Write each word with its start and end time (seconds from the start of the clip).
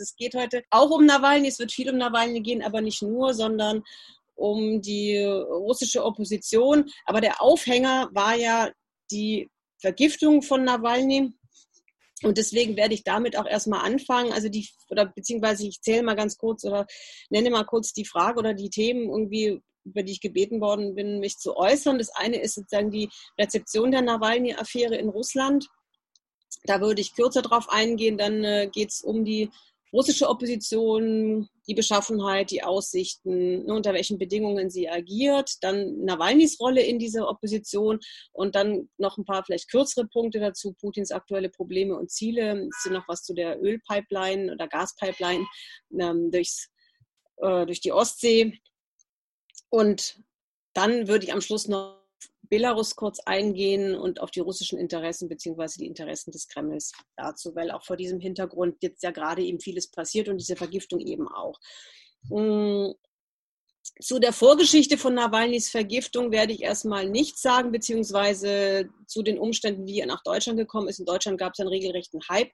Es 0.00 0.16
geht 0.16 0.34
heute 0.34 0.62
auch 0.70 0.90
um 0.90 1.06
Nawalny, 1.06 1.48
es 1.48 1.58
wird 1.58 1.72
viel 1.72 1.90
um 1.90 1.98
Nawalny 1.98 2.40
gehen, 2.40 2.62
aber 2.62 2.80
nicht 2.80 3.02
nur, 3.02 3.34
sondern 3.34 3.82
um 4.34 4.80
die 4.80 5.18
russische 5.18 6.04
Opposition. 6.04 6.90
Aber 7.04 7.20
der 7.20 7.42
Aufhänger 7.42 8.08
war 8.12 8.36
ja 8.36 8.70
die 9.10 9.48
Vergiftung 9.80 10.42
von 10.42 10.64
Nawalny. 10.64 11.32
Und 12.22 12.36
deswegen 12.36 12.76
werde 12.76 12.94
ich 12.94 13.04
damit 13.04 13.36
auch 13.36 13.46
erstmal 13.46 13.84
anfangen. 13.84 14.32
Also 14.32 14.48
die, 14.48 14.68
oder 14.90 15.06
beziehungsweise 15.06 15.66
ich 15.66 15.80
zähle 15.80 16.02
mal 16.02 16.16
ganz 16.16 16.36
kurz 16.36 16.64
oder 16.64 16.86
nenne 17.30 17.50
mal 17.50 17.64
kurz 17.64 17.92
die 17.92 18.04
Frage 18.04 18.38
oder 18.38 18.54
die 18.54 18.70
Themen 18.70 19.08
irgendwie, 19.08 19.60
über 19.84 20.02
die 20.02 20.12
ich 20.12 20.20
gebeten 20.20 20.60
worden 20.60 20.94
bin, 20.94 21.20
mich 21.20 21.36
zu 21.36 21.56
äußern. 21.56 21.98
Das 21.98 22.10
eine 22.10 22.40
ist 22.40 22.54
sozusagen 22.54 22.90
die 22.90 23.08
Rezeption 23.38 23.92
der 23.92 24.02
Nawalny-Affäre 24.02 24.96
in 24.96 25.08
Russland. 25.08 25.68
Da 26.64 26.80
würde 26.80 27.00
ich 27.00 27.14
kürzer 27.14 27.42
drauf 27.42 27.68
eingehen. 27.68 28.18
Dann 28.18 28.42
äh, 28.42 28.68
geht 28.72 28.90
es 28.90 29.00
um 29.00 29.24
die 29.24 29.50
russische 29.92 30.28
Opposition, 30.28 31.48
die 31.66 31.74
Beschaffenheit, 31.74 32.50
die 32.50 32.62
Aussichten, 32.62 33.64
ne, 33.64 33.74
unter 33.74 33.92
welchen 33.92 34.18
Bedingungen 34.18 34.70
sie 34.70 34.88
agiert, 34.88 35.52
dann 35.62 36.04
Nawalnys 36.04 36.58
Rolle 36.60 36.82
in 36.82 36.98
dieser 36.98 37.28
Opposition 37.28 37.98
und 38.32 38.54
dann 38.54 38.88
noch 38.96 39.18
ein 39.18 39.24
paar 39.24 39.44
vielleicht 39.44 39.70
kürzere 39.70 40.06
Punkte 40.06 40.40
dazu, 40.40 40.74
Putins 40.80 41.10
aktuelle 41.10 41.50
Probleme 41.50 41.96
und 41.96 42.10
Ziele. 42.10 42.68
Es 42.68 42.82
sind 42.82 42.92
noch 42.92 43.08
was 43.08 43.22
zu 43.22 43.34
der 43.34 43.62
Ölpipeline 43.62 44.52
oder 44.52 44.68
Gaspipeline 44.68 45.46
ähm, 45.98 46.30
durchs, 46.30 46.68
äh, 47.36 47.66
durch 47.66 47.80
die 47.80 47.92
Ostsee. 47.92 48.58
Und 49.70 50.22
dann 50.72 51.08
würde 51.08 51.24
ich 51.24 51.32
am 51.32 51.40
Schluss 51.40 51.68
noch 51.68 51.97
Belarus 52.48 52.96
kurz 52.96 53.20
eingehen 53.20 53.94
und 53.94 54.20
auf 54.20 54.30
die 54.30 54.40
russischen 54.40 54.78
Interessen 54.78 55.28
beziehungsweise 55.28 55.78
die 55.78 55.86
Interessen 55.86 56.30
des 56.30 56.48
Kremls 56.48 56.92
dazu, 57.16 57.54
weil 57.54 57.70
auch 57.70 57.84
vor 57.84 57.96
diesem 57.96 58.20
Hintergrund 58.20 58.76
jetzt 58.80 59.02
ja 59.02 59.10
gerade 59.10 59.42
eben 59.42 59.60
vieles 59.60 59.90
passiert 59.90 60.28
und 60.28 60.38
diese 60.38 60.56
Vergiftung 60.56 61.00
eben 61.00 61.28
auch. 61.28 61.58
Mm, 62.30 62.92
zu 64.00 64.18
der 64.18 64.32
Vorgeschichte 64.32 64.96
von 64.98 65.14
Nawalnys 65.14 65.70
Vergiftung 65.70 66.30
werde 66.30 66.52
ich 66.52 66.62
erstmal 66.62 67.08
nichts 67.08 67.42
sagen, 67.42 67.72
beziehungsweise 67.72 68.88
zu 69.06 69.22
den 69.22 69.38
Umständen, 69.38 69.86
wie 69.86 70.00
er 70.00 70.06
nach 70.06 70.22
Deutschland 70.22 70.58
gekommen 70.58 70.88
ist. 70.88 71.00
In 71.00 71.06
Deutschland 71.06 71.38
gab 71.38 71.54
es 71.54 71.60
einen 71.60 71.68
regelrechten 71.68 72.20
Hype. 72.28 72.50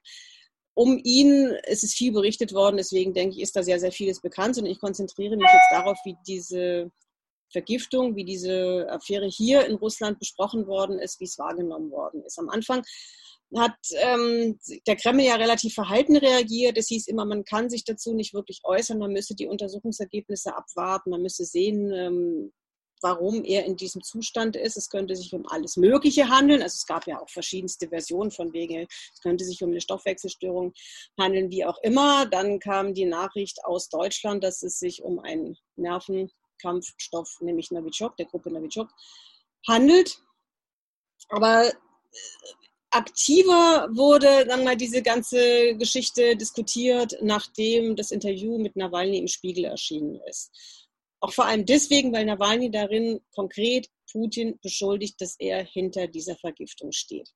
Um 0.73 0.99
ihn 1.03 1.55
ist 1.67 1.83
es 1.83 1.93
viel 1.93 2.11
berichtet 2.11 2.53
worden, 2.53 2.77
deswegen 2.77 3.13
denke 3.13 3.35
ich, 3.35 3.41
ist 3.41 3.55
da 3.55 3.63
sehr, 3.63 3.79
sehr 3.79 3.93
vieles 3.93 4.19
bekannt 4.19 4.57
und 4.57 4.65
ich 4.65 4.79
konzentriere 4.79 5.37
mich 5.37 5.49
jetzt 5.51 5.71
darauf, 5.71 5.97
wie 6.03 6.17
diese 6.27 6.91
Vergiftung, 7.51 8.15
wie 8.15 8.25
diese 8.25 8.87
Affäre 8.89 9.27
hier 9.27 9.65
in 9.65 9.75
Russland 9.75 10.19
besprochen 10.19 10.67
worden 10.67 10.99
ist, 10.99 11.19
wie 11.19 11.25
es 11.25 11.37
wahrgenommen 11.37 11.91
worden 11.91 12.23
ist. 12.23 12.39
Am 12.39 12.49
Anfang 12.49 12.83
hat 13.55 13.75
ähm, 13.95 14.59
der 14.87 14.95
Kreml 14.95 15.23
ja 15.23 15.35
relativ 15.35 15.73
verhalten 15.73 16.17
reagiert. 16.17 16.77
Es 16.77 16.87
hieß 16.87 17.07
immer, 17.07 17.25
man 17.25 17.45
kann 17.45 17.69
sich 17.69 17.83
dazu 17.85 18.13
nicht 18.13 18.33
wirklich 18.33 18.61
äußern, 18.63 18.97
man 18.97 19.11
müsse 19.11 19.35
die 19.35 19.47
Untersuchungsergebnisse 19.47 20.55
abwarten, 20.55 21.11
man 21.11 21.21
müsse 21.21 21.45
sehen, 21.45 21.91
ähm, 21.93 22.51
warum 23.01 23.43
er 23.43 23.65
in 23.65 23.75
diesem 23.75 24.01
Zustand 24.01 24.55
ist. 24.55 24.77
Es 24.77 24.89
könnte 24.89 25.15
sich 25.15 25.33
um 25.33 25.45
alles 25.47 25.77
Mögliche 25.77 26.29
handeln. 26.29 26.61
Also 26.61 26.75
es 26.75 26.85
gab 26.85 27.07
ja 27.07 27.21
auch 27.21 27.29
verschiedenste 27.29 27.87
Versionen 27.87 28.31
von 28.31 28.51
wegen, 28.53 28.87
es 29.13 29.21
könnte 29.21 29.45
sich 29.45 29.61
um 29.63 29.69
eine 29.69 29.81
Stoffwechselstörung 29.81 30.73
handeln, 31.19 31.51
wie 31.51 31.65
auch 31.65 31.77
immer. 31.83 32.25
Dann 32.25 32.59
kam 32.59 32.93
die 32.93 33.05
Nachricht 33.05 33.63
aus 33.63 33.89
Deutschland, 33.89 34.43
dass 34.43 34.63
es 34.63 34.79
sich 34.79 35.03
um 35.03 35.19
einen 35.19 35.55
Nerven 35.75 36.31
Kampfstoff, 36.59 37.39
nämlich 37.41 37.71
Novichok, 37.71 38.17
der 38.17 38.25
Gruppe 38.25 38.51
Novichok, 38.51 38.89
handelt. 39.67 40.21
Aber 41.29 41.67
äh, 41.67 41.71
aktiver 42.91 43.89
wurde 43.91 44.45
dann 44.45 44.63
mal 44.63 44.77
diese 44.77 45.01
ganze 45.01 45.75
Geschichte 45.75 46.35
diskutiert, 46.35 47.17
nachdem 47.21 47.95
das 47.95 48.11
Interview 48.11 48.57
mit 48.57 48.75
Nawalny 48.75 49.17
im 49.17 49.27
Spiegel 49.27 49.65
erschienen 49.65 50.19
ist. 50.29 50.51
Auch 51.19 51.33
vor 51.33 51.45
allem 51.45 51.65
deswegen, 51.65 52.13
weil 52.13 52.25
Nawalny 52.25 52.69
darin 52.69 53.19
konkret 53.33 53.89
Putin 54.11 54.59
beschuldigt, 54.61 55.19
dass 55.19 55.35
er 55.39 55.63
hinter 55.63 56.07
dieser 56.07 56.35
Vergiftung 56.35 56.91
steht. 56.91 57.29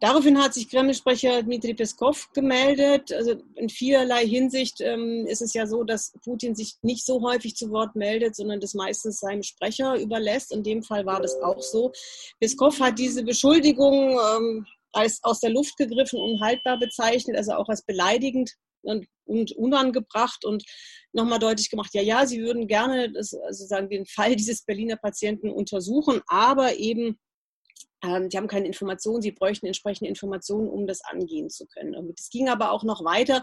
Daraufhin 0.00 0.42
hat 0.42 0.54
sich 0.54 0.68
Kreml-Sprecher 0.68 1.42
Dmitri 1.42 1.74
Peskov 1.74 2.30
gemeldet. 2.32 3.12
Also 3.12 3.36
in 3.54 3.68
vielerlei 3.68 4.26
Hinsicht 4.26 4.80
ähm, 4.80 5.26
ist 5.26 5.42
es 5.42 5.54
ja 5.54 5.66
so, 5.66 5.84
dass 5.84 6.12
Putin 6.24 6.54
sich 6.54 6.74
nicht 6.82 7.06
so 7.06 7.22
häufig 7.22 7.54
zu 7.56 7.70
Wort 7.70 7.94
meldet, 7.94 8.34
sondern 8.34 8.60
das 8.60 8.74
meistens 8.74 9.20
seinem 9.20 9.42
Sprecher 9.42 9.96
überlässt. 9.96 10.52
In 10.52 10.62
dem 10.62 10.82
Fall 10.82 11.06
war 11.06 11.20
das 11.20 11.40
auch 11.40 11.62
so. 11.62 11.92
Peskov 12.40 12.80
hat 12.80 12.98
diese 12.98 13.22
Beschuldigung 13.22 14.18
ähm, 14.18 14.66
als 14.92 15.20
aus 15.22 15.40
der 15.40 15.50
Luft 15.50 15.76
gegriffen, 15.76 16.20
unhaltbar 16.20 16.78
bezeichnet, 16.78 17.36
also 17.36 17.52
auch 17.52 17.68
als 17.68 17.82
beleidigend 17.82 18.52
und, 18.82 19.06
und 19.24 19.52
unangebracht 19.52 20.44
und 20.44 20.64
nochmal 21.12 21.38
deutlich 21.38 21.70
gemacht, 21.70 21.90
ja, 21.94 22.02
ja, 22.02 22.26
sie 22.26 22.42
würden 22.42 22.66
gerne 22.66 23.12
das, 23.12 23.32
also 23.32 23.64
sagen, 23.66 23.88
den 23.88 24.06
Fall 24.06 24.36
dieses 24.36 24.64
Berliner 24.64 24.96
Patienten 24.96 25.50
untersuchen, 25.50 26.20
aber 26.26 26.76
eben 26.76 27.18
ähm, 28.04 28.28
die 28.28 28.36
haben 28.36 28.48
keine 28.48 28.66
Informationen, 28.66 29.22
sie 29.22 29.32
bräuchten 29.32 29.66
entsprechende 29.66 30.08
Informationen, 30.08 30.68
um 30.68 30.86
das 30.86 31.02
angehen 31.02 31.50
zu 31.50 31.66
können. 31.66 32.14
Es 32.18 32.30
ging 32.30 32.48
aber 32.48 32.72
auch 32.72 32.84
noch 32.84 33.04
weiter, 33.04 33.42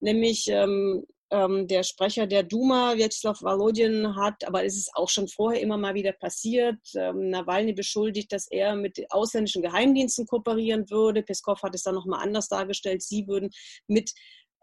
nämlich 0.00 0.46
ähm, 0.48 1.04
ähm, 1.30 1.66
der 1.66 1.82
Sprecher 1.82 2.26
der 2.26 2.42
Duma, 2.44 2.96
Vyacheslav 2.96 3.42
Volodin, 3.42 4.14
hat, 4.16 4.46
aber 4.46 4.64
es 4.64 4.76
ist 4.76 4.90
auch 4.94 5.08
schon 5.08 5.26
vorher 5.28 5.60
immer 5.60 5.76
mal 5.76 5.94
wieder 5.94 6.12
passiert, 6.12 6.78
ähm, 6.94 7.30
Nawalny 7.30 7.72
beschuldigt, 7.72 8.32
dass 8.32 8.46
er 8.50 8.76
mit 8.76 9.04
ausländischen 9.10 9.62
Geheimdiensten 9.62 10.26
kooperieren 10.26 10.88
würde. 10.88 11.22
Peskov 11.22 11.62
hat 11.62 11.74
es 11.74 11.82
dann 11.82 11.96
nochmal 11.96 12.22
anders 12.22 12.48
dargestellt, 12.48 13.02
sie 13.02 13.26
würden 13.26 13.50
mit 13.88 14.12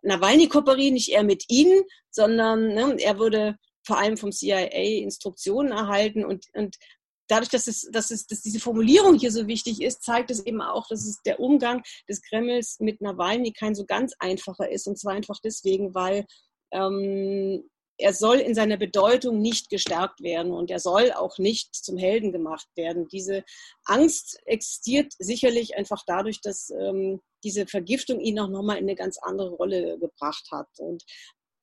Nawalny 0.04 0.48
kooperieren, 0.48 0.94
nicht 0.94 1.10
er 1.10 1.24
mit 1.24 1.46
ihnen, 1.50 1.84
sondern 2.10 2.68
ne, 2.68 2.98
er 3.00 3.20
würde 3.20 3.58
vor 3.86 3.98
allem 3.98 4.16
vom 4.16 4.32
CIA 4.32 5.02
Instruktionen 5.02 5.74
erhalten 5.74 6.24
und, 6.24 6.46
und 6.54 6.78
dadurch, 7.28 7.50
dass, 7.50 7.68
es, 7.68 7.90
dass, 7.92 8.12
es, 8.12 8.28
dass 8.28 8.42
diese 8.42 8.60
Formulierung 8.60 9.18
hier 9.18 9.32
so 9.32 9.48
wichtig 9.48 9.82
ist, 9.82 10.04
zeigt 10.04 10.32
es 10.32 10.46
eben 10.46 10.62
auch, 10.62 10.88
dass 10.88 11.06
es 11.06 11.22
der 11.24 11.40
Umgang 11.40 11.84
des 12.10 12.22
Kremls 12.22 12.80
mit 12.80 13.02
Nawalny 13.02 13.52
kein 13.52 13.76
so 13.76 13.86
ganz 13.86 14.14
einfacher 14.20 14.70
ist. 14.70 14.88
Und 14.88 14.98
zwar 14.98 15.14
einfach 15.14 15.40
deswegen, 15.44 15.94
weil 15.94 16.26
ähm, 16.72 17.64
er 17.98 18.14
soll 18.14 18.38
in 18.40 18.56
seiner 18.56 18.78
Bedeutung 18.78 19.40
nicht 19.42 19.70
gestärkt 19.70 20.22
werden 20.22 20.52
und 20.52 20.72
er 20.72 20.80
soll 20.80 21.12
auch 21.12 21.38
nicht 21.38 21.76
zum 21.76 21.98
Helden 21.98 22.32
gemacht 22.32 22.68
werden. 22.76 23.08
Diese 23.08 23.44
Angst 23.86 24.40
existiert 24.46 25.14
sicherlich 25.20 25.78
einfach 25.78 26.04
dadurch, 26.08 26.42
dass 26.42 26.72
ähm, 26.72 27.22
diese 27.44 27.68
Vergiftung 27.68 28.20
ihn 28.20 28.40
auch 28.40 28.50
nochmal 28.50 28.78
in 28.78 28.86
eine 28.86 28.96
ganz 28.96 29.18
andere 29.22 29.52
Rolle 29.52 30.00
gebracht 30.00 30.48
hat. 30.52 30.68
Und 30.80 31.04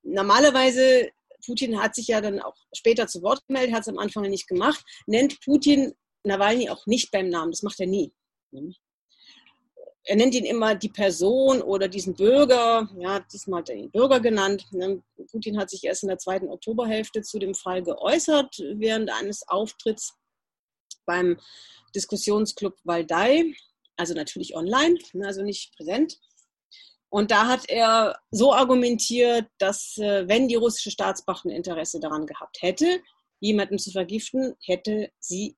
normalerweise 0.03 1.11
Putin 1.45 1.81
hat 1.81 1.95
sich 1.95 2.09
ja 2.09 2.21
dann 2.21 2.41
auch 2.41 2.55
später 2.75 3.07
zu 3.07 3.23
Wort 3.23 3.47
gemeldet, 3.47 3.75
hat 3.75 3.83
es 3.83 3.89
am 3.89 3.99
Anfang 3.99 4.23
nicht 4.25 4.49
gemacht, 4.49 4.85
nennt 5.07 5.41
Putin 5.41 5.93
Nawalny 6.25 6.71
auch 6.71 6.87
nicht 6.87 7.11
beim 7.11 7.29
Namen. 7.29 7.51
Das 7.51 7.63
macht 7.63 7.81
er 7.81 7.87
nie. 7.87 8.13
Er 10.05 10.17
nennt 10.17 10.35
ihn 10.35 10.45
immer 10.45 10.75
die 10.75 10.89
Person 10.89 11.63
oder 11.63 11.89
diesen 11.89 12.15
Bürger. 12.15 12.89
Ja, 12.99 13.21
diesmal 13.21 13.61
hat 13.61 13.71
er 13.71 13.77
ihn 13.77 13.91
Bürger 13.91 14.21
genannt. 14.21 14.67
Ne? 14.73 15.03
Putin 15.31 15.59
hat 15.59 15.71
sich 15.71 15.85
erst 15.85 16.03
in 16.03 16.09
der 16.09 16.19
zweiten 16.19 16.49
Oktoberhälfte 16.49 17.23
zu 17.23 17.39
dem 17.39 17.55
Fall 17.55 17.83
geäußert, 17.83 18.57
während 18.75 19.11
eines 19.11 19.47
Auftritts 19.49 20.15
beim 21.07 21.39
Diskussionsclub 21.95 22.77
Waldai, 22.85 23.55
also 23.97 24.15
natürlich 24.15 24.55
online, 24.55 24.99
ne, 25.13 25.27
also 25.27 25.43
nicht 25.43 25.77
präsent. 25.77 26.19
Und 27.11 27.33
da 27.33 27.49
hat 27.49 27.69
er 27.69 28.19
so 28.31 28.55
argumentiert, 28.55 29.47
dass 29.59 29.99
äh, 29.99 30.27
wenn 30.29 30.49
die 30.49 30.55
russische 30.55 30.93
Staatsmacht 30.93 31.45
ein 31.45 31.51
Interesse 31.51 31.99
daran 31.99 32.25
gehabt 32.25 32.63
hätte, 32.63 33.01
jemanden 33.41 33.79
zu 33.79 33.91
vergiften, 33.91 34.55
hätte 34.65 35.11
sie 35.19 35.57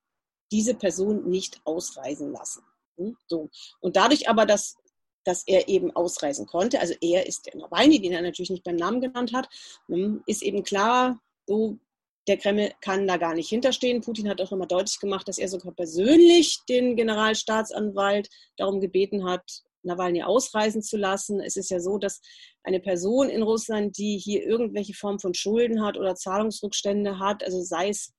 diese 0.51 0.75
Person 0.75 1.29
nicht 1.29 1.61
ausreisen 1.65 2.33
lassen. 2.33 2.63
Hm, 2.97 3.17
so. 3.27 3.51
Und 3.81 3.97
dadurch 3.97 4.29
aber, 4.29 4.47
dass, 4.47 4.77
dass 5.25 5.47
er 5.47 5.69
eben 5.69 5.91
ausreisen 5.95 6.47
konnte, 6.47 6.81
also 6.81 6.95
er 7.01 7.27
ist 7.27 7.47
der 7.47 7.57
Nawalny, 7.57 8.01
den 8.01 8.13
er 8.13 8.23
natürlich 8.23 8.51
nicht 8.51 8.65
beim 8.65 8.77
Namen 8.77 9.01
genannt 9.01 9.35
hat, 9.35 9.49
hm, 9.89 10.23
ist 10.27 10.43
eben 10.43 10.63
klar, 10.63 11.21
so, 11.47 11.79
der 12.29 12.39
Kreml 12.39 12.73
kann 12.81 13.07
da 13.07 13.17
gar 13.17 13.35
nicht 13.35 13.49
hinterstehen. 13.49 14.01
Putin 14.01 14.29
hat 14.29 14.41
auch 14.41 14.51
nochmal 14.51 14.69
deutlich 14.69 15.01
gemacht, 15.01 15.27
dass 15.27 15.39
er 15.39 15.49
sogar 15.49 15.73
persönlich 15.75 16.61
den 16.69 16.95
Generalstaatsanwalt 16.97 18.29
darum 18.57 18.81
gebeten 18.81 19.25
hat, 19.25 19.65
Nawalny 19.83 20.23
ausreisen 20.23 20.83
zu 20.83 20.97
lassen. 20.97 21.41
Es 21.41 21.57
ist 21.57 21.71
ja 21.71 21.81
so, 21.81 21.99
dass 21.99 22.21
eine 22.63 22.81
Person 22.81 23.29
in 23.29 23.43
Russland, 23.43 23.99
die 23.99 24.19
hier 24.19 24.45
irgendwelche 24.45 24.95
Form 24.95 25.19
von 25.19 25.35
Schulden 25.35 25.85
hat 25.85 25.99
oder 25.99 26.15
Zahlungsrückstände 26.15 27.19
hat, 27.19 27.43
also 27.43 27.63
sei 27.63 27.89
es 27.89 28.13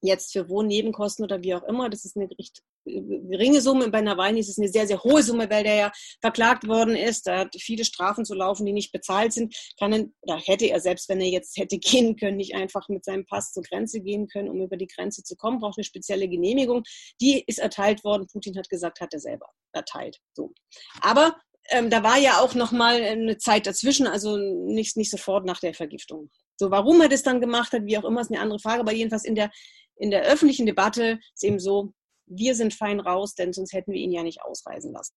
jetzt 0.00 0.32
für 0.32 0.48
Wohnnebenkosten 0.48 1.24
oder 1.24 1.42
wie 1.42 1.54
auch 1.54 1.64
immer, 1.64 1.88
das 1.88 2.04
ist 2.04 2.16
eine 2.16 2.28
recht 2.38 2.62
geringe 2.84 3.60
Summe. 3.60 3.88
Bei 3.90 4.00
Nawalny 4.00 4.40
ist 4.40 4.48
es 4.48 4.58
eine 4.58 4.68
sehr, 4.68 4.86
sehr 4.86 5.02
hohe 5.02 5.22
Summe, 5.22 5.48
weil 5.50 5.64
der 5.64 5.74
ja 5.74 5.92
verklagt 6.20 6.66
worden 6.66 6.96
ist. 6.96 7.26
Er 7.26 7.40
hat 7.40 7.56
viele 7.58 7.84
Strafen 7.84 8.24
zu 8.24 8.34
laufen, 8.34 8.66
die 8.66 8.72
nicht 8.72 8.92
bezahlt 8.92 9.32
sind. 9.32 9.54
Kann 9.78 9.92
er, 10.26 10.38
hätte 10.38 10.66
er, 10.66 10.80
selbst 10.80 11.08
wenn 11.08 11.20
er 11.20 11.28
jetzt 11.28 11.56
hätte 11.56 11.78
gehen 11.78 12.16
können, 12.16 12.36
nicht 12.36 12.54
einfach 12.54 12.88
mit 12.88 13.04
seinem 13.04 13.24
Pass 13.26 13.52
zur 13.52 13.62
Grenze 13.62 14.00
gehen 14.00 14.28
können, 14.28 14.48
um 14.48 14.60
über 14.60 14.76
die 14.76 14.86
Grenze 14.86 15.22
zu 15.22 15.36
kommen, 15.36 15.60
braucht 15.60 15.78
eine 15.78 15.84
spezielle 15.84 16.28
Genehmigung. 16.28 16.82
Die 17.20 17.42
ist 17.46 17.58
erteilt 17.58 18.04
worden. 18.04 18.26
Putin 18.30 18.56
hat 18.56 18.68
gesagt, 18.68 19.00
hat 19.00 19.12
er 19.12 19.20
selber 19.20 19.48
erteilt. 19.72 20.18
So. 20.34 20.52
Aber 21.00 21.36
ähm, 21.70 21.90
da 21.90 22.02
war 22.02 22.18
ja 22.18 22.40
auch 22.40 22.54
noch 22.54 22.72
mal 22.72 23.00
eine 23.00 23.38
Zeit 23.38 23.66
dazwischen, 23.66 24.06
also 24.06 24.36
nicht, 24.36 24.96
nicht 24.96 25.10
sofort 25.10 25.46
nach 25.46 25.60
der 25.60 25.74
Vergiftung. 25.74 26.30
So, 26.56 26.70
warum 26.70 27.00
er 27.00 27.08
das 27.08 27.22
dann 27.22 27.40
gemacht 27.40 27.72
hat, 27.72 27.86
wie 27.86 27.98
auch 27.98 28.04
immer, 28.04 28.20
ist 28.20 28.30
eine 28.30 28.40
andere 28.40 28.60
Frage, 28.60 28.80
aber 28.80 28.92
jedenfalls 28.92 29.24
in 29.24 29.34
der, 29.34 29.50
in 29.96 30.10
der 30.10 30.22
öffentlichen 30.24 30.66
Debatte 30.66 31.18
ist 31.34 31.44
eben 31.44 31.58
so, 31.58 31.92
wir 32.26 32.54
sind 32.54 32.74
fein 32.74 33.00
raus, 33.00 33.34
denn 33.34 33.52
sonst 33.52 33.72
hätten 33.72 33.92
wir 33.92 34.00
ihn 34.00 34.12
ja 34.12 34.22
nicht 34.22 34.42
ausreisen 34.42 34.92
lassen. 34.92 35.14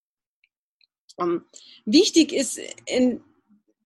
Ähm, 1.20 1.46
wichtig 1.86 2.34
ist 2.34 2.60
in 2.86 3.24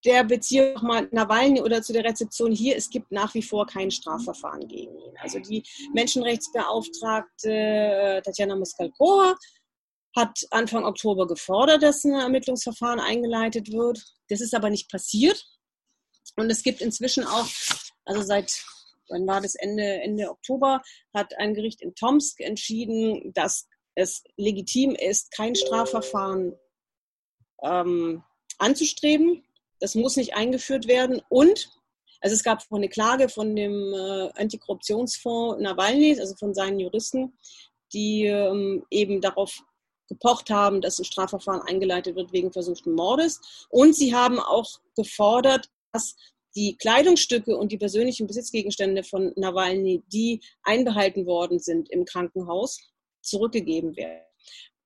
der 0.06 0.24
Beziehung 0.24 0.74
nochmal 0.74 1.08
Nawalny 1.12 1.62
oder 1.62 1.82
zu 1.82 1.94
der 1.94 2.04
Rezeption 2.04 2.52
hier, 2.52 2.76
es 2.76 2.90
gibt 2.90 3.12
nach 3.12 3.34
wie 3.36 3.44
vor 3.44 3.68
kein 3.68 3.92
Strafverfahren 3.92 4.68
gegen 4.68 4.98
ihn. 4.98 5.14
Also 5.20 5.40
die 5.40 5.64
Menschenrechtsbeauftragte 5.94 7.52
äh, 7.52 8.22
Tatjana 8.22 8.56
Muskalkova 8.56 9.36
hat 10.16 10.46
Anfang 10.50 10.86
Oktober 10.86 11.28
gefordert, 11.28 11.84
dass 11.84 12.04
ein 12.04 12.14
Ermittlungsverfahren 12.14 13.00
eingeleitet 13.00 13.72
wird. 13.72 14.04
Das 14.30 14.42
ist 14.42 14.54
aber 14.54 14.70
nicht 14.70 14.90
passiert. 14.90 15.46
Und 16.36 16.50
es 16.50 16.64
gibt 16.64 16.82
inzwischen 16.82 17.24
auch, 17.26 17.48
also 18.06 18.22
seit, 18.22 18.64
wann 19.12 19.28
war 19.28 19.42
das 19.42 19.56
Ende, 19.56 19.84
Ende 19.84 20.30
Oktober, 20.30 20.82
hat 21.14 21.38
ein 21.38 21.54
Gericht 21.54 21.82
in 21.82 21.96
Tomsk 21.96 22.40
entschieden, 22.40 23.34
dass 23.34 23.68
es 23.96 24.24
legitim 24.38 24.96
ist, 24.96 25.32
kein 25.32 25.56
Strafverfahren 25.56 26.54
ähm, 27.62 28.24
anzustreben. 28.58 29.44
Das 29.80 29.96
muss 29.96 30.16
nicht 30.16 30.36
eingeführt 30.36 30.88
werden. 30.88 31.22
Und 31.30 31.70
also 32.22 32.36
es 32.36 32.44
gab 32.44 32.64
eine 32.72 32.90
Klage 32.90 33.30
von 33.30 33.56
dem 33.56 33.94
äh, 33.94 34.30
Antikorruptionsfonds 34.36 35.62
Nawalny, 35.62 36.20
also 36.20 36.36
von 36.36 36.54
seinen 36.54 36.80
Juristen, 36.80 37.38
die 37.94 38.26
ähm, 38.26 38.86
eben 38.90 39.22
darauf 39.22 39.64
gepocht 40.08 40.50
haben, 40.50 40.82
dass 40.82 41.00
ein 41.00 41.06
Strafverfahren 41.06 41.62
eingeleitet 41.62 42.16
wird 42.16 42.32
wegen 42.32 42.52
versuchten 42.52 42.94
Mordes. 42.94 43.68
Und 43.70 43.96
sie 43.96 44.14
haben 44.14 44.40
auch 44.40 44.70
gefordert, 44.96 45.70
dass 45.94 46.16
die 46.56 46.78
Kleidungsstücke 46.78 47.56
und 47.56 47.72
die 47.72 47.78
persönlichen 47.78 48.28
Besitzgegenstände 48.28 49.04
von 49.04 49.32
Nawalny, 49.36 50.04
die 50.12 50.42
einbehalten 50.64 51.26
worden 51.26 51.60
sind 51.60 51.90
im 51.90 52.06
Krankenhaus, 52.06 52.80
zurückgegeben 53.22 53.96
werden. 53.96 54.26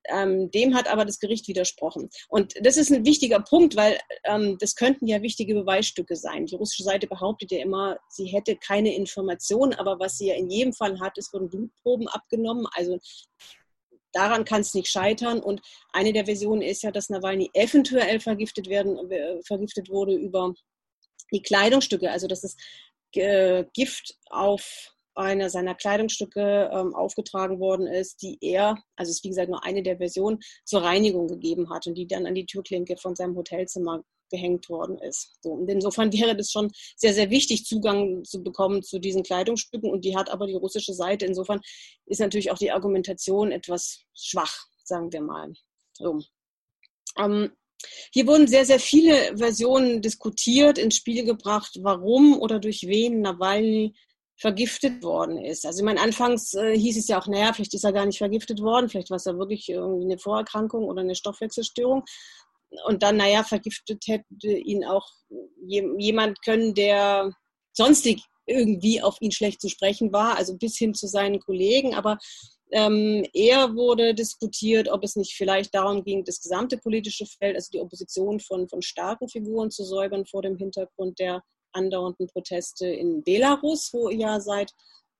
Ähm, 0.08 0.52
dem 0.52 0.76
hat 0.76 0.88
aber 0.88 1.04
das 1.04 1.20
Gericht 1.20 1.48
widersprochen. 1.48 2.10
Und 2.30 2.54
das 2.62 2.78
ist 2.78 2.92
ein 2.92 3.06
wichtiger 3.06 3.40
Punkt, 3.40 3.76
weil 3.76 3.98
ähm, 4.24 4.58
das 4.60 4.76
könnten 4.76 5.08
ja 5.08 5.22
wichtige 5.22 5.56
Beweisstücke 5.56 6.16
sein. 6.16 6.46
Die 6.46 6.56
russische 6.56 6.84
Seite 6.84 7.08
behauptet 7.08 7.52
ja 7.52 7.60
immer, 7.60 7.98
sie 8.10 8.28
hätte 8.28 8.56
keine 8.56 8.94
Informationen, 8.96 9.74
aber 9.74 10.00
was 10.00 10.18
sie 10.18 10.28
ja 10.28 10.36
in 10.36 10.50
jedem 10.50 10.74
Fall 10.74 11.00
hat, 11.00 11.18
es 11.18 11.34
wurden 11.34 11.50
Blutproben 11.50 12.08
abgenommen. 12.08 12.68
Also 12.74 13.00
daran 14.12 14.46
kann 14.46 14.62
es 14.62 14.74
nicht 14.74 14.90
scheitern. 14.90 15.40
Und 15.40 15.62
eine 15.92 16.14
der 16.14 16.26
Versionen 16.26 16.62
ist 16.62 16.84
ja, 16.84 16.92
dass 16.92 17.10
Nawalny 17.10 17.50
eventuell 17.54 18.20
vergiftet, 18.20 18.68
werden, 18.68 19.10
äh, 19.10 19.42
vergiftet 19.44 19.90
wurde 19.90 20.14
über 20.14 20.54
die 21.32 21.42
Kleidungsstücke, 21.42 22.12
also 22.12 22.28
dass 22.28 22.42
das 22.42 22.56
äh, 23.16 23.66
Gift 23.74 24.16
auf 24.30 24.96
einer 25.16 25.50
seiner 25.50 25.76
Kleidungsstücke 25.76 26.70
ähm, 26.74 26.94
aufgetragen 26.94 27.60
worden 27.60 27.88
ist, 27.88 28.22
die 28.22 28.38
er, 28.42 28.78
also 28.98 29.10
es 29.10 29.18
ist 29.18 29.24
wie 29.24 29.30
gesagt 29.30 29.50
nur 29.50 29.64
eine 29.64 29.82
der 29.82 29.98
Versionen, 29.98 30.40
zur 30.66 30.84
Reinigung 30.84 31.28
gegeben 31.28 31.70
hat 31.70 31.88
und 31.88 31.96
die 31.96 32.08
dann 32.08 32.26
an 32.26 32.36
die 32.36 32.46
Türklinke 32.46 32.98
von 32.98 33.16
seinem 33.16 33.36
Hotelzimmer 33.36 34.04
gehängt 34.30 34.70
worden 34.70 34.98
ist. 35.00 35.38
So, 35.42 35.52
und 35.52 35.70
insofern 35.70 36.12
wäre 36.14 36.36
das 36.36 36.52
schon 36.52 36.72
sehr, 36.96 37.14
sehr 37.14 37.30
wichtig, 37.30 37.66
Zugang 37.66 38.24
zu 38.24 38.44
bekommen 38.44 38.84
zu 38.84 39.00
diesen 39.00 39.24
Kleidungsstücken. 39.24 39.90
Und 39.90 40.04
die 40.04 40.18
hat 40.18 40.30
aber 40.30 40.48
die 40.48 40.56
russische 40.56 40.94
Seite. 40.94 41.26
Insofern 41.26 41.62
ist 42.06 42.20
natürlich 42.20 42.52
auch 42.52 42.58
die 42.58 42.72
Argumentation 42.72 43.52
etwas 43.52 44.04
schwach, 44.14 44.66
sagen 44.84 45.12
wir 45.14 45.22
mal. 45.22 45.54
So. 45.94 46.20
Ähm, 47.18 47.52
hier 48.12 48.28
wurden 48.28 48.48
sehr, 48.48 48.66
sehr 48.66 48.80
viele 48.80 49.38
Versionen 49.38 50.02
diskutiert, 50.02 50.78
ins 50.78 50.96
Spiel 50.96 51.26
gebracht, 51.26 51.78
warum 51.82 52.40
oder 52.40 52.60
durch 52.60 52.84
wen 52.88 53.22
Nawalny 53.22 53.94
vergiftet 54.38 55.02
worden 55.04 55.38
ist. 55.38 55.66
Also 55.66 55.80
ich 55.80 55.86
meine, 55.86 56.02
anfangs 56.02 56.54
äh, 56.56 56.78
hieß 56.78 56.98
es 56.98 57.08
ja 57.08 57.20
auch, 57.20 57.28
naja, 57.28 57.54
vielleicht 57.54 57.74
ist 57.74 57.86
er 57.86 57.94
gar 57.94 58.06
nicht 58.06 58.18
vergiftet 58.18 58.62
worden, 58.62 58.90
vielleicht 58.90 59.10
war 59.10 59.18
es 59.18 59.26
ja 59.26 59.38
wirklich 59.38 59.70
irgendwie 59.70 60.06
eine 60.06 60.18
Vorerkrankung 60.18 60.86
oder 60.86 61.02
eine 61.02 61.16
Stoffwechselstörung 61.16 62.04
und 62.86 63.04
dann, 63.04 63.18
naja, 63.18 63.44
vergiftet 63.44 64.04
hätte 64.08 64.48
ihn 64.48 64.84
auch 64.84 65.08
jemand 65.66 66.42
können, 66.42 66.74
der 66.74 67.32
sonstig 67.72 68.24
irgendwie 68.46 69.02
auf 69.02 69.18
ihn 69.22 69.32
schlecht 69.32 69.62
zu 69.62 69.70
sprechen 69.70 70.12
war, 70.14 70.38
also 70.38 70.58
bis 70.58 70.78
hin 70.78 70.94
zu 70.94 71.08
seinen 71.08 71.40
Kollegen. 71.40 71.96
Aber 71.96 72.18
ähm, 72.72 73.26
eher 73.34 73.76
wurde 73.76 74.14
diskutiert, 74.14 74.90
ob 74.90 75.04
es 75.04 75.16
nicht 75.16 75.34
vielleicht 75.36 75.74
darum 75.76 76.04
ging, 76.04 76.24
das 76.24 76.42
gesamte 76.42 76.78
politische 76.78 77.26
Feld, 77.26 77.56
also 77.56 77.70
die 77.72 77.80
Opposition 77.80 78.40
von, 78.40 78.68
von 78.68 78.82
starken 78.82 79.30
Figuren 79.30 79.72
zu 79.72 79.84
säubern 79.84 80.26
vor 80.26 80.42
dem 80.42 80.58
Hintergrund 80.58 81.20
der 81.20 81.44
andauernden 81.74 82.28
Proteste 82.28 82.88
in 82.88 83.24
Belarus, 83.24 83.90
wo 83.94 84.10
ja 84.10 84.40
seit 84.40 84.72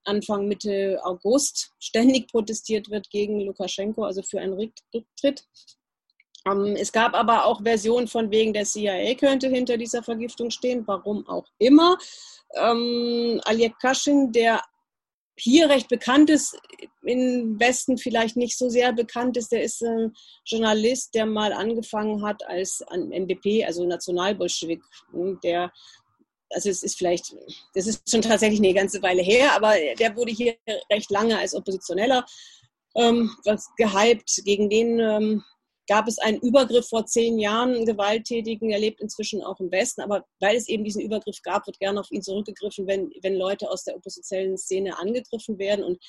Anfang 0.06 0.48
Mitte 0.48 1.00
August 1.04 1.72
ständig 1.80 2.28
protestiert 2.28 2.90
wird 2.90 3.10
gegen 3.10 3.42
Lukaschenko, 3.42 4.04
also 4.04 4.22
für 4.22 4.40
einen 4.40 4.54
Rücktritt. 4.54 5.46
Ähm, 6.48 6.76
es 6.78 6.92
gab 6.92 7.14
aber 7.16 7.46
auch 7.46 7.64
Versionen 7.64 8.08
von 8.08 8.32
wegen, 8.32 8.54
der 8.54 8.66
CIA 8.66 9.16
könnte 9.16 9.50
hinter 9.50 9.78
dieser 9.78 10.04
Vergiftung 10.04 10.52
stehen, 10.52 10.84
warum 10.86 11.28
auch 11.28 11.46
immer. 11.58 11.98
Ähm, 12.54 13.42
Aljek 13.46 13.78
Kaschin, 13.80 14.32
der 14.32 14.62
hier 15.38 15.70
recht 15.70 15.90
bekannt 15.90 16.30
ist, 16.30 16.58
im 17.04 17.60
Westen 17.60 17.98
vielleicht 17.98 18.38
nicht 18.38 18.58
so 18.58 18.70
sehr 18.70 18.94
bekannt 18.94 19.38
ist, 19.38 19.52
der 19.52 19.64
ist 19.64 19.82
ein 19.84 20.14
Journalist, 20.46 21.14
der 21.14 21.26
mal 21.26 21.54
angefangen 21.54 22.26
hat 22.26 22.46
als 22.48 22.84
NBP, 22.92 23.66
also 23.66 23.86
Nationalbolschewik, 23.86 24.82
ne, 25.12 25.38
der 25.44 25.72
also 26.52 26.70
es 26.70 26.84
ist 26.84 26.98
vielleicht, 26.98 27.36
das 27.74 27.88
ist 27.88 28.10
schon 28.10 28.22
tatsächlich 28.22 28.60
eine 28.60 28.74
ganze 28.74 29.02
Weile 29.02 29.22
her, 29.22 29.54
aber 29.54 29.74
der 30.00 30.16
wurde 30.16 30.32
hier 30.32 30.56
recht 30.92 31.10
lange 31.10 31.38
als 31.38 31.56
Oppositioneller 31.56 32.24
ähm, 32.96 33.32
gehypt. 33.78 34.42
Gegen 34.46 34.70
den 34.70 35.00
ähm, 35.00 35.44
gab 35.88 36.08
es 36.08 36.18
einen 36.18 36.40
Übergriff 36.40 36.88
vor 36.88 37.06
zehn 37.06 37.38
Jahren, 37.40 37.76
einen 37.76 37.86
Gewalttätigen, 37.86 38.72
er 38.72 38.80
lebt 38.80 39.02
inzwischen 39.02 39.44
auch 39.44 39.60
im 39.60 39.72
Westen, 39.72 40.02
aber 40.02 40.26
weil 40.40 40.56
es 40.56 40.68
eben 40.68 40.84
diesen 40.84 41.02
Übergriff 41.02 41.42
gab, 41.44 41.68
wird 41.68 41.80
gerne 41.80 42.00
auf 42.00 42.12
ihn 42.12 42.22
zurückgegriffen, 42.22 42.88
wenn, 42.88 43.12
wenn 43.22 43.36
Leute 43.36 43.70
aus 43.70 43.84
der 43.84 43.96
oppositionellen 43.96 44.58
Szene 44.58 44.98
angegriffen 44.98 45.60
werden. 45.60 45.84
Und 45.84 46.00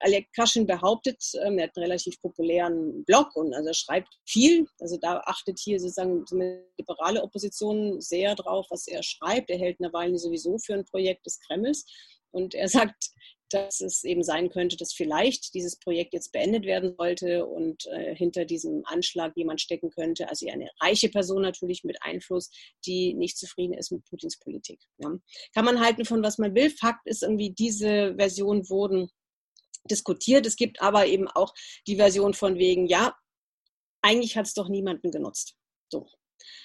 Alek 0.00 0.28
Kaschin 0.32 0.66
behauptet, 0.66 1.20
ähm, 1.42 1.58
er 1.58 1.64
hat 1.64 1.76
einen 1.76 1.84
relativ 1.84 2.20
populären 2.20 3.04
Blog 3.04 3.34
und 3.34 3.52
also 3.54 3.68
er 3.68 3.74
schreibt 3.74 4.08
viel. 4.26 4.66
Also 4.78 4.96
da 4.96 5.20
achtet 5.24 5.58
hier 5.58 5.80
sozusagen 5.80 6.24
die 6.26 6.60
liberale 6.78 7.22
Opposition 7.22 8.00
sehr 8.00 8.34
drauf, 8.36 8.66
was 8.70 8.86
er 8.86 9.02
schreibt. 9.02 9.50
Er 9.50 9.58
hält 9.58 9.80
Nawalny 9.80 10.18
sowieso 10.18 10.58
für 10.58 10.74
ein 10.74 10.84
Projekt 10.84 11.26
des 11.26 11.40
Kremls. 11.40 11.84
Und 12.30 12.54
er 12.54 12.68
sagt, 12.68 13.10
dass 13.50 13.80
es 13.80 14.04
eben 14.04 14.22
sein 14.22 14.50
könnte, 14.50 14.76
dass 14.76 14.92
vielleicht 14.92 15.54
dieses 15.54 15.76
Projekt 15.76 16.12
jetzt 16.12 16.32
beendet 16.32 16.64
werden 16.64 16.94
sollte 16.96 17.46
und 17.46 17.86
äh, 17.86 18.14
hinter 18.14 18.44
diesem 18.44 18.82
Anschlag 18.84 19.36
jemand 19.36 19.60
stecken 19.60 19.90
könnte, 19.90 20.28
also 20.28 20.46
eine 20.48 20.70
reiche 20.80 21.08
Person 21.08 21.42
natürlich 21.42 21.84
mit 21.84 22.02
Einfluss, 22.02 22.50
die 22.86 23.14
nicht 23.14 23.38
zufrieden 23.38 23.74
ist 23.74 23.90
mit 23.90 24.04
Putins 24.04 24.38
Politik. 24.38 24.80
Ja. 24.98 25.12
Kann 25.54 25.64
man 25.64 25.80
halten 25.80 26.04
von 26.04 26.22
was 26.22 26.38
man 26.38 26.54
will. 26.54 26.70
Fakt 26.70 27.06
ist 27.06 27.22
irgendwie, 27.22 27.50
diese 27.50 28.14
Versionen 28.16 28.68
wurden 28.68 29.10
diskutiert. 29.90 30.46
Es 30.46 30.56
gibt 30.56 30.80
aber 30.82 31.06
eben 31.06 31.28
auch 31.28 31.54
die 31.86 31.96
Version 31.96 32.34
von 32.34 32.58
wegen, 32.58 32.86
ja, 32.86 33.14
eigentlich 34.02 34.36
hat 34.36 34.46
es 34.46 34.54
doch 34.54 34.68
niemanden 34.68 35.10
genutzt. 35.10 35.56
So. 35.90 36.06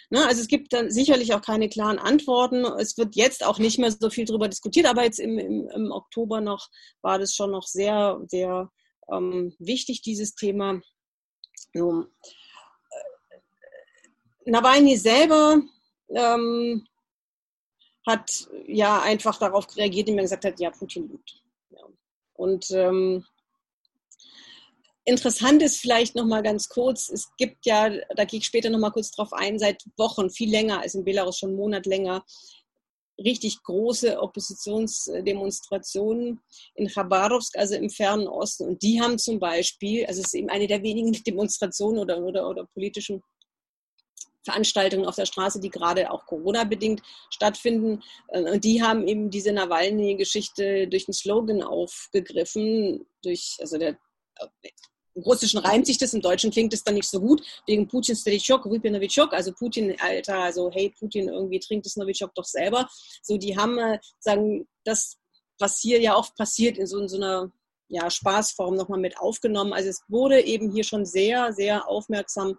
Ne, 0.09 0.25
also 0.27 0.41
es 0.41 0.47
gibt 0.47 0.73
dann 0.73 0.91
sicherlich 0.91 1.33
auch 1.33 1.41
keine 1.41 1.69
klaren 1.69 1.97
Antworten. 1.97 2.65
Es 2.65 2.97
wird 2.97 3.15
jetzt 3.15 3.43
auch 3.43 3.57
nicht 3.57 3.79
mehr 3.79 3.91
so 3.91 4.09
viel 4.09 4.25
darüber 4.25 4.47
diskutiert, 4.47 4.85
aber 4.85 5.03
jetzt 5.03 5.19
im, 5.19 5.37
im, 5.39 5.67
im 5.69 5.91
Oktober 5.91 6.41
noch 6.41 6.69
war 7.01 7.17
das 7.19 7.33
schon 7.33 7.51
noch 7.51 7.65
sehr, 7.65 8.21
sehr 8.27 8.71
ähm, 9.11 9.55
wichtig, 9.59 10.01
dieses 10.01 10.35
Thema. 10.35 10.81
So. 11.73 12.05
Äh, 12.91 13.39
Nawalny 14.45 14.97
selber 14.97 15.61
ähm, 16.09 16.85
hat 18.05 18.47
ja 18.67 19.01
einfach 19.01 19.37
darauf 19.39 19.65
reagiert, 19.77 20.09
indem 20.09 20.19
er 20.19 20.23
gesagt 20.23 20.45
hat, 20.45 20.59
ja, 20.59 20.69
Putin 20.69 21.09
lügt. 21.09 21.41
Ja. 21.69 21.81
Und 22.33 22.69
ähm, 22.71 23.25
Interessant 25.05 25.61
ist 25.61 25.79
vielleicht 25.79 26.15
noch 26.15 26.25
mal 26.25 26.41
ganz 26.41 26.69
kurz, 26.69 27.09
es 27.09 27.27
gibt 27.37 27.65
ja, 27.65 27.89
da 28.15 28.23
gehe 28.23 28.39
ich 28.39 28.45
später 28.45 28.69
noch 28.69 28.79
mal 28.79 28.91
kurz 28.91 29.11
drauf 29.11 29.33
ein, 29.33 29.59
seit 29.59 29.83
Wochen, 29.97 30.29
viel 30.29 30.49
länger 30.49 30.79
als 30.79 30.95
in 30.95 31.03
Belarus, 31.03 31.39
schon 31.39 31.49
einen 31.49 31.57
Monat 31.57 31.85
länger, 31.85 32.23
richtig 33.19 33.61
große 33.63 34.21
Oppositionsdemonstrationen 34.21 36.39
in 36.75 36.87
Khabarovsk, 36.87 37.57
also 37.57 37.75
im 37.75 37.89
fernen 37.89 38.29
Osten. 38.29 38.65
Und 38.65 38.81
die 38.81 39.01
haben 39.01 39.19
zum 39.19 39.39
Beispiel, 39.39 40.05
also 40.05 40.21
es 40.21 40.27
ist 40.27 40.35
eben 40.35 40.49
eine 40.49 40.67
der 40.67 40.83
wenigen 40.83 41.11
Demonstrationen 41.27 41.99
oder, 41.99 42.19
oder, 42.19 42.49
oder 42.49 42.65
politischen 42.67 43.21
Veranstaltungen 44.45 45.05
auf 45.05 45.15
der 45.15 45.25
Straße, 45.25 45.59
die 45.59 45.69
gerade 45.69 46.09
auch 46.11 46.25
Corona-bedingt 46.25 47.01
stattfinden. 47.29 48.01
Und 48.27 48.63
die 48.63 48.81
haben 48.83 49.05
eben 49.07 49.29
diese 49.29 49.51
Nawalny-Geschichte 49.53 50.87
durch 50.87 51.07
einen 51.07 51.13
Slogan 51.13 51.63
aufgegriffen, 51.63 53.05
durch, 53.21 53.57
also 53.59 53.77
der 53.77 53.97
im 55.15 55.23
Russischen 55.23 55.59
reimt 55.59 55.85
sich 55.85 55.97
das, 55.97 56.13
im 56.13 56.21
Deutschen 56.21 56.51
klingt 56.51 56.73
es 56.73 56.83
dann 56.83 56.95
nicht 56.95 57.09
so 57.09 57.19
gut, 57.19 57.41
wegen 57.67 57.87
Putin 57.87 58.15
Stelichok, 58.15 58.65
Vypir 58.65 58.91
Novichok, 58.91 59.33
also 59.33 59.51
Putin, 59.53 59.95
Alter, 59.99 60.39
also 60.39 60.71
hey 60.71 60.93
Putin, 60.97 61.29
irgendwie 61.29 61.59
trinkt 61.59 61.85
das 61.85 61.95
Novichok 61.95 62.33
doch 62.35 62.45
selber. 62.45 62.87
So, 63.21 63.37
die 63.37 63.57
haben, 63.57 63.77
äh, 63.77 63.99
sagen, 64.19 64.67
das, 64.83 65.17
was 65.59 65.79
hier 65.79 65.99
ja 66.01 66.15
oft 66.15 66.35
passiert, 66.35 66.77
in 66.77 66.87
so, 66.87 66.99
in 66.99 67.07
so 67.07 67.17
einer 67.17 67.51
ja, 67.89 68.09
Spaßform 68.09 68.75
nochmal 68.75 68.99
mit 68.99 69.17
aufgenommen. 69.19 69.73
Also 69.73 69.89
es 69.89 70.01
wurde 70.07 70.41
eben 70.41 70.71
hier 70.71 70.83
schon 70.83 71.05
sehr, 71.05 71.53
sehr 71.53 71.87
aufmerksam 71.87 72.57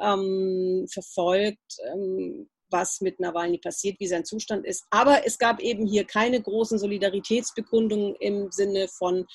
ähm, 0.00 0.86
verfolgt, 0.90 1.78
ähm, 1.92 2.48
was 2.70 3.02
mit 3.02 3.20
Nawalny 3.20 3.58
passiert, 3.58 4.00
wie 4.00 4.06
sein 4.06 4.24
Zustand 4.24 4.64
ist. 4.64 4.84
Aber 4.88 5.26
es 5.26 5.38
gab 5.38 5.60
eben 5.60 5.86
hier 5.86 6.04
keine 6.04 6.40
großen 6.40 6.78
Solidaritätsbekundungen 6.78 8.14
im 8.16 8.50
Sinne 8.50 8.88
von 8.88 9.26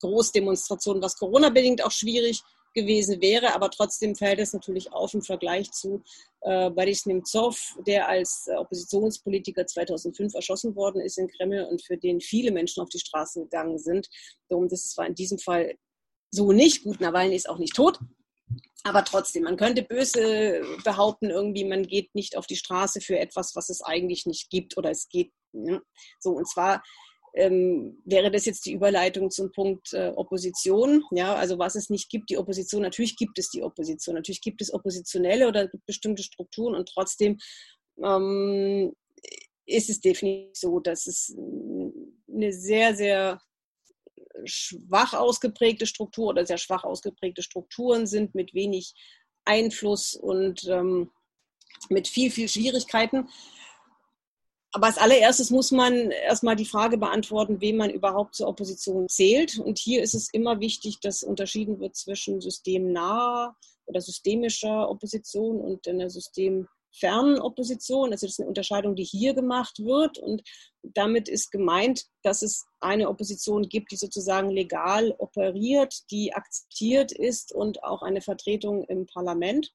Großdemonstrationen, 0.00 1.02
was 1.02 1.16
Corona-bedingt 1.16 1.84
auch 1.84 1.90
schwierig 1.90 2.42
gewesen 2.74 3.20
wäre, 3.20 3.54
aber 3.54 3.70
trotzdem 3.70 4.14
fällt 4.14 4.38
es 4.38 4.52
natürlich 4.52 4.92
auf 4.92 5.12
im 5.14 5.22
Vergleich 5.22 5.70
zu 5.72 6.02
äh, 6.42 6.70
Boris 6.70 7.06
Nemtsov, 7.06 7.76
der 7.86 8.08
als 8.08 8.46
äh, 8.46 8.56
Oppositionspolitiker 8.56 9.66
2005 9.66 10.34
erschossen 10.34 10.76
worden 10.76 11.00
ist 11.00 11.18
in 11.18 11.28
Kreml 11.28 11.64
und 11.64 11.82
für 11.84 11.96
den 11.96 12.20
viele 12.20 12.52
Menschen 12.52 12.82
auf 12.82 12.88
die 12.88 13.00
Straße 13.00 13.40
gegangen 13.40 13.78
sind. 13.78 14.08
Darum, 14.48 14.68
das 14.68 14.96
war 14.96 15.06
in 15.06 15.14
diesem 15.14 15.38
Fall 15.38 15.74
so 16.30 16.52
nicht. 16.52 16.84
Gut, 16.84 17.00
Nawalny 17.00 17.34
ist 17.34 17.48
auch 17.48 17.58
nicht 17.58 17.74
tot, 17.74 17.98
aber 18.84 19.04
trotzdem, 19.04 19.42
man 19.42 19.56
könnte 19.56 19.82
böse 19.82 20.62
behaupten, 20.84 21.30
irgendwie, 21.30 21.64
man 21.64 21.86
geht 21.86 22.14
nicht 22.14 22.36
auf 22.36 22.46
die 22.46 22.56
Straße 22.56 23.00
für 23.00 23.18
etwas, 23.18 23.54
was 23.56 23.68
es 23.68 23.82
eigentlich 23.82 24.26
nicht 24.26 24.48
gibt 24.48 24.76
oder 24.76 24.90
es 24.90 25.08
geht. 25.08 25.32
Ne? 25.52 25.82
So, 26.20 26.30
und 26.30 26.48
zwar 26.48 26.82
ähm, 27.34 28.00
wäre 28.04 28.30
das 28.30 28.44
jetzt 28.44 28.66
die 28.66 28.72
Überleitung 28.72 29.30
zum 29.30 29.52
Punkt 29.52 29.92
äh, 29.92 30.12
Opposition. 30.16 31.04
Ja, 31.12 31.34
also 31.34 31.58
was 31.58 31.74
es 31.74 31.90
nicht 31.90 32.10
gibt, 32.10 32.30
die 32.30 32.38
Opposition. 32.38 32.82
Natürlich 32.82 33.16
gibt 33.16 33.38
es 33.38 33.50
die 33.50 33.62
Opposition. 33.62 34.14
Natürlich 34.14 34.40
gibt 34.40 34.62
es 34.62 34.72
Oppositionelle 34.72 35.48
oder 35.48 35.68
bestimmte 35.86 36.22
Strukturen 36.22 36.74
und 36.74 36.88
trotzdem 36.88 37.38
ähm, 38.02 38.92
ist 39.66 39.90
es 39.90 40.00
definitiv 40.00 40.50
so, 40.54 40.80
dass 40.80 41.06
es 41.06 41.34
eine 42.28 42.52
sehr, 42.52 42.94
sehr 42.94 43.40
schwach 44.44 45.12
ausgeprägte 45.12 45.86
Struktur 45.86 46.28
oder 46.28 46.46
sehr 46.46 46.58
schwach 46.58 46.84
ausgeprägte 46.84 47.42
Strukturen 47.42 48.06
sind 48.06 48.34
mit 48.34 48.54
wenig 48.54 48.94
Einfluss 49.44 50.14
und 50.14 50.66
ähm, 50.68 51.10
mit 51.88 52.08
viel, 52.08 52.30
viel 52.30 52.48
Schwierigkeiten. 52.48 53.28
Aber 54.72 54.86
als 54.86 54.98
allererstes 54.98 55.50
muss 55.50 55.72
man 55.72 56.10
erstmal 56.10 56.54
die 56.54 56.64
Frage 56.64 56.96
beantworten, 56.96 57.60
wem 57.60 57.76
man 57.76 57.90
überhaupt 57.90 58.36
zur 58.36 58.46
Opposition 58.46 59.08
zählt. 59.08 59.58
Und 59.58 59.78
hier 59.78 60.02
ist 60.02 60.14
es 60.14 60.28
immer 60.32 60.60
wichtig, 60.60 61.00
dass 61.00 61.24
unterschieden 61.24 61.80
wird 61.80 61.96
zwischen 61.96 62.40
systemnaher 62.40 63.56
oder 63.86 64.00
systemischer 64.00 64.88
Opposition 64.88 65.60
und 65.60 65.88
einer 65.88 66.08
systemfernen 66.08 67.40
Opposition. 67.40 68.12
Also 68.12 68.26
das 68.26 68.34
ist 68.34 68.40
eine 68.40 68.48
Unterscheidung, 68.48 68.94
die 68.94 69.02
hier 69.02 69.34
gemacht 69.34 69.80
wird. 69.80 70.18
Und 70.18 70.42
damit 70.84 71.28
ist 71.28 71.50
gemeint, 71.50 72.06
dass 72.22 72.42
es 72.42 72.64
eine 72.78 73.08
Opposition 73.08 73.68
gibt, 73.68 73.90
die 73.90 73.96
sozusagen 73.96 74.50
legal 74.50 75.12
operiert, 75.18 75.94
die 76.12 76.32
akzeptiert 76.32 77.10
ist 77.10 77.52
und 77.52 77.82
auch 77.82 78.02
eine 78.02 78.20
Vertretung 78.20 78.84
im 78.84 79.06
Parlament 79.06 79.72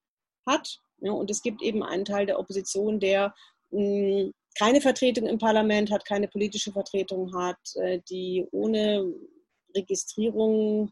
hat. 0.48 0.80
und 1.02 1.30
es 1.30 1.42
gibt 1.42 1.62
eben 1.62 1.84
einen 1.84 2.06
Teil 2.06 2.26
der 2.26 2.40
Opposition, 2.40 3.02
der 3.02 3.36
hm, 3.72 4.34
keine 4.58 4.82
Vertretung 4.82 5.28
im 5.28 5.38
Parlament 5.38 5.92
hat, 5.92 6.06
keine 6.06 6.28
politische 6.28 6.72
Vertretung 6.72 7.36
hat, 7.36 7.60
äh, 7.76 8.00
die 8.10 8.48
ohne 8.52 9.14
Registrierung 9.76 10.92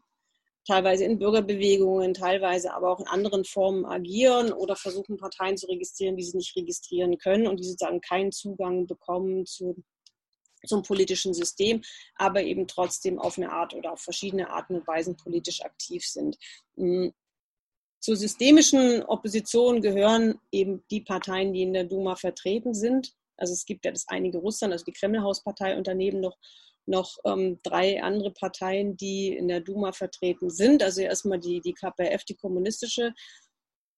teilweise 0.66 1.04
in 1.04 1.18
Bürgerbewegungen, 1.18 2.14
teilweise 2.14 2.72
aber 2.72 2.90
auch 2.90 3.00
in 3.00 3.06
anderen 3.06 3.44
Formen 3.44 3.84
agieren 3.84 4.52
oder 4.52 4.76
versuchen, 4.76 5.16
Parteien 5.16 5.56
zu 5.56 5.66
registrieren, 5.66 6.16
die 6.16 6.24
sie 6.24 6.36
nicht 6.36 6.56
registrieren 6.56 7.18
können 7.18 7.46
und 7.46 7.60
die 7.60 7.64
sozusagen 7.64 8.00
keinen 8.00 8.32
Zugang 8.32 8.86
bekommen 8.86 9.44
zu, 9.46 9.82
zum 10.66 10.82
politischen 10.82 11.34
System, 11.34 11.82
aber 12.16 12.42
eben 12.42 12.66
trotzdem 12.66 13.18
auf 13.18 13.36
eine 13.36 13.52
Art 13.52 13.74
oder 13.74 13.92
auf 13.92 14.00
verschiedene 14.00 14.48
Arten 14.50 14.76
und 14.76 14.86
Weisen 14.86 15.16
politisch 15.16 15.62
aktiv 15.62 16.06
sind. 16.06 16.38
Hm. 16.76 17.12
Zur 18.00 18.16
systemischen 18.16 19.02
Opposition 19.04 19.80
gehören 19.80 20.38
eben 20.52 20.84
die 20.90 21.00
Parteien, 21.00 21.54
die 21.54 21.62
in 21.62 21.72
der 21.72 21.84
Duma 21.84 22.16
vertreten 22.16 22.74
sind. 22.74 23.14
Also 23.36 23.52
es 23.52 23.64
gibt 23.64 23.84
ja 23.84 23.90
das 23.90 24.06
einige 24.08 24.38
Russland, 24.38 24.72
also 24.72 24.84
die 24.84 24.92
Kremlhauspartei 24.92 25.76
und 25.76 25.86
daneben 25.86 26.20
noch, 26.20 26.36
noch 26.86 27.16
ähm, 27.24 27.58
drei 27.62 28.02
andere 28.02 28.32
Parteien, 28.32 28.96
die 28.96 29.36
in 29.36 29.48
der 29.48 29.60
Duma 29.60 29.92
vertreten 29.92 30.50
sind. 30.50 30.82
Also 30.82 31.02
erstmal 31.02 31.40
die, 31.40 31.60
die 31.60 31.72
KPF, 31.72 32.24
die 32.24 32.36
kommunistische 32.36 33.14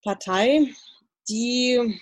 Partei, 0.02 0.72
die 1.28 2.00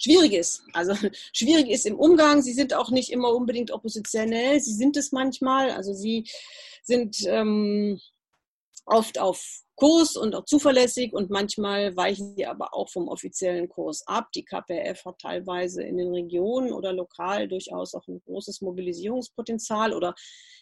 schwierig 0.00 0.32
ist. 0.32 0.62
Also 0.72 0.94
schwierig 1.32 1.68
ist 1.68 1.86
im 1.86 1.98
Umgang. 1.98 2.42
Sie 2.42 2.52
sind 2.52 2.74
auch 2.74 2.90
nicht 2.90 3.10
immer 3.10 3.32
unbedingt 3.34 3.70
oppositionell. 3.70 4.60
Sie 4.60 4.74
sind 4.74 4.96
es 4.96 5.12
manchmal. 5.12 5.70
Also 5.70 5.92
sie 5.92 6.28
sind 6.82 7.18
ähm, 7.26 8.00
oft 8.86 9.18
auf 9.18 9.62
Kurs 9.78 10.16
und 10.16 10.34
auch 10.34 10.44
zuverlässig 10.44 11.12
und 11.12 11.30
manchmal 11.30 11.96
weichen 11.96 12.34
sie 12.34 12.46
aber 12.46 12.74
auch 12.74 12.90
vom 12.90 13.06
offiziellen 13.06 13.68
Kurs 13.68 14.02
ab. 14.08 14.26
Die 14.34 14.44
KPF 14.44 15.04
hat 15.04 15.20
teilweise 15.20 15.84
in 15.84 15.98
den 15.98 16.12
Regionen 16.12 16.72
oder 16.72 16.92
lokal 16.92 17.46
durchaus 17.46 17.94
auch 17.94 18.06
ein 18.08 18.20
großes 18.26 18.60
Mobilisierungspotenzial 18.60 19.94
oder 19.94 20.16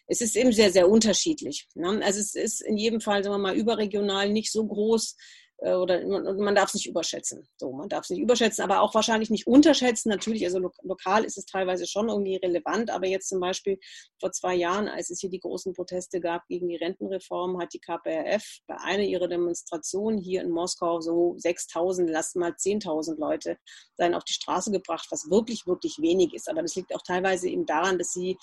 es 0.07 0.21
ist 0.21 0.37
eben 0.37 0.53
sehr, 0.53 0.71
sehr 0.71 0.91
unterschiedlich. 0.91 1.67
Ne? 1.75 1.99
Also 2.05 2.21
es 2.21 2.35
ist 2.35 2.61
in 2.61 2.77
jedem 2.77 3.01
Fall, 3.01 3.25
sagen 3.25 3.35
wir 3.35 3.39
mal, 3.39 3.57
überregional 3.57 4.29
nicht 4.29 4.53
so 4.53 4.67
groß, 4.67 5.17
oder 5.59 6.07
man 6.07 6.55
darf 6.55 6.69
es 6.69 6.75
nicht 6.75 6.87
überschätzen. 6.87 7.49
So, 7.57 7.73
man 7.73 7.89
darf 7.89 8.05
es 8.05 8.11
nicht 8.11 8.21
überschätzen, 8.21 8.63
aber 8.63 8.83
auch 8.83 8.95
wahrscheinlich 8.95 9.31
nicht 9.31 9.47
unterschätzen. 9.47 10.11
Natürlich, 10.11 10.45
also 10.45 10.59
lo 10.59 10.71
lokal 10.83 11.25
ist 11.25 11.39
es 11.39 11.47
teilweise 11.47 11.87
schon 11.87 12.09
irgendwie 12.09 12.37
relevant, 12.37 12.91
aber 12.91 13.07
jetzt 13.07 13.29
zum 13.29 13.41
Beispiel 13.41 13.79
vor 14.21 14.33
zwei 14.33 14.55
Jahren, 14.55 14.87
als 14.89 15.09
es 15.11 15.21
hier 15.21 15.31
die 15.31 15.41
großen 15.41 15.73
Proteste 15.73 16.21
gab 16.21 16.47
gegen 16.49 16.69
die 16.69 16.77
Rentenreform, 16.77 17.59
hat 17.61 17.73
die 17.73 17.81
KPRF 17.81 18.45
bei 18.67 18.77
einer 18.77 19.05
ihrer 19.05 19.29
Demonstrationen 19.29 20.19
hier 20.19 20.43
in 20.43 20.51
Moskau 20.51 21.01
so 21.01 21.37
6.000, 21.37 22.07
lasst 22.11 22.37
mal 22.37 22.53
10.000 22.53 23.19
Leute 23.19 23.57
sein 23.97 24.15
auf 24.15 24.25
die 24.25 24.35
Straße 24.35 24.71
gebracht, 24.71 25.07
was 25.11 25.31
wirklich, 25.31 25.67
wirklich 25.67 25.97
wenig 26.01 26.35
ist. 26.35 26.51
Aber 26.51 26.61
das 26.61 26.75
liegt 26.75 26.95
auch 26.95 27.03
teilweise 27.03 27.49
eben 27.49 27.65
daran, 27.65 27.99
dass 27.99 28.13
sie 28.13 28.37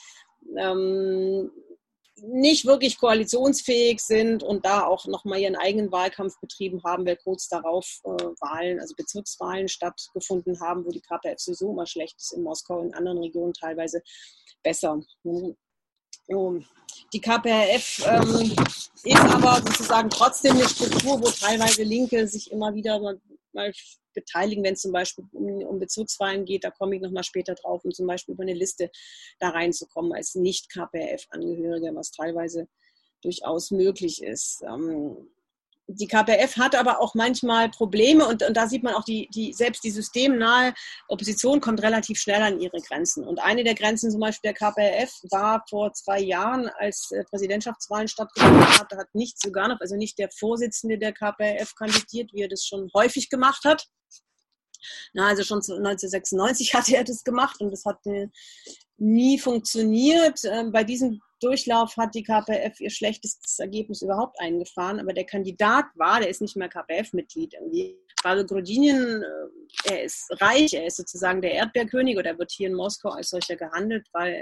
ähm, 0.57 1.51
nicht 2.17 2.65
wirklich 2.65 2.97
koalitionsfähig 2.97 3.99
sind 3.99 4.43
und 4.43 4.65
da 4.65 4.85
auch 4.85 5.07
nochmal 5.07 5.39
ihren 5.39 5.55
eigenen 5.55 5.91
Wahlkampf 5.91 6.39
betrieben 6.39 6.81
haben, 6.83 7.05
weil 7.05 7.17
kurz 7.17 7.47
darauf 7.47 7.99
äh, 8.03 8.09
Wahlen, 8.09 8.79
also 8.79 8.93
Bezirkswahlen 8.95 9.67
stattgefunden 9.67 10.59
haben, 10.59 10.85
wo 10.85 10.89
die 10.89 11.01
KPF 11.01 11.39
sowieso 11.39 11.71
immer 11.71 11.87
schlecht 11.87 12.17
ist, 12.17 12.33
in 12.33 12.43
Moskau, 12.43 12.81
in 12.81 12.93
anderen 12.93 13.17
Regionen 13.17 13.53
teilweise 13.53 14.01
besser. 14.61 14.99
Die 17.11 17.21
KPRF 17.21 18.05
ähm, 18.07 18.55
ist 19.03 19.19
aber 19.19 19.61
sozusagen 19.65 20.09
trotzdem 20.09 20.53
eine 20.53 20.69
Struktur, 20.69 21.21
wo 21.21 21.29
teilweise 21.29 21.83
Linke 21.83 22.27
sich 22.27 22.51
immer 22.51 22.73
wieder 22.73 22.99
mal 23.53 23.71
beteiligen, 24.13 24.63
wenn 24.63 24.73
es 24.73 24.81
zum 24.81 24.91
Beispiel 24.91 25.25
um, 25.31 25.63
um 25.63 25.79
Bezirkswahlen 25.79 26.45
geht, 26.45 26.63
da 26.63 26.71
komme 26.71 26.95
ich 26.95 27.01
nochmal 27.01 27.23
später 27.23 27.55
drauf, 27.55 27.83
um 27.83 27.91
zum 27.91 28.07
Beispiel 28.07 28.33
über 28.33 28.43
eine 28.43 28.53
Liste 28.53 28.89
da 29.39 29.49
reinzukommen 29.49 30.13
als 30.13 30.35
Nicht-KPRF-Angehörige, 30.35 31.93
was 31.95 32.11
teilweise 32.11 32.67
durchaus 33.21 33.71
möglich 33.71 34.21
ist. 34.21 34.61
Ähm, 34.63 35.29
die 35.87 36.07
KPF 36.07 36.57
hat 36.57 36.75
aber 36.75 37.01
auch 37.01 37.13
manchmal 37.13 37.69
Probleme 37.69 38.25
und, 38.25 38.43
und 38.43 38.55
da 38.55 38.67
sieht 38.67 38.83
man 38.83 38.93
auch, 38.93 39.03
die, 39.03 39.27
die, 39.33 39.53
selbst 39.53 39.83
die 39.83 39.91
systemnahe 39.91 40.73
Opposition 41.09 41.59
kommt 41.59 41.81
relativ 41.81 42.19
schnell 42.19 42.41
an 42.41 42.59
ihre 42.59 42.79
Grenzen. 42.79 43.25
Und 43.27 43.39
eine 43.39 43.63
der 43.63 43.75
Grenzen 43.75 44.09
zum 44.09 44.21
Beispiel 44.21 44.51
der 44.51 44.57
KPF 44.57 45.11
war 45.29 45.63
vor 45.69 45.91
zwei 45.93 46.19
Jahren, 46.19 46.69
als 46.79 47.11
äh, 47.11 47.23
Präsidentschaftswahlen 47.25 48.07
stattgefunden 48.07 48.65
hat, 48.79 48.91
hat 48.93 49.13
nicht 49.13 49.41
sogar 49.41 49.67
noch, 49.67 49.79
also 49.81 49.95
nicht 49.95 50.17
der 50.19 50.29
Vorsitzende 50.31 50.97
der 50.97 51.11
KPF 51.11 51.75
kandidiert, 51.75 52.31
wie 52.33 52.43
er 52.43 52.49
das 52.49 52.65
schon 52.65 52.89
häufig 52.95 53.29
gemacht 53.29 53.63
hat. 53.65 53.85
Na, 55.13 55.27
also 55.27 55.43
schon 55.43 55.57
1996 55.57 56.73
hatte 56.73 56.95
er 56.95 57.03
das 57.03 57.23
gemacht 57.23 57.59
und 57.61 57.71
das 57.71 57.85
hat 57.85 58.05
äh, 58.05 58.27
nie 58.97 59.37
funktioniert. 59.37 60.39
Ähm, 60.45 60.71
bei 60.71 60.83
diesem 60.83 61.19
Durchlauf 61.43 61.97
hat 61.97 62.15
die 62.15 62.23
KPF 62.23 62.79
ihr 62.79 62.89
schlechtestes 62.89 63.59
Ergebnis 63.59 64.01
überhaupt 64.01 64.39
eingefahren, 64.39 64.99
aber 64.99 65.13
der 65.13 65.25
Kandidat 65.25 65.85
war, 65.95 66.19
der 66.19 66.29
ist 66.29 66.41
nicht 66.41 66.55
mehr 66.55 66.69
KPF-Mitglied 66.69 67.53
irgendwie. 67.53 67.97
Pavel 68.21 68.45
Grodinin, 68.45 69.21
äh, 69.21 69.91
er 69.91 70.03
ist 70.03 70.29
reich, 70.41 70.73
er 70.73 70.85
ist 70.85 70.97
sozusagen 70.97 71.41
der 71.41 71.51
Erdbeerkönig 71.51 72.17
oder 72.17 72.31
er 72.31 72.39
wird 72.39 72.51
hier 72.51 72.69
in 72.69 72.75
Moskau 72.75 73.09
als 73.09 73.29
solcher 73.29 73.57
gehandelt, 73.57 74.07
weil 74.13 74.41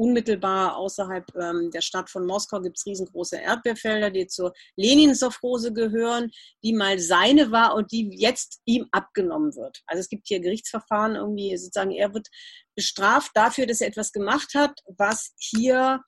unmittelbar 0.00 0.76
außerhalb 0.76 1.26
ähm, 1.36 1.70
der 1.70 1.82
Stadt 1.82 2.08
von 2.08 2.24
Moskau 2.24 2.62
gibt 2.62 2.78
es 2.78 2.86
riesengroße 2.86 3.36
Erdbeerfelder, 3.36 4.10
die 4.10 4.26
zur 4.26 4.54
Lenin-Sowchose 4.76 5.74
gehören, 5.74 6.30
die 6.64 6.72
mal 6.72 6.98
seine 6.98 7.50
war 7.50 7.74
und 7.74 7.92
die 7.92 8.08
jetzt 8.16 8.62
ihm 8.64 8.86
abgenommen 8.92 9.54
wird. 9.54 9.82
Also 9.86 10.00
es 10.00 10.08
gibt 10.08 10.26
hier 10.26 10.40
Gerichtsverfahren 10.40 11.16
irgendwie, 11.16 11.54
sozusagen 11.58 11.90
er 11.90 12.14
wird 12.14 12.28
bestraft 12.74 13.32
dafür, 13.34 13.66
dass 13.66 13.82
er 13.82 13.88
etwas 13.88 14.10
gemacht 14.12 14.54
hat, 14.54 14.72
was 14.96 15.34
hier 15.36 16.00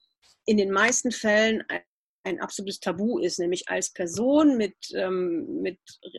in 0.46 0.56
den 0.56 0.70
meisten 0.70 1.12
Fällen 1.12 1.62
ein 2.24 2.40
absolutes 2.40 2.80
Tabu 2.80 3.18
ist, 3.18 3.38
nämlich 3.38 3.68
als 3.68 3.92
Person 3.92 4.56
mit, 4.56 4.74
ähm, 4.94 5.60
mit 5.60 5.78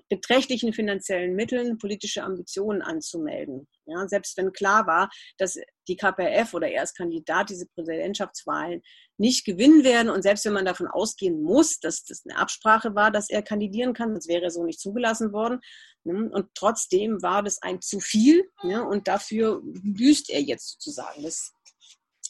beträchtlichen 0.10 0.74
finanziellen 0.74 1.36
Mitteln 1.36 1.78
politische 1.78 2.24
Ambitionen 2.24 2.82
anzumelden. 2.82 3.68
Ja, 3.86 4.08
selbst 4.08 4.38
wenn 4.38 4.54
klar 4.54 4.88
war, 4.88 5.10
dass 5.38 5.58
die 5.88 5.98
KPF 5.98 6.54
oder 6.54 6.70
er 6.70 6.82
als 6.82 6.94
Kandidat 6.94 7.50
diese 7.50 7.68
Präsidentschaftswahlen 7.76 8.82
nicht 9.18 9.46
gewinnen 9.46 9.84
werden 9.84 10.10
und 10.10 10.24
selbst 10.24 10.46
wenn 10.46 10.54
man 10.54 10.66
davon 10.66 10.88
ausgehen 10.88 11.42
muss, 11.42 11.80
dass 11.80 12.04
das 12.06 12.24
eine 12.26 12.40
Absprache 12.40 12.96
war, 12.96 13.12
dass 13.12 13.30
er 13.30 13.42
kandidieren 13.42 13.94
kann, 13.94 14.12
sonst 14.12 14.28
wäre 14.28 14.44
er 14.44 14.52
so 14.52 14.64
nicht 14.64 14.80
zugelassen 14.80 15.34
worden. 15.34 15.60
Ne, 16.06 16.30
und 16.30 16.48
trotzdem 16.56 17.22
war 17.22 17.44
das 17.44 17.62
ein 17.62 17.82
zu 17.82 18.02
viel 18.02 18.50
ja, 18.64 18.82
und 18.82 19.08
dafür 19.08 19.62
büßt 19.64 20.30
er 20.32 20.42
jetzt 20.42 20.72
sozusagen. 20.72 21.24
Das 21.24 21.54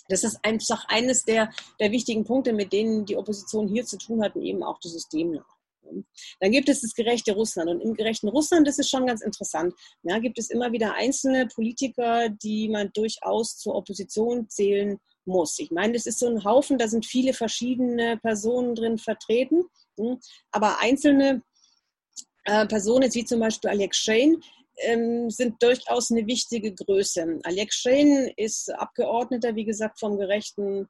das 0.09 0.23
ist 0.23 0.39
einfach 0.43 0.85
eines 0.87 1.23
der, 1.23 1.51
der 1.79 1.91
wichtigen 1.91 2.23
Punkte, 2.23 2.53
mit 2.53 2.73
denen 2.73 3.05
die 3.05 3.17
Opposition 3.17 3.67
hier 3.67 3.85
zu 3.85 3.97
tun 3.97 4.23
hat 4.23 4.35
und 4.35 4.43
eben 4.43 4.63
auch 4.63 4.79
das 4.79 4.93
System 4.93 5.31
nach. 5.31 5.53
Dann 6.39 6.51
gibt 6.51 6.69
es 6.69 6.81
das 6.81 6.93
gerechte 6.93 7.33
Russland. 7.33 7.69
Und 7.69 7.81
im 7.81 7.93
gerechten 7.93 8.29
Russland, 8.29 8.67
das 8.67 8.79
ist 8.79 8.89
schon 8.89 9.05
ganz 9.05 9.21
interessant, 9.21 9.73
ja, 10.03 10.19
gibt 10.19 10.39
es 10.39 10.49
immer 10.49 10.71
wieder 10.71 10.95
einzelne 10.95 11.47
Politiker, 11.47 12.29
die 12.29 12.69
man 12.69 12.91
durchaus 12.93 13.57
zur 13.57 13.75
Opposition 13.75 14.49
zählen 14.49 14.97
muss. 15.25 15.59
Ich 15.59 15.71
meine, 15.71 15.93
das 15.93 16.05
ist 16.05 16.19
so 16.19 16.27
ein 16.27 16.43
Haufen, 16.43 16.77
da 16.77 16.87
sind 16.87 17.05
viele 17.05 17.33
verschiedene 17.33 18.17
Personen 18.17 18.75
drin 18.75 18.97
vertreten, 18.97 19.63
hm, 19.97 20.19
aber 20.51 20.79
einzelne 20.81 21.43
äh, 22.45 22.65
Personen, 22.65 23.13
wie 23.13 23.25
zum 23.25 23.39
Beispiel 23.39 23.69
Alex 23.69 23.97
Shane, 23.97 24.41
ähm, 24.77 25.29
sind 25.29 25.61
durchaus 25.61 26.11
eine 26.11 26.25
wichtige 26.27 26.73
Größe. 26.73 27.39
Alex 27.43 27.75
Schein 27.75 28.31
ist 28.37 28.73
Abgeordneter, 28.73 29.55
wie 29.55 29.65
gesagt, 29.65 29.99
vom 29.99 30.17
gerechten 30.17 30.87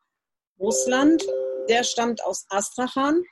Russland. 0.60 1.24
Der 1.70 1.84
stammt 1.84 2.24
aus 2.24 2.46
Astrachan. 2.50 3.24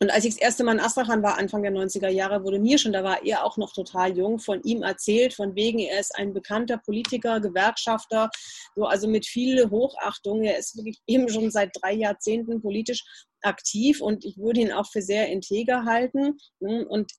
Und 0.00 0.10
als 0.10 0.24
ich 0.24 0.34
das 0.34 0.42
erste 0.42 0.62
Mal 0.62 0.74
in 0.74 0.80
Astrachan 0.80 1.22
war, 1.24 1.38
Anfang 1.38 1.62
der 1.62 1.72
90er 1.72 2.08
Jahre, 2.08 2.44
wurde 2.44 2.60
mir 2.60 2.78
schon, 2.78 2.92
da 2.92 3.02
war 3.02 3.24
er 3.24 3.44
auch 3.44 3.56
noch 3.56 3.72
total 3.72 4.16
jung, 4.16 4.38
von 4.38 4.62
ihm 4.62 4.82
erzählt, 4.82 5.34
von 5.34 5.56
wegen, 5.56 5.80
er 5.80 5.98
ist 5.98 6.14
ein 6.14 6.32
bekannter 6.32 6.78
Politiker, 6.78 7.40
Gewerkschafter, 7.40 8.30
so, 8.76 8.84
also 8.84 9.08
mit 9.08 9.26
viel 9.26 9.68
Hochachtung. 9.70 10.44
Er 10.44 10.56
ist 10.56 10.76
wirklich 10.76 11.00
eben 11.08 11.28
schon 11.28 11.50
seit 11.50 11.70
drei 11.80 11.94
Jahrzehnten 11.94 12.62
politisch 12.62 13.02
aktiv 13.42 14.00
und 14.00 14.24
ich 14.24 14.38
würde 14.38 14.60
ihn 14.60 14.72
auch 14.72 14.88
für 14.88 15.02
sehr 15.02 15.28
integer 15.28 15.84
halten. 15.84 16.38
Und 16.60 17.10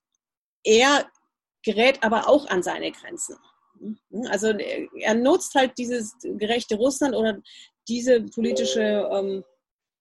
er 0.64 1.06
gerät 1.62 2.02
aber 2.02 2.28
auch 2.28 2.46
an 2.48 2.62
seine 2.62 2.92
Grenzen. 2.92 3.36
Also 4.28 4.48
er 4.48 5.14
nutzt 5.14 5.54
halt 5.54 5.72
dieses 5.78 6.14
gerechte 6.22 6.76
Russland 6.76 7.14
oder 7.14 7.40
diese 7.88 8.20
politische 8.22 9.08
ähm, 9.10 9.44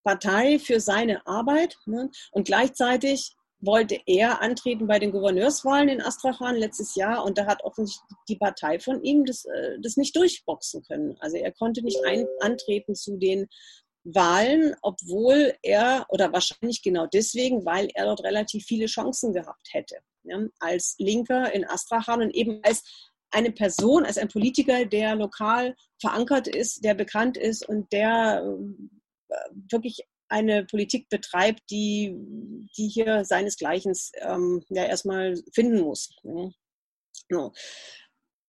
Partei 0.04 0.60
für 0.60 0.80
seine 0.80 1.26
Arbeit 1.26 1.78
ne? 1.86 2.10
und 2.32 2.46
gleichzeitig 2.46 3.36
wollte 3.62 4.00
er 4.06 4.42
antreten 4.42 4.88
bei 4.88 5.00
den 5.00 5.12
Gouverneurswahlen 5.12 5.90
in 5.90 6.02
Astrachan 6.02 6.56
letztes 6.56 6.96
Jahr 6.96 7.26
und 7.26 7.38
da 7.38 7.46
hat 7.46 7.64
offensichtlich 7.64 8.18
die 8.30 8.38
Partei 8.38 8.80
von 8.80 9.04
ihm 9.04 9.26
das, 9.26 9.46
äh, 9.46 9.78
das 9.82 9.98
nicht 9.98 10.16
durchboxen 10.16 10.84
können. 10.84 11.18
Also 11.20 11.38
er 11.38 11.52
konnte 11.52 11.82
nicht 11.84 12.00
ein, 12.06 12.26
antreten 12.40 12.96
zu 12.96 13.18
den 13.18 13.48
Wahlen, 14.06 14.76
obwohl 14.82 15.54
er, 15.62 16.06
oder 16.10 16.32
wahrscheinlich 16.32 16.82
genau 16.82 17.06
deswegen, 17.08 17.66
weil 17.66 17.90
er 17.94 18.06
dort 18.06 18.24
relativ 18.24 18.66
viele 18.66 18.86
Chancen 18.86 19.34
gehabt 19.34 19.68
hätte 19.72 19.98
ja, 20.24 20.40
als 20.60 20.96
Linker 21.00 21.54
in 21.54 21.66
Astrachan 21.66 22.22
und 22.22 22.34
eben 22.36 22.60
als 22.64 22.84
eine 23.32 23.52
Person, 23.52 24.06
als 24.06 24.18
ein 24.18 24.28
Politiker, 24.28 24.86
der 24.86 25.16
lokal 25.16 25.76
verankert 26.02 26.48
ist, 26.48 26.84
der 26.84 26.94
bekannt 26.94 27.38
ist 27.38 27.68
und 27.68 27.92
der 27.92 28.44
äh, 29.30 29.36
wirklich 29.72 30.02
eine 30.30 30.66
Politik 30.66 31.10
betreibt, 31.10 31.62
die, 31.70 32.16
die 32.78 32.88
hier 32.88 33.26
seinesgleichen 33.26 33.94
ähm, 34.22 34.64
ja 34.70 34.86
erstmal 34.86 35.36
finden 35.54 35.82
muss. 35.82 36.16
Ja. 36.24 36.50
So. 37.30 37.52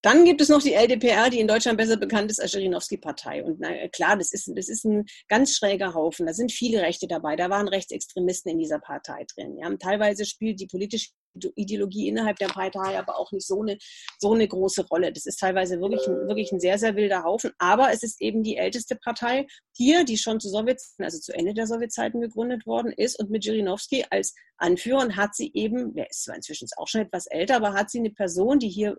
Dann 0.03 0.25
gibt 0.25 0.41
es 0.41 0.49
noch 0.49 0.63
die 0.63 0.73
LDPR, 0.73 1.29
die 1.29 1.41
in 1.41 1.49
Deutschland 1.49 1.77
besser 1.77 1.99
bekannt 1.99 2.31
ist 2.31 2.41
als 2.41 2.53
Schirinowski-Partei. 2.53 3.45
Und 3.45 3.61
na, 3.61 3.87
klar, 3.89 4.17
das 4.17 4.33
ist, 4.33 4.51
das 4.55 4.71
ist 4.71 4.85
ein 4.85 5.05
ganz 5.29 5.55
schräger 5.55 5.93
Haufen. 5.93 6.25
Da 6.25 6.33
sind 6.33 6.53
viele 6.53 6.81
Rechte 6.81 7.07
dabei. 7.07 7.37
Da 7.37 7.51
waren 7.51 7.69
Rechtsextremisten 7.69 8.51
in 8.53 8.59
dieser 8.59 8.79
Partei 8.79 9.27
drin. 9.35 9.59
Ja. 9.59 9.71
teilweise 9.77 10.25
spielt 10.25 10.59
die 10.59 10.69
politische 10.69 11.11
Ideologie 11.55 12.09
innerhalb 12.09 12.39
der 12.39 12.49
Partei 12.49 12.99
aber 12.99 13.19
auch 13.19 13.33
nicht 13.33 13.47
so 13.47 13.63
eine, 13.63 13.79
so 14.19 14.33
eine 14.33 14.47
große 14.47 14.87
Rolle. 14.89 15.13
Das 15.13 15.27
ist 15.27 15.39
teilweise 15.39 15.81
wirklich, 15.81 16.07
wirklich 16.07 16.53
ein 16.53 16.61
sehr, 16.61 16.79
sehr 16.79 16.97
wilder 16.97 17.25
Haufen. 17.25 17.53
Aber 17.59 17.93
es 17.93 18.03
ist 18.03 18.21
eben 18.21 18.43
die 18.43 18.57
älteste 18.57 18.97
Partei 18.97 19.47
hier, 19.77 20.05
die 20.05 20.19
schon 20.19 20.41
zu 20.41 20.49
Sowjetzeiten, 20.49 21.05
also 21.05 21.19
zu 21.19 21.33
Ende 21.33 21.55
der 21.55 21.67
Sowjetzeiten 21.67 22.21
gegründet 22.21 22.67
worden 22.67 22.93
ist. 22.93 23.19
Und 23.19 23.31
mit 23.31 23.45
Jirinowski 23.45 24.05
als 24.11 24.35
Anführer 24.57 25.17
hat 25.17 25.35
sie 25.35 25.51
eben, 25.55 25.95
der 25.95 26.11
ist 26.11 26.25
zwar 26.25 26.37
inzwischen 26.37 26.69
auch 26.77 26.89
schon 26.89 27.03
etwas 27.03 27.27
älter, 27.27 27.57
aber 27.57 27.73
hat 27.73 27.91
sie 27.91 27.99
eine 27.99 28.11
Person, 28.11 28.59
die 28.59 28.69
hier 28.69 28.97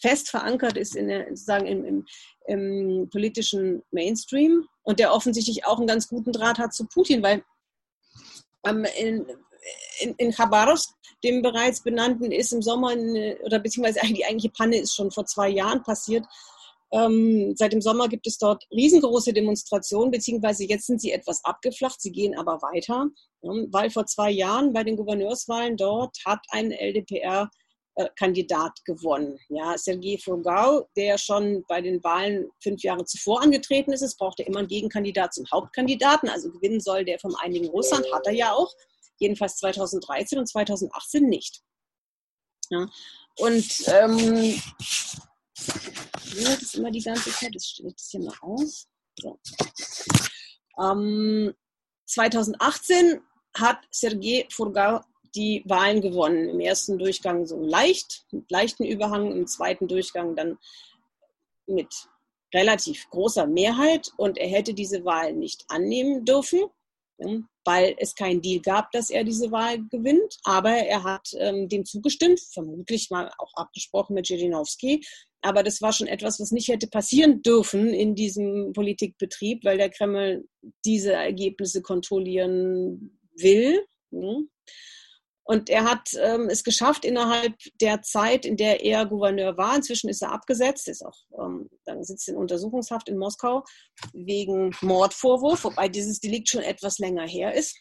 fest 0.00 0.30
verankert 0.30 0.76
ist 0.76 0.96
in 0.96 1.08
der, 1.08 1.28
sozusagen 1.28 1.66
im, 1.66 1.84
im, 1.84 2.06
im 2.46 3.10
politischen 3.10 3.82
Mainstream 3.90 4.66
und 4.82 4.98
der 4.98 5.12
offensichtlich 5.12 5.66
auch 5.66 5.78
einen 5.78 5.86
ganz 5.86 6.08
guten 6.08 6.32
Draht 6.32 6.58
hat 6.58 6.74
zu 6.74 6.86
Putin, 6.86 7.22
weil 7.22 7.42
ähm, 8.66 8.86
in, 8.98 9.26
in, 10.00 10.14
in 10.16 10.32
Khabarovsk, 10.32 10.90
dem 11.22 11.42
bereits 11.42 11.82
benannten, 11.82 12.32
ist 12.32 12.52
im 12.52 12.62
Sommer, 12.62 12.90
eine, 12.90 13.38
oder 13.42 13.58
beziehungsweise 13.58 14.00
die 14.12 14.24
eigentliche 14.24 14.50
Panne 14.50 14.78
ist 14.78 14.94
schon 14.94 15.10
vor 15.10 15.26
zwei 15.26 15.48
Jahren 15.48 15.82
passiert. 15.82 16.24
Ähm, 16.92 17.54
seit 17.56 17.72
dem 17.72 17.80
Sommer 17.80 18.08
gibt 18.08 18.26
es 18.26 18.38
dort 18.38 18.64
riesengroße 18.70 19.32
Demonstrationen, 19.32 20.10
beziehungsweise 20.10 20.64
jetzt 20.64 20.86
sind 20.86 21.00
sie 21.00 21.12
etwas 21.12 21.44
abgeflacht, 21.44 22.00
sie 22.00 22.12
gehen 22.12 22.36
aber 22.38 22.60
weiter, 22.62 23.08
ja, 23.42 23.50
weil 23.70 23.90
vor 23.90 24.06
zwei 24.06 24.30
Jahren 24.30 24.72
bei 24.72 24.84
den 24.84 24.96
Gouverneurswahlen 24.96 25.76
dort 25.76 26.16
hat 26.24 26.40
ein 26.50 26.70
LDPR 26.70 27.50
Kandidat 28.16 28.72
gewonnen. 28.84 29.38
Ja, 29.48 29.78
Sergei 29.78 30.18
Furgau, 30.22 30.88
der 30.96 31.16
schon 31.16 31.64
bei 31.68 31.80
den 31.80 32.02
Wahlen 32.02 32.50
fünf 32.60 32.82
Jahre 32.82 33.04
zuvor 33.04 33.42
angetreten 33.42 33.92
ist, 33.92 34.02
es 34.02 34.16
brauchte 34.16 34.42
immer 34.42 34.58
einen 34.58 34.68
Gegenkandidat 34.68 35.32
zum 35.32 35.44
Hauptkandidaten, 35.52 36.28
also 36.28 36.50
gewinnen 36.50 36.80
soll 36.80 37.04
der 37.04 37.20
vom 37.20 37.36
einigen 37.36 37.68
Russland, 37.68 38.04
hat 38.12 38.26
er 38.26 38.32
ja 38.32 38.52
auch 38.52 38.72
jedenfalls 39.18 39.56
2013 39.56 40.38
und 40.38 40.46
2018 40.46 41.28
nicht. 41.28 41.62
Ja. 42.70 42.88
Und 43.38 43.88
ähm, 43.88 44.62
das 46.34 46.74
immer 46.74 46.90
die 46.90 47.02
ganze 47.02 47.30
Zeit, 47.30 47.54
das 47.54 47.66
steht 47.66 48.00
hier 48.00 48.20
mal 48.20 48.36
aus. 48.40 48.88
So. 49.20 49.38
Ähm, 50.80 51.54
2018 52.06 53.20
hat 53.56 53.78
Sergei 53.90 54.46
Furgau 54.50 55.00
die 55.34 55.62
Wahlen 55.66 56.00
gewonnen. 56.00 56.48
Im 56.48 56.60
ersten 56.60 56.98
Durchgang 56.98 57.46
so 57.46 57.60
leicht, 57.60 58.26
mit 58.30 58.50
leichten 58.50 58.84
Überhang, 58.84 59.32
im 59.32 59.46
zweiten 59.46 59.88
Durchgang 59.88 60.36
dann 60.36 60.58
mit 61.66 61.92
relativ 62.54 63.08
großer 63.10 63.46
Mehrheit 63.46 64.12
und 64.16 64.38
er 64.38 64.48
hätte 64.48 64.74
diese 64.74 65.04
Wahl 65.04 65.32
nicht 65.32 65.64
annehmen 65.68 66.24
dürfen 66.24 66.60
weil 67.64 67.94
es 67.98 68.14
keinen 68.14 68.42
Deal 68.42 68.60
gab, 68.60 68.90
dass 68.92 69.10
er 69.10 69.24
diese 69.24 69.50
Wahl 69.50 69.78
gewinnt. 69.90 70.38
Aber 70.44 70.70
er 70.70 71.02
hat 71.02 71.28
ähm, 71.38 71.68
dem 71.68 71.84
zugestimmt, 71.84 72.40
vermutlich 72.52 73.10
mal 73.10 73.30
auch 73.38 73.52
abgesprochen 73.54 74.14
mit 74.14 74.28
Jirinowski. 74.28 75.04
Aber 75.40 75.62
das 75.62 75.82
war 75.82 75.92
schon 75.92 76.06
etwas, 76.06 76.40
was 76.40 76.52
nicht 76.52 76.68
hätte 76.68 76.86
passieren 76.86 77.42
dürfen 77.42 77.88
in 77.88 78.14
diesem 78.14 78.72
Politikbetrieb, 78.72 79.64
weil 79.64 79.76
der 79.76 79.90
Kreml 79.90 80.48
diese 80.84 81.12
Ergebnisse 81.12 81.82
kontrollieren 81.82 83.18
will. 83.36 83.84
Hm. 84.10 84.48
Und 85.46 85.68
er 85.68 85.84
hat 85.84 86.08
ähm, 86.18 86.48
es 86.48 86.64
geschafft, 86.64 87.04
innerhalb 87.04 87.54
der 87.80 88.00
Zeit, 88.00 88.46
in 88.46 88.56
der 88.56 88.82
er 88.82 89.04
Gouverneur 89.04 89.58
war, 89.58 89.76
inzwischen 89.76 90.08
ist 90.08 90.22
er 90.22 90.32
abgesetzt, 90.32 90.88
ist 90.88 91.04
auch, 91.04 91.18
ähm, 91.38 91.68
dann 91.84 92.02
sitzt 92.02 92.28
in 92.28 92.36
Untersuchungshaft 92.36 93.10
in 93.10 93.18
Moskau 93.18 93.62
wegen 94.14 94.74
Mordvorwurf, 94.80 95.64
wobei 95.64 95.88
dieses 95.88 96.20
Delikt 96.20 96.48
schon 96.48 96.62
etwas 96.62 96.98
länger 96.98 97.28
her 97.28 97.52
ist. 97.54 97.78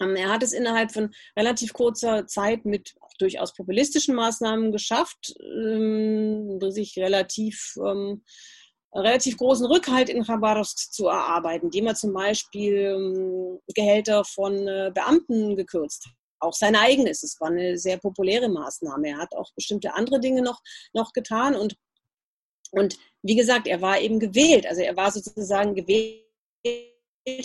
Ähm, 0.00 0.16
er 0.16 0.30
hat 0.30 0.42
es 0.42 0.54
innerhalb 0.54 0.92
von 0.92 1.12
relativ 1.36 1.74
kurzer 1.74 2.26
Zeit 2.26 2.64
mit 2.64 2.94
durchaus 3.18 3.52
populistischen 3.52 4.14
Maßnahmen 4.14 4.72
geschafft, 4.72 5.34
ähm, 5.40 6.58
sich 6.70 6.96
relativ 6.96 7.74
ähm, 7.86 8.24
relativ 8.94 9.36
großen 9.36 9.66
Rückhalt 9.66 10.08
in 10.08 10.24
Khabarovsk 10.24 10.92
zu 10.92 11.06
erarbeiten, 11.06 11.66
indem 11.66 11.86
er 11.86 11.94
zum 11.94 12.14
Beispiel 12.14 12.94
ähm, 12.96 13.58
Gehälter 13.74 14.24
von 14.24 14.66
äh, 14.66 14.90
Beamten 14.94 15.56
gekürzt 15.56 16.08
auch 16.42 16.54
sein 16.54 16.76
eigenes. 16.76 17.22
Es 17.22 17.40
war 17.40 17.48
eine 17.48 17.78
sehr 17.78 17.98
populäre 17.98 18.48
Maßnahme. 18.48 19.08
Er 19.08 19.18
hat 19.18 19.34
auch 19.34 19.52
bestimmte 19.54 19.94
andere 19.94 20.20
Dinge 20.20 20.42
noch, 20.42 20.60
noch 20.92 21.12
getan 21.12 21.54
und, 21.54 21.76
und 22.70 22.96
wie 23.22 23.36
gesagt, 23.36 23.66
er 23.66 23.80
war 23.80 24.00
eben 24.00 24.18
gewählt. 24.18 24.66
Also 24.66 24.82
er 24.82 24.96
war 24.96 25.10
sozusagen 25.12 25.74
gewählt, 25.74 26.24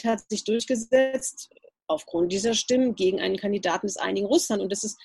hat 0.04 0.22
sich 0.30 0.44
durchgesetzt 0.44 1.50
aufgrund 1.88 2.32
dieser 2.32 2.54
Stimmen 2.54 2.96
gegen 2.96 3.20
einen 3.20 3.38
Kandidaten 3.38 3.88
des 3.88 3.98
einigen 3.98 4.28
Russland. 4.28 4.62
Und 4.62 4.72
das 4.72 4.84
ist 4.84 4.98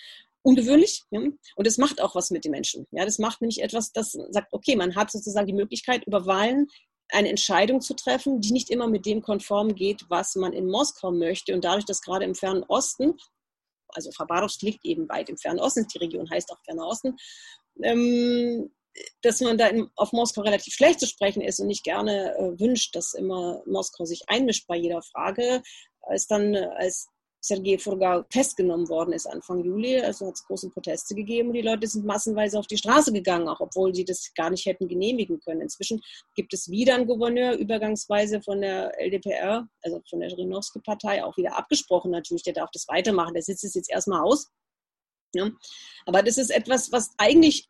ungewöhnlich 0.42 1.02
ja? 1.10 1.20
und 1.20 1.66
es 1.66 1.78
macht 1.78 2.00
auch 2.00 2.14
was 2.14 2.30
mit 2.30 2.44
den 2.44 2.50
Menschen. 2.50 2.86
Ja, 2.90 3.04
das 3.04 3.18
macht 3.18 3.40
nämlich 3.40 3.62
etwas, 3.62 3.92
das 3.92 4.12
sagt, 4.30 4.52
okay, 4.52 4.76
man 4.76 4.96
hat 4.96 5.10
sozusagen 5.10 5.46
die 5.46 5.52
Möglichkeit, 5.52 6.04
über 6.04 6.26
Wahlen 6.26 6.66
eine 7.12 7.28
Entscheidung 7.28 7.80
zu 7.80 7.94
treffen, 7.94 8.40
die 8.40 8.52
nicht 8.52 8.70
immer 8.70 8.88
mit 8.88 9.06
dem 9.06 9.22
konform 9.22 9.74
geht, 9.74 10.04
was 10.08 10.34
man 10.34 10.52
in 10.52 10.66
Moskau 10.66 11.10
möchte. 11.12 11.54
Und 11.54 11.64
dadurch, 11.64 11.84
dass 11.84 12.00
gerade 12.00 12.24
im 12.24 12.34
Fernen 12.34 12.64
Osten, 12.64 13.16
also 13.92 14.10
Khabarovsk 14.10 14.62
liegt 14.62 14.84
eben 14.84 15.08
weit 15.08 15.28
im 15.28 15.36
Fernen 15.36 15.60
Osten, 15.60 15.86
die 15.86 15.98
Region 15.98 16.30
heißt 16.30 16.50
auch 16.50 16.60
Ferner 16.64 16.86
Osten, 16.86 17.16
ähm, 17.82 18.70
dass 19.22 19.40
man 19.40 19.56
da 19.56 19.68
in, 19.68 19.88
auf 19.96 20.12
Moskau 20.12 20.42
relativ 20.42 20.74
schlecht 20.74 21.00
zu 21.00 21.06
sprechen 21.06 21.40
ist 21.40 21.60
und 21.60 21.66
nicht 21.66 21.84
gerne 21.84 22.34
äh, 22.36 22.60
wünscht, 22.60 22.94
dass 22.94 23.14
immer 23.14 23.62
Moskau 23.66 24.04
sich 24.04 24.22
einmischt 24.26 24.66
bei 24.66 24.76
jeder 24.76 25.02
Frage, 25.02 25.62
als 26.02 26.26
dann 26.26 26.54
äh, 26.54 26.68
als 26.76 27.08
Sergei 27.44 27.76
Furgal 27.76 28.24
festgenommen 28.30 28.88
worden 28.88 29.12
ist 29.12 29.26
Anfang 29.26 29.64
Juli. 29.64 30.00
Also 30.00 30.28
hat 30.28 30.34
es 30.34 30.44
große 30.44 30.70
Proteste 30.70 31.14
gegeben 31.16 31.48
und 31.48 31.54
die 31.54 31.62
Leute 31.62 31.88
sind 31.88 32.06
massenweise 32.06 32.56
auf 32.56 32.68
die 32.68 32.76
Straße 32.76 33.12
gegangen, 33.12 33.48
auch 33.48 33.58
obwohl 33.60 33.92
sie 33.92 34.04
das 34.04 34.32
gar 34.34 34.48
nicht 34.48 34.64
hätten 34.64 34.86
genehmigen 34.86 35.40
können. 35.40 35.60
Inzwischen 35.60 36.00
gibt 36.36 36.54
es 36.54 36.70
wieder 36.70 36.94
einen 36.94 37.08
Gouverneur, 37.08 37.54
übergangsweise 37.54 38.40
von 38.42 38.60
der 38.60 38.96
LDPR, 39.00 39.68
also 39.82 40.00
von 40.08 40.20
der 40.20 40.30
Rinowski-Partei, 40.36 41.24
auch 41.24 41.36
wieder 41.36 41.58
abgesprochen 41.58 42.12
natürlich. 42.12 42.44
Der 42.44 42.54
darf 42.54 42.70
das 42.72 42.86
weitermachen. 42.86 43.34
Der 43.34 43.42
sitzt 43.42 43.64
es 43.64 43.74
jetzt 43.74 43.90
erstmal 43.90 44.22
aus. 44.22 44.48
Ja. 45.34 45.50
Aber 46.06 46.22
das 46.22 46.38
ist 46.38 46.50
etwas, 46.50 46.92
was 46.92 47.10
eigentlich 47.18 47.68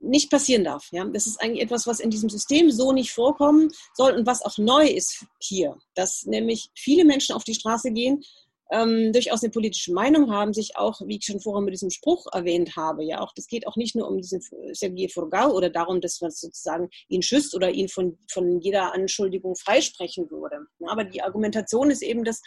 nicht 0.00 0.30
passieren 0.30 0.62
darf. 0.62 0.92
Ja? 0.92 1.04
Das 1.06 1.26
ist 1.26 1.40
eigentlich 1.40 1.62
etwas, 1.62 1.88
was 1.88 1.98
in 1.98 2.10
diesem 2.10 2.30
System 2.30 2.70
so 2.70 2.92
nicht 2.92 3.12
vorkommen 3.12 3.70
soll 3.94 4.12
und 4.12 4.26
was 4.26 4.42
auch 4.42 4.58
neu 4.58 4.86
ist 4.86 5.24
hier, 5.40 5.76
dass 5.94 6.24
nämlich 6.24 6.70
viele 6.76 7.04
Menschen 7.04 7.34
auf 7.34 7.42
die 7.42 7.54
Straße 7.54 7.90
gehen, 7.90 8.22
ähm, 8.70 9.12
durchaus 9.12 9.42
eine 9.42 9.50
politische 9.50 9.92
Meinung 9.92 10.30
haben, 10.30 10.52
sich 10.52 10.76
auch, 10.76 11.00
wie 11.06 11.16
ich 11.16 11.24
schon 11.24 11.40
vorher 11.40 11.62
mit 11.62 11.72
diesem 11.72 11.90
Spruch 11.90 12.26
erwähnt 12.32 12.76
habe, 12.76 13.04
ja 13.04 13.20
auch, 13.20 13.32
das 13.34 13.46
geht 13.46 13.66
auch 13.66 13.76
nicht 13.76 13.94
nur 13.96 14.08
um 14.08 14.18
diesen 14.18 14.40
Sergei 14.72 15.08
Furgau 15.08 15.52
oder 15.52 15.70
darum, 15.70 16.00
dass 16.00 16.20
man 16.20 16.30
sozusagen 16.30 16.88
ihn 17.08 17.22
schüsst 17.22 17.54
oder 17.54 17.70
ihn 17.70 17.88
von, 17.88 18.18
von 18.30 18.60
jeder 18.60 18.92
Anschuldigung 18.94 19.56
freisprechen 19.56 20.30
würde. 20.30 20.66
Ja, 20.80 20.88
aber 20.90 21.04
die 21.04 21.22
Argumentation 21.22 21.90
ist 21.90 22.02
eben, 22.02 22.24
dass, 22.24 22.42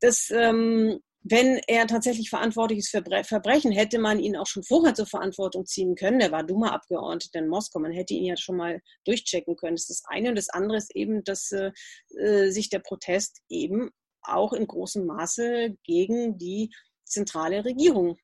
dass 0.00 0.30
ähm, 0.30 1.00
wenn 1.28 1.60
er 1.66 1.88
tatsächlich 1.88 2.30
verantwortlich 2.30 2.80
ist 2.80 2.90
für 2.90 3.02
Verbrechen, 3.24 3.72
hätte 3.72 3.98
man 3.98 4.20
ihn 4.20 4.36
auch 4.36 4.46
schon 4.46 4.62
vorher 4.62 4.94
zur 4.94 5.06
Verantwortung 5.06 5.66
ziehen 5.66 5.96
können. 5.96 6.20
Er 6.20 6.30
war 6.30 6.44
dummer 6.44 6.72
Abgeordneter 6.72 7.40
in 7.40 7.48
Moskau. 7.48 7.80
Man 7.80 7.90
hätte 7.90 8.14
ihn 8.14 8.26
ja 8.26 8.36
schon 8.36 8.56
mal 8.56 8.80
durchchecken 9.04 9.56
können. 9.56 9.74
Das 9.74 9.88
ist 9.88 10.02
das 10.02 10.04
eine. 10.06 10.28
Und 10.28 10.36
das 10.36 10.50
andere 10.50 10.78
ist 10.78 10.94
eben, 10.94 11.24
dass 11.24 11.50
äh, 11.50 11.72
äh 12.16 12.50
sich 12.50 12.70
der 12.70 12.78
Protest 12.78 13.40
eben 13.48 13.90
auch 14.28 14.52
in 14.52 14.66
großem 14.66 15.06
Maße 15.06 15.76
gegen 15.82 16.38
die 16.38 16.70
zentrale 17.04 17.64
Regierung 17.64 18.18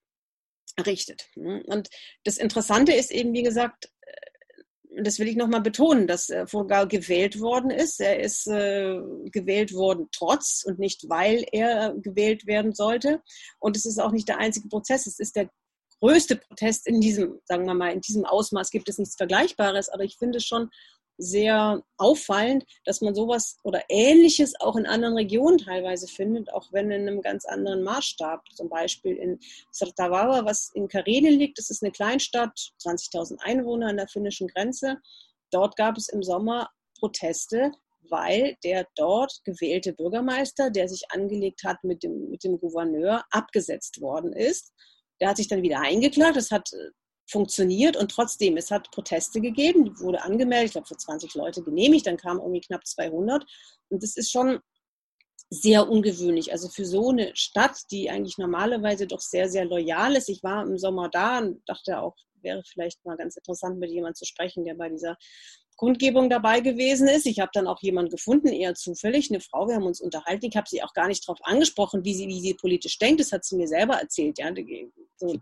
richtet. 0.86 1.28
Und 1.36 1.90
das 2.24 2.38
Interessante 2.38 2.92
ist 2.92 3.10
eben, 3.10 3.32
wie 3.32 3.42
gesagt, 3.42 3.90
äh, 4.00 5.02
das 5.02 5.18
will 5.18 5.28
ich 5.28 5.36
nochmal 5.36 5.62
betonen, 5.62 6.06
dass 6.06 6.30
Furgal 6.46 6.86
gewählt 6.86 7.40
worden 7.40 7.70
ist. 7.70 8.00
Er 8.00 8.20
ist 8.20 8.46
äh, 8.46 9.00
gewählt 9.30 9.72
worden 9.72 10.08
trotz 10.12 10.64
und 10.66 10.78
nicht 10.78 11.08
weil 11.08 11.46
er 11.50 11.94
gewählt 11.96 12.46
werden 12.46 12.74
sollte. 12.74 13.22
Und 13.58 13.76
es 13.76 13.86
ist 13.86 13.98
auch 13.98 14.12
nicht 14.12 14.28
der 14.28 14.38
einzige 14.38 14.68
Prozess. 14.68 15.06
Es 15.06 15.18
ist 15.18 15.36
der 15.36 15.50
größte 16.00 16.36
Protest 16.36 16.86
in 16.86 17.00
diesem, 17.00 17.40
sagen 17.44 17.64
wir 17.64 17.74
mal, 17.74 17.92
in 17.92 18.00
diesem 18.00 18.26
Ausmaß 18.26 18.70
gibt 18.70 18.88
es 18.88 18.98
nichts 18.98 19.16
Vergleichbares. 19.16 19.88
Aber 19.88 20.04
ich 20.04 20.18
finde 20.18 20.40
schon 20.40 20.68
sehr 21.22 21.82
auffallend, 21.98 22.64
dass 22.84 23.00
man 23.00 23.14
sowas 23.14 23.56
oder 23.62 23.82
Ähnliches 23.88 24.54
auch 24.60 24.76
in 24.76 24.86
anderen 24.86 25.14
Regionen 25.14 25.58
teilweise 25.58 26.08
findet, 26.08 26.52
auch 26.52 26.72
wenn 26.72 26.90
in 26.90 27.08
einem 27.08 27.22
ganz 27.22 27.44
anderen 27.44 27.82
Maßstab. 27.82 28.42
Zum 28.54 28.68
Beispiel 28.68 29.16
in 29.16 29.38
Sartavawa, 29.70 30.44
was 30.44 30.70
in 30.74 30.88
Karelien 30.88 31.38
liegt, 31.38 31.58
das 31.58 31.70
ist 31.70 31.82
eine 31.82 31.92
Kleinstadt, 31.92 32.72
20.000 32.82 33.38
Einwohner 33.40 33.88
an 33.88 33.96
der 33.96 34.08
finnischen 34.08 34.48
Grenze. 34.48 34.98
Dort 35.50 35.76
gab 35.76 35.96
es 35.96 36.08
im 36.08 36.22
Sommer 36.22 36.68
Proteste, 36.98 37.72
weil 38.10 38.56
der 38.64 38.86
dort 38.96 39.40
gewählte 39.44 39.92
Bürgermeister, 39.92 40.70
der 40.70 40.88
sich 40.88 41.04
angelegt 41.10 41.62
hat 41.64 41.84
mit 41.84 42.02
dem, 42.02 42.30
mit 42.30 42.42
dem 42.42 42.58
Gouverneur, 42.58 43.24
abgesetzt 43.30 44.00
worden 44.00 44.32
ist. 44.32 44.72
Der 45.20 45.28
hat 45.28 45.36
sich 45.36 45.48
dann 45.48 45.62
wieder 45.62 45.80
eingeklagt. 45.80 46.36
Das 46.36 46.50
hat 46.50 46.70
funktioniert 47.26 47.96
und 47.96 48.10
trotzdem, 48.10 48.56
es 48.56 48.70
hat 48.70 48.90
Proteste 48.90 49.40
gegeben, 49.40 49.98
wurde 50.00 50.22
angemeldet, 50.22 50.66
ich 50.66 50.72
glaube 50.72 50.88
für 50.88 50.96
20 50.96 51.34
Leute 51.34 51.62
genehmigt, 51.62 52.06
dann 52.06 52.16
kamen 52.16 52.40
irgendwie 52.40 52.60
knapp 52.60 52.86
200 52.86 53.44
und 53.88 54.02
das 54.02 54.16
ist 54.16 54.30
schon 54.30 54.60
sehr 55.50 55.88
ungewöhnlich. 55.88 56.50
Also 56.50 56.68
für 56.68 56.86
so 56.86 57.10
eine 57.10 57.30
Stadt, 57.34 57.78
die 57.90 58.08
eigentlich 58.08 58.38
normalerweise 58.38 59.06
doch 59.06 59.20
sehr, 59.20 59.50
sehr 59.50 59.66
loyal 59.66 60.16
ist. 60.16 60.30
Ich 60.30 60.42
war 60.42 60.66
im 60.66 60.78
Sommer 60.78 61.10
da 61.10 61.40
und 61.40 61.62
dachte 61.66 62.00
auch, 62.00 62.16
wäre 62.40 62.62
vielleicht 62.64 63.04
mal 63.04 63.16
ganz 63.16 63.36
interessant, 63.36 63.78
mit 63.78 63.90
jemandem 63.90 64.14
zu 64.14 64.24
sprechen, 64.24 64.64
der 64.64 64.74
bei 64.74 64.88
dieser 64.88 65.16
Kundgebung 65.76 66.30
dabei 66.30 66.60
gewesen 66.60 67.06
ist. 67.06 67.26
Ich 67.26 67.38
habe 67.38 67.50
dann 67.52 67.66
auch 67.66 67.80
jemanden 67.82 68.10
gefunden, 68.10 68.48
eher 68.48 68.74
zufällig, 68.74 69.30
eine 69.30 69.40
Frau, 69.40 69.68
wir 69.68 69.74
haben 69.74 69.86
uns 69.86 70.00
unterhalten. 70.00 70.46
Ich 70.46 70.56
habe 70.56 70.68
sie 70.68 70.82
auch 70.82 70.94
gar 70.94 71.08
nicht 71.08 71.26
darauf 71.28 71.40
angesprochen, 71.42 72.04
wie 72.04 72.14
sie, 72.14 72.28
wie 72.28 72.40
sie 72.40 72.54
politisch 72.54 72.98
denkt. 72.98 73.20
Das 73.20 73.32
hat 73.32 73.44
sie 73.44 73.56
mir 73.56 73.68
selber 73.68 73.94
erzählt. 73.94 74.38
Ja, 74.38 74.52
so 75.16 75.38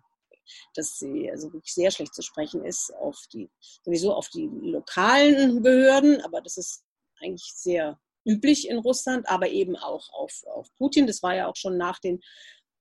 dass 0.74 0.98
sie 0.98 1.30
also 1.30 1.52
wirklich 1.52 1.74
sehr 1.74 1.90
schlecht 1.90 2.14
zu 2.14 2.22
sprechen 2.22 2.64
ist 2.64 2.92
auf 3.00 3.18
die, 3.32 3.50
sowieso 3.84 4.14
auf 4.14 4.28
die 4.28 4.48
lokalen 4.62 5.62
Behörden, 5.62 6.20
aber 6.22 6.40
das 6.40 6.56
ist 6.56 6.84
eigentlich 7.20 7.52
sehr 7.54 7.98
üblich 8.26 8.68
in 8.68 8.78
Russland, 8.78 9.28
aber 9.28 9.48
eben 9.48 9.76
auch 9.76 10.12
auf, 10.12 10.42
auf 10.46 10.68
Putin. 10.76 11.06
Das 11.06 11.22
war 11.22 11.34
ja 11.34 11.48
auch 11.48 11.56
schon 11.56 11.76
nach 11.76 11.98
den 11.98 12.20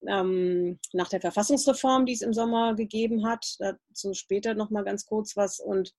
ähm, 0.07 0.79
nach 0.93 1.09
der 1.09 1.19
Verfassungsreform, 1.19 2.05
die 2.05 2.13
es 2.13 2.21
im 2.21 2.33
Sommer 2.33 2.75
gegeben 2.75 3.27
hat. 3.27 3.57
Dazu 3.59 4.13
später 4.13 4.53
noch 4.53 4.69
mal 4.69 4.83
ganz 4.83 5.05
kurz 5.05 5.35
was. 5.35 5.59
Und 5.59 5.93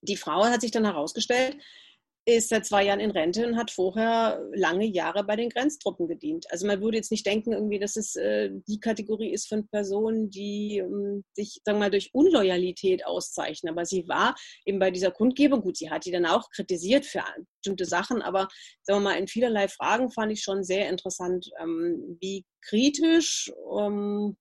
die 0.00 0.16
Frau 0.16 0.44
hat 0.44 0.60
sich 0.60 0.70
dann 0.70 0.84
herausgestellt, 0.84 1.56
ist 2.26 2.48
seit 2.48 2.64
zwei 2.64 2.84
Jahren 2.84 3.00
in 3.00 3.10
Rente 3.10 3.46
und 3.46 3.56
hat 3.56 3.70
vorher 3.70 4.42
lange 4.54 4.86
Jahre 4.86 5.24
bei 5.24 5.36
den 5.36 5.50
Grenztruppen 5.50 6.08
gedient. 6.08 6.46
Also 6.50 6.66
man 6.66 6.80
würde 6.80 6.96
jetzt 6.96 7.10
nicht 7.10 7.26
denken, 7.26 7.52
irgendwie, 7.52 7.78
dass 7.78 7.96
es 7.96 8.16
äh, 8.16 8.50
die 8.66 8.80
Kategorie 8.80 9.30
ist 9.30 9.48
von 9.48 9.68
Personen, 9.68 10.30
die 10.30 10.78
ähm, 10.78 11.24
sich, 11.34 11.60
sagen 11.64 11.78
wir 11.78 11.86
mal, 11.86 11.90
durch 11.90 12.10
Unloyalität 12.14 13.04
auszeichnen. 13.04 13.74
Aber 13.74 13.84
sie 13.84 14.08
war 14.08 14.34
eben 14.64 14.78
bei 14.78 14.90
dieser 14.90 15.10
Kundgebung, 15.10 15.60
gut, 15.60 15.76
sie 15.76 15.90
hat 15.90 16.06
die 16.06 16.12
dann 16.12 16.24
auch 16.24 16.48
kritisiert 16.50 17.04
für 17.04 17.22
bestimmte 17.60 17.84
Sachen, 17.84 18.22
aber 18.22 18.48
sagen 18.82 19.02
wir 19.02 19.10
mal, 19.10 19.18
in 19.18 19.28
vielerlei 19.28 19.68
Fragen 19.68 20.10
fand 20.10 20.32
ich 20.32 20.42
schon 20.42 20.64
sehr 20.64 20.88
interessant, 20.88 21.50
ähm, 21.60 22.16
wie 22.20 22.44
kritisch 22.62 23.52
ähm, 23.78 24.36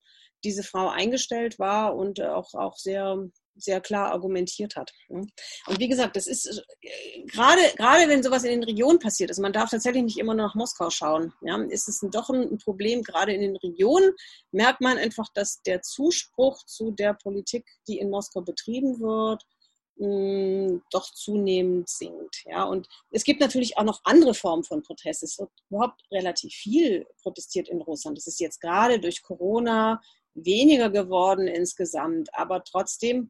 diese 0.46 0.64
Frau 0.64 0.90
eingestellt 0.90 1.60
war 1.60 1.96
und 1.96 2.22
auch, 2.22 2.54
auch 2.54 2.76
sehr 2.76 3.30
sehr 3.56 3.82
klar 3.82 4.12
argumentiert 4.12 4.76
hat. 4.76 4.92
Und 5.08 5.32
wie 5.78 5.88
gesagt, 5.88 6.16
das 6.16 6.28
ist 6.28 6.64
äh, 6.82 7.24
gerade, 7.26 7.62
gerade 7.78 8.08
wenn 8.08 8.24
sowas 8.24 8.44
in 8.44 8.52
den 8.52 8.64
Regionen 8.64 9.00
passiert, 9.00 9.30
also 9.30 9.42
man 9.42 9.54
darf 9.54 9.70
tatsächlich 9.70 10.04
nicht 10.04 10.18
immer 10.18 10.34
nur 10.34 10.48
nach 10.48 10.56
Moskau 10.56 10.90
schauen, 10.90 11.34
ja, 11.42 11.62
ist 11.64 11.88
es 11.88 12.06
doch 12.12 12.30
ein 12.30 12.58
Problem, 12.58 13.04
gerade 13.04 13.34
in 13.34 13.42
den 13.42 13.56
Regionen 13.58 14.12
merkt 14.52 14.82
man 14.82 14.98
einfach, 14.98 15.28
dass 15.34 15.62
der 15.64 15.82
Zuspruch 15.82 16.64
zu 16.66 16.92
der 16.92 17.14
Politik, 17.14 17.66
die 17.88 18.00
in 18.00 18.10
Moskau 18.10 18.42
betrieben 18.42 19.00
wird, 19.00 19.44
doch 19.96 21.06
zunehmend 21.14 21.88
sinkt. 21.88 22.44
Ja, 22.46 22.64
und 22.64 22.88
es 23.12 23.24
gibt 23.24 23.40
natürlich 23.40 23.78
auch 23.78 23.84
noch 23.84 24.02
andere 24.04 24.34
Formen 24.34 24.64
von 24.64 24.82
Protest. 24.82 25.24
Es 25.24 25.38
wird 25.38 25.52
überhaupt 25.70 26.02
relativ 26.12 26.52
viel 26.54 27.06
protestiert 27.22 27.70
in 27.70 27.82
Russland. 27.82 28.18
Das 28.18 28.28
ist 28.28 28.40
jetzt 28.40 28.60
gerade 28.60 29.00
durch 29.00 29.22
Corona 29.22 30.02
weniger 30.34 30.90
geworden 30.90 31.48
insgesamt, 31.48 32.30
aber 32.34 32.64
trotzdem 32.64 33.30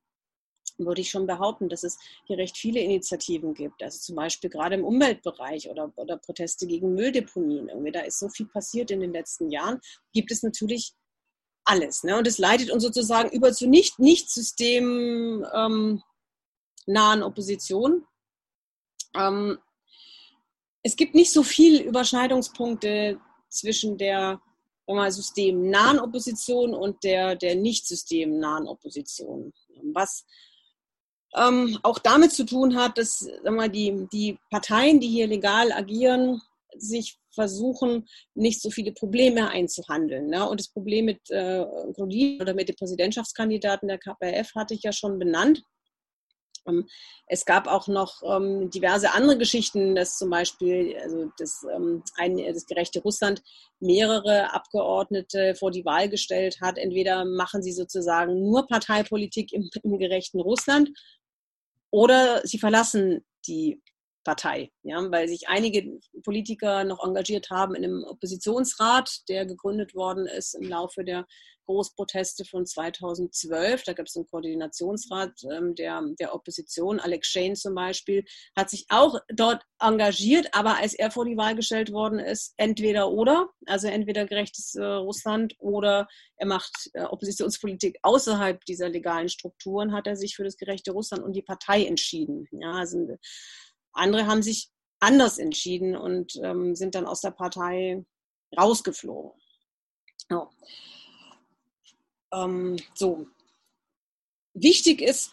würde 0.77 1.01
ich 1.01 1.09
schon 1.09 1.27
behaupten, 1.27 1.69
dass 1.69 1.83
es 1.83 1.97
hier 2.25 2.37
recht 2.37 2.57
viele 2.57 2.79
Initiativen 2.79 3.53
gibt. 3.53 3.83
Also 3.83 3.99
zum 3.99 4.15
Beispiel 4.15 4.49
gerade 4.49 4.75
im 4.75 4.85
Umweltbereich 4.85 5.69
oder, 5.69 5.91
oder 5.95 6.17
Proteste 6.17 6.67
gegen 6.67 6.93
Mülldeponien. 6.93 7.69
Irgendwie, 7.69 7.91
da 7.91 8.01
ist 8.01 8.19
so 8.19 8.29
viel 8.29 8.47
passiert 8.47 8.91
in 8.91 8.99
den 8.99 9.13
letzten 9.13 9.49
Jahren. 9.51 9.79
Gibt 10.13 10.31
es 10.31 10.43
natürlich 10.43 10.93
alles. 11.65 12.03
Ne? 12.03 12.17
Und 12.17 12.27
es 12.27 12.37
leitet 12.37 12.71
uns 12.71 12.83
sozusagen 12.83 13.29
über 13.29 13.53
zu 13.53 13.67
nicht, 13.67 13.99
nicht 13.99 14.29
systemnahen 14.29 16.01
ähm, 16.87 17.23
Opposition. 17.23 18.05
Ähm, 19.15 19.57
es 20.81 20.95
gibt 20.95 21.15
nicht 21.15 21.31
so 21.31 21.43
viele 21.43 21.81
Überschneidungspunkte 21.83 23.19
zwischen 23.49 23.97
der 23.97 24.41
mal, 24.87 25.11
systemnahen 25.11 25.99
Opposition 25.99 26.73
und 26.73 27.03
der, 27.03 27.35
der 27.35 27.55
nicht 27.55 27.87
systemnahen 27.87 28.67
Opposition. 28.67 29.53
Was 29.93 30.25
ähm, 31.35 31.79
auch 31.83 31.99
damit 31.99 32.31
zu 32.31 32.45
tun 32.45 32.75
hat, 32.75 32.97
dass 32.97 33.27
wir, 33.43 33.69
die, 33.69 34.07
die 34.11 34.37
Parteien, 34.51 34.99
die 34.99 35.07
hier 35.07 35.27
legal 35.27 35.71
agieren, 35.71 36.41
sich 36.75 37.17
versuchen, 37.33 38.07
nicht 38.35 38.61
so 38.61 38.69
viele 38.69 38.91
Probleme 38.91 39.49
einzuhandeln. 39.49 40.27
Ne? 40.27 40.47
Und 40.47 40.59
das 40.59 40.69
Problem 40.69 41.05
mit 41.05 41.19
äh, 41.29 41.65
Grudin 41.93 42.41
oder 42.41 42.53
mit 42.53 42.69
dem 42.69 42.75
Präsidentschaftskandidaten 42.75 43.87
der 43.87 43.97
KPF 43.97 44.53
hatte 44.55 44.73
ich 44.73 44.83
ja 44.83 44.91
schon 44.91 45.19
benannt. 45.19 45.63
Ähm, 46.67 46.87
es 47.27 47.45
gab 47.45 47.67
auch 47.67 47.87
noch 47.87 48.21
ähm, 48.23 48.69
diverse 48.69 49.11
andere 49.11 49.37
Geschichten, 49.37 49.95
dass 49.95 50.17
zum 50.17 50.29
Beispiel 50.29 50.95
also 51.01 51.31
das, 51.37 51.65
ähm, 51.75 52.03
ein, 52.17 52.37
das 52.37 52.65
gerechte 52.65 53.01
Russland 53.01 53.41
mehrere 53.79 54.53
Abgeordnete 54.53 55.55
vor 55.55 55.71
die 55.71 55.85
Wahl 55.85 56.09
gestellt 56.09 56.59
hat. 56.61 56.77
Entweder 56.77 57.25
machen 57.25 57.63
sie 57.63 57.73
sozusagen 57.73 58.39
nur 58.39 58.67
Parteipolitik 58.67 59.51
im, 59.53 59.69
im 59.83 59.97
gerechten 59.97 60.39
Russland 60.39 60.89
oder 61.93 62.41
sie 62.43 62.57
verlassen 62.57 63.23
die 63.47 63.79
Partei, 64.23 64.71
ja, 64.81 64.99
weil 65.11 65.27
sich 65.27 65.47
einige 65.47 65.99
Politiker 66.23 66.83
noch 66.85 67.05
engagiert 67.05 67.51
haben 67.51 67.75
in 67.75 67.83
einem 67.83 68.03
Oppositionsrat, 68.03 69.29
der 69.29 69.45
gegründet 69.45 69.93
worden 69.93 70.25
ist 70.25 70.55
im 70.55 70.67
Laufe 70.67 71.03
der 71.03 71.27
Großproteste 71.65 72.45
von 72.45 72.65
2012. 72.65 73.83
Da 73.83 73.93
gab 73.93 74.07
es 74.07 74.15
einen 74.15 74.27
Koordinationsrat 74.27 75.31
ähm, 75.51 75.75
der, 75.75 76.01
der 76.19 76.33
Opposition. 76.33 76.99
Alex 76.99 77.27
Shane 77.27 77.55
zum 77.55 77.75
Beispiel 77.75 78.25
hat 78.55 78.69
sich 78.69 78.85
auch 78.89 79.19
dort 79.33 79.63
engagiert, 79.79 80.47
aber 80.53 80.77
als 80.77 80.93
er 80.93 81.11
vor 81.11 81.25
die 81.25 81.37
Wahl 81.37 81.55
gestellt 81.55 81.91
worden 81.91 82.19
ist, 82.19 82.53
entweder 82.57 83.11
oder, 83.11 83.49
also 83.65 83.87
entweder 83.87 84.25
gerechtes 84.25 84.75
äh, 84.75 84.83
Russland 84.83 85.55
oder 85.59 86.07
er 86.37 86.47
macht 86.47 86.89
äh, 86.93 87.03
Oppositionspolitik 87.03 87.97
außerhalb 88.01 88.63
dieser 88.65 88.89
legalen 88.89 89.29
Strukturen, 89.29 89.93
hat 89.93 90.07
er 90.07 90.15
sich 90.15 90.35
für 90.35 90.43
das 90.43 90.57
gerechte 90.57 90.91
Russland 90.91 91.23
und 91.23 91.33
die 91.33 91.41
Partei 91.41 91.85
entschieden. 91.85 92.47
Ja, 92.51 92.73
also 92.73 93.17
andere 93.93 94.27
haben 94.27 94.41
sich 94.41 94.69
anders 94.99 95.37
entschieden 95.37 95.95
und 95.95 96.35
ähm, 96.41 96.75
sind 96.75 96.95
dann 96.95 97.05
aus 97.05 97.21
der 97.21 97.31
Partei 97.31 98.05
rausgeflogen. 98.57 99.31
Ja. 100.29 100.49
Ähm, 102.33 102.77
so. 102.93 103.27
Wichtig 104.53 105.01
ist 105.01 105.31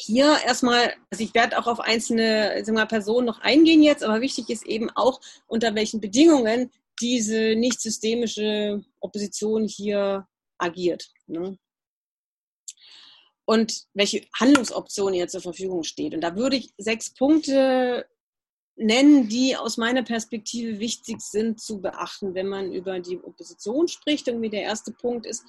hier 0.00 0.38
erstmal, 0.44 0.94
also 1.10 1.24
ich 1.24 1.34
werde 1.34 1.58
auch 1.58 1.66
auf 1.66 1.80
einzelne 1.80 2.62
mal, 2.68 2.86
Personen 2.86 3.26
noch 3.26 3.40
eingehen 3.40 3.82
jetzt, 3.82 4.02
aber 4.04 4.20
wichtig 4.20 4.48
ist 4.48 4.66
eben 4.66 4.90
auch, 4.90 5.20
unter 5.46 5.74
welchen 5.74 6.00
Bedingungen 6.00 6.70
diese 7.00 7.54
nicht 7.56 7.80
systemische 7.80 8.84
Opposition 9.00 9.66
hier 9.66 10.26
agiert. 10.58 11.10
Ne? 11.26 11.58
Und 13.44 13.86
welche 13.94 14.26
Handlungsoptionen 14.38 15.14
ihr 15.14 15.28
zur 15.28 15.40
Verfügung 15.40 15.82
steht. 15.82 16.14
Und 16.14 16.20
da 16.20 16.36
würde 16.36 16.56
ich 16.56 16.72
sechs 16.76 17.14
Punkte 17.14 18.06
nennen, 18.78 19.28
die 19.28 19.56
aus 19.56 19.76
meiner 19.76 20.02
Perspektive 20.02 20.78
wichtig 20.78 21.20
sind 21.20 21.60
zu 21.60 21.80
beachten, 21.80 22.34
wenn 22.34 22.48
man 22.48 22.72
über 22.72 23.00
die 23.00 23.18
Opposition 23.18 23.88
spricht. 23.88 24.28
Irgendwie 24.28 24.50
der 24.50 24.62
erste 24.62 24.92
Punkt 24.92 25.26
ist, 25.26 25.44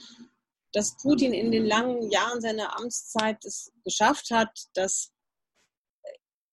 dass 0.74 0.98
Putin 0.98 1.34
in 1.34 1.52
den 1.52 1.66
langen 1.66 2.10
Jahren 2.12 2.42
seiner 2.42 2.78
Amtszeit 2.78 3.44
es 3.46 3.72
geschafft 3.84 4.32
hat, 4.32 4.68
dass 4.74 5.12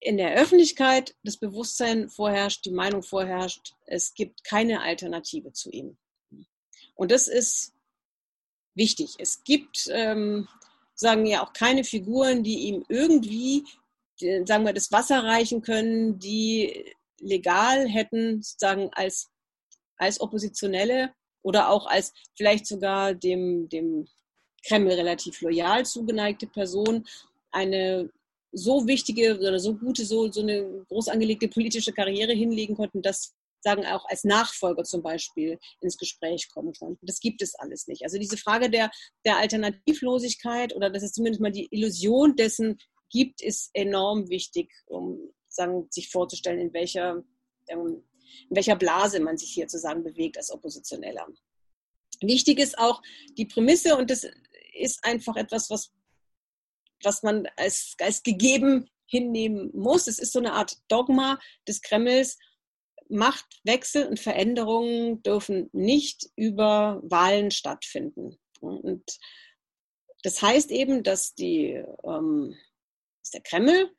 in 0.00 0.18
der 0.18 0.34
Öffentlichkeit 0.34 1.16
das 1.22 1.36
Bewusstsein 1.38 2.08
vorherrscht, 2.08 2.64
die 2.64 2.70
Meinung 2.70 3.02
vorherrscht, 3.02 3.74
es 3.86 4.14
gibt 4.14 4.44
keine 4.44 4.82
Alternative 4.82 5.52
zu 5.52 5.70
ihm. 5.70 5.96
Und 6.94 7.10
das 7.10 7.28
ist 7.28 7.72
wichtig. 8.74 9.16
Es 9.18 9.42
gibt, 9.42 9.88
ähm, 9.90 10.48
sagen 10.94 11.26
ja 11.26 11.44
auch 11.44 11.52
keine 11.52 11.84
Figuren, 11.84 12.42
die 12.42 12.68
ihm 12.68 12.84
irgendwie 12.88 13.64
sagen 14.18 14.64
wir, 14.64 14.72
das 14.72 14.92
Wasser 14.92 15.22
reichen 15.24 15.62
können, 15.62 16.18
die 16.18 16.94
legal 17.20 17.88
hätten, 17.88 18.42
sozusagen 18.42 18.90
als, 18.92 19.28
als 19.96 20.20
Oppositionelle 20.20 21.12
oder 21.42 21.70
auch 21.70 21.86
als 21.86 22.12
vielleicht 22.34 22.66
sogar 22.66 23.14
dem, 23.14 23.68
dem 23.68 24.06
Kreml 24.66 24.92
relativ 24.92 25.40
loyal 25.40 25.86
zugeneigte 25.86 26.46
Person 26.46 27.06
eine 27.50 28.10
so 28.52 28.86
wichtige 28.86 29.38
oder 29.38 29.58
so 29.58 29.74
gute, 29.74 30.04
so, 30.04 30.30
so 30.30 30.40
eine 30.40 30.84
groß 30.88 31.08
angelegte 31.08 31.48
politische 31.48 31.92
Karriere 31.92 32.32
hinlegen 32.32 32.74
konnten, 32.74 33.02
dass 33.02 33.34
sagen 33.66 33.84
auch 33.86 34.04
als 34.08 34.22
Nachfolger 34.22 34.84
zum 34.84 35.02
Beispiel 35.02 35.58
ins 35.80 35.96
Gespräch 35.96 36.48
kommen 36.50 36.72
konnten. 36.72 37.04
Das 37.04 37.18
gibt 37.18 37.42
es 37.42 37.56
alles 37.56 37.88
nicht. 37.88 38.04
Also 38.04 38.18
diese 38.18 38.36
Frage 38.36 38.70
der, 38.70 38.90
der 39.24 39.38
Alternativlosigkeit 39.38 40.74
oder 40.74 40.88
das 40.88 41.02
ist 41.02 41.16
zumindest 41.16 41.40
mal 41.40 41.50
die 41.50 41.66
Illusion 41.72 42.36
dessen, 42.36 42.78
gibt, 43.10 43.42
ist 43.42 43.70
enorm 43.74 44.28
wichtig, 44.28 44.72
um 44.86 45.32
sagen, 45.48 45.88
sich 45.90 46.10
vorzustellen, 46.10 46.60
in 46.60 46.72
welcher, 46.72 47.24
ähm, 47.68 48.04
in 48.48 48.56
welcher 48.56 48.76
Blase 48.76 49.20
man 49.20 49.36
sich 49.38 49.52
hier 49.52 49.68
zusammen 49.68 50.04
bewegt 50.04 50.36
als 50.36 50.50
Oppositioneller. 50.50 51.26
Wichtig 52.20 52.58
ist 52.58 52.78
auch 52.78 53.02
die 53.36 53.46
Prämisse, 53.46 53.96
und 53.96 54.10
das 54.10 54.26
ist 54.78 55.04
einfach 55.04 55.36
etwas, 55.36 55.70
was, 55.70 55.92
was 57.02 57.22
man 57.22 57.46
als, 57.56 57.94
als 58.00 58.22
gegeben 58.22 58.88
hinnehmen 59.06 59.70
muss. 59.74 60.06
Es 60.06 60.18
ist 60.18 60.32
so 60.32 60.38
eine 60.38 60.52
Art 60.52 60.78
Dogma 60.88 61.38
des 61.66 61.82
Kremls. 61.82 62.38
Machtwechsel 63.08 64.06
und 64.08 64.18
Veränderungen 64.18 65.22
dürfen 65.22 65.70
nicht 65.72 66.28
über 66.34 67.00
Wahlen 67.04 67.52
stattfinden. 67.52 68.36
Und 68.60 69.04
das 70.22 70.42
heißt 70.42 70.72
eben, 70.72 71.04
dass 71.04 71.34
die 71.34 71.84
ähm, 72.02 72.56
ist 73.26 73.34
der 73.34 73.42
Kreml, 73.42 73.90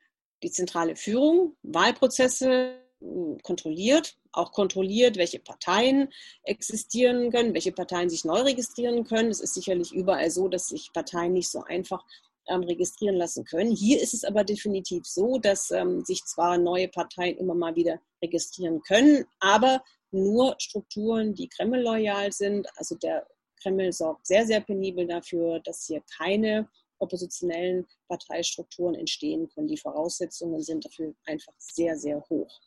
die 0.42 0.50
zentrale 0.50 0.96
Führung, 0.96 1.56
Wahlprozesse 1.62 2.80
hm, 3.00 3.38
kontrolliert, 3.42 4.16
auch 4.32 4.52
kontrolliert, 4.52 5.16
welche 5.16 5.38
Parteien 5.38 6.08
existieren 6.44 7.30
können, 7.30 7.52
welche 7.52 7.72
Parteien 7.72 8.08
sich 8.08 8.24
neu 8.24 8.40
registrieren 8.40 9.04
können. 9.04 9.30
Es 9.30 9.40
ist 9.40 9.54
sicherlich 9.54 9.92
überall 9.92 10.30
so, 10.30 10.48
dass 10.48 10.68
sich 10.68 10.90
Parteien 10.94 11.34
nicht 11.34 11.50
so 11.50 11.62
einfach 11.62 12.04
ähm, 12.46 12.62
registrieren 12.62 13.16
lassen 13.16 13.44
können. 13.44 13.70
Hier 13.70 14.00
ist 14.00 14.14
es 14.14 14.24
aber 14.24 14.44
definitiv 14.44 15.04
so, 15.04 15.38
dass 15.38 15.70
ähm, 15.70 16.04
sich 16.04 16.24
zwar 16.24 16.56
neue 16.56 16.88
Parteien 16.88 17.36
immer 17.36 17.54
mal 17.54 17.76
wieder 17.76 18.00
registrieren 18.22 18.80
können, 18.80 19.26
aber 19.40 19.82
nur 20.10 20.54
Strukturen, 20.58 21.34
die 21.34 21.48
Kreml 21.48 21.82
loyal 21.82 22.32
sind. 22.32 22.66
Also 22.76 22.94
der 22.94 23.26
Kreml 23.60 23.92
sorgt 23.92 24.26
sehr, 24.26 24.46
sehr 24.46 24.60
penibel 24.60 25.06
dafür, 25.06 25.60
dass 25.60 25.84
hier 25.84 26.02
keine 26.16 26.68
oppositionellen 26.98 27.86
Parteistrukturen 28.08 28.94
entstehen 28.94 29.48
können. 29.48 29.68
Die 29.68 29.76
Voraussetzungen 29.76 30.62
sind 30.62 30.84
dafür 30.84 31.14
einfach 31.24 31.52
sehr, 31.58 31.96
sehr 31.96 32.24
hoch. 32.28 32.60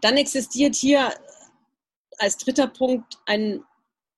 Dann 0.00 0.16
existiert 0.16 0.74
hier 0.74 1.12
als 2.18 2.36
dritter 2.38 2.68
Punkt 2.68 3.18
ein 3.26 3.64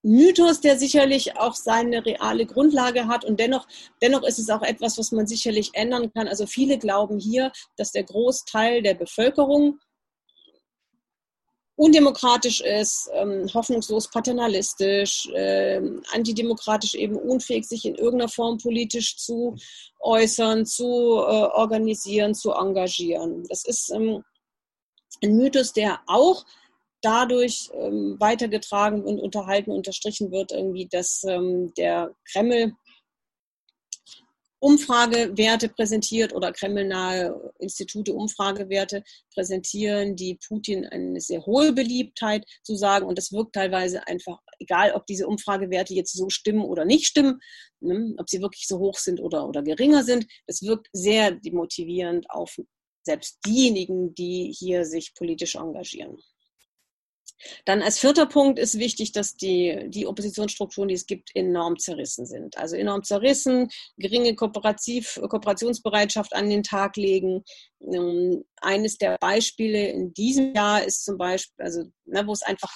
Mythos, 0.03 0.61
der 0.61 0.79
sicherlich 0.79 1.37
auch 1.37 1.55
seine 1.55 2.07
reale 2.07 2.47
Grundlage 2.47 3.09
hat 3.09 3.25
und 3.25 3.40
dennoch, 3.40 3.66
dennoch 4.01 4.23
ist 4.23 4.38
es 4.38 4.49
auch 4.49 4.62
etwas, 4.62 4.97
was 4.97 5.11
man 5.11 5.27
sicherlich 5.27 5.71
ändern 5.75 6.12
kann. 6.12 6.29
Also 6.29 6.47
viele 6.47 6.79
glauben 6.79 7.18
hier, 7.18 7.51
dass 7.77 7.90
der 7.90 8.05
Großteil 8.05 8.83
der 8.83 8.94
Bevölkerung 8.94 9.81
undemokratisch 11.79 12.61
ist, 12.61 13.09
ähm, 13.14 13.49
hoffnungslos 13.55 14.11
paternalistisch, 14.11 15.29
äh, 15.29 15.81
antidemokratisch 16.12 16.95
eben 16.95 17.14
unfähig, 17.14 17.67
sich 17.69 17.85
in 17.85 17.95
irgendeiner 17.95 18.29
Form 18.29 18.59
politisch 18.59 19.17
zu 19.17 19.55
äußern, 20.01 20.67
zu 20.67 20.85
äh, 20.85 21.47
organisieren, 21.55 22.35
zu 22.35 22.51
engagieren. 22.51 23.45
Das 23.49 23.64
ist 23.64 23.93
ähm, 23.95 24.25
ein 25.23 25.37
Mythos, 25.37 25.73
der 25.73 26.01
auch 26.09 26.45
dadurch 27.01 27.71
ähm, 27.75 28.17
weitergetragen 28.19 29.05
und 29.05 29.21
unterhalten, 29.21 29.71
unterstrichen 29.71 30.33
wird, 30.33 30.51
irgendwie, 30.51 30.87
dass 30.87 31.23
ähm, 31.29 31.73
der 31.75 32.11
Kreml 32.33 32.73
Umfragewerte 34.61 35.68
präsentiert 35.68 36.35
oder 36.35 36.53
kremlnahe 36.53 37.53
Institute 37.59 38.12
Umfragewerte 38.12 39.05
präsentieren, 39.33 40.16
die 40.16 40.38
Putin 40.47 40.85
eine 40.87 41.21
sehr 41.21 41.44
hohe 41.47 41.73
Beliebtheit 41.73 42.44
zu 42.62 42.75
sagen. 42.75 43.07
Und 43.07 43.18
das 43.18 43.33
wirkt 43.33 43.55
teilweise 43.55 44.07
einfach, 44.07 44.38
egal 44.59 44.92
ob 44.92 45.07
diese 45.07 45.27
Umfragewerte 45.27 45.94
jetzt 45.94 46.14
so 46.16 46.29
stimmen 46.29 46.62
oder 46.62 46.85
nicht 46.85 47.07
stimmen, 47.07 47.40
ne, 47.81 48.14
ob 48.18 48.29
sie 48.29 48.42
wirklich 48.42 48.66
so 48.66 48.79
hoch 48.79 48.99
sind 48.99 49.21
oder, 49.21 49.49
oder 49.49 49.62
geringer 49.62 50.03
sind, 50.03 50.27
es 50.47 50.62
wirkt 50.62 50.88
sehr 50.92 51.33
demotivierend 51.33 52.29
auf 52.31 52.57
selbst 53.03 53.38
diejenigen, 53.47 54.14
die 54.14 54.55
hier 54.57 54.85
sich 54.85 55.14
politisch 55.14 55.55
engagieren. 55.55 56.18
Dann 57.64 57.83
als 57.83 57.98
vierter 57.98 58.27
Punkt 58.27 58.59
ist 58.59 58.79
wichtig, 58.79 59.12
dass 59.12 59.37
die, 59.37 59.87
die 59.88 60.07
Oppositionsstrukturen, 60.07 60.88
die 60.88 60.94
es 60.94 61.07
gibt, 61.07 61.35
enorm 61.35 61.79
zerrissen 61.79 62.27
sind. 62.27 62.59
Also 62.59 62.77
enorm 62.77 63.05
zerrissen, 63.05 63.68
geringe 63.96 64.35
Kooperativ, 64.35 65.20
Kooperationsbereitschaft 65.29 66.35
an 66.35 66.51
den 66.51 66.62
Tag 66.62 66.96
legen. 66.96 67.44
Ähm, 67.81 68.44
eines 68.61 68.98
der 68.98 69.16
Beispiele 69.20 69.88
in 69.88 70.12
diesem 70.14 70.55
Jahr 70.55 70.85
ist 70.85 71.05
zum 71.05 71.18
Beispiel, 71.18 71.64
also 71.64 71.85
ne, 72.05 72.27
wo 72.27 72.33
es 72.33 72.42
einfach 72.42 72.72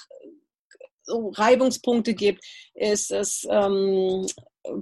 so 1.03 1.29
Reibungspunkte 1.29 2.13
gibt, 2.13 2.43
ist 2.75 3.11
es 3.11 3.45
ähm, 3.49 4.25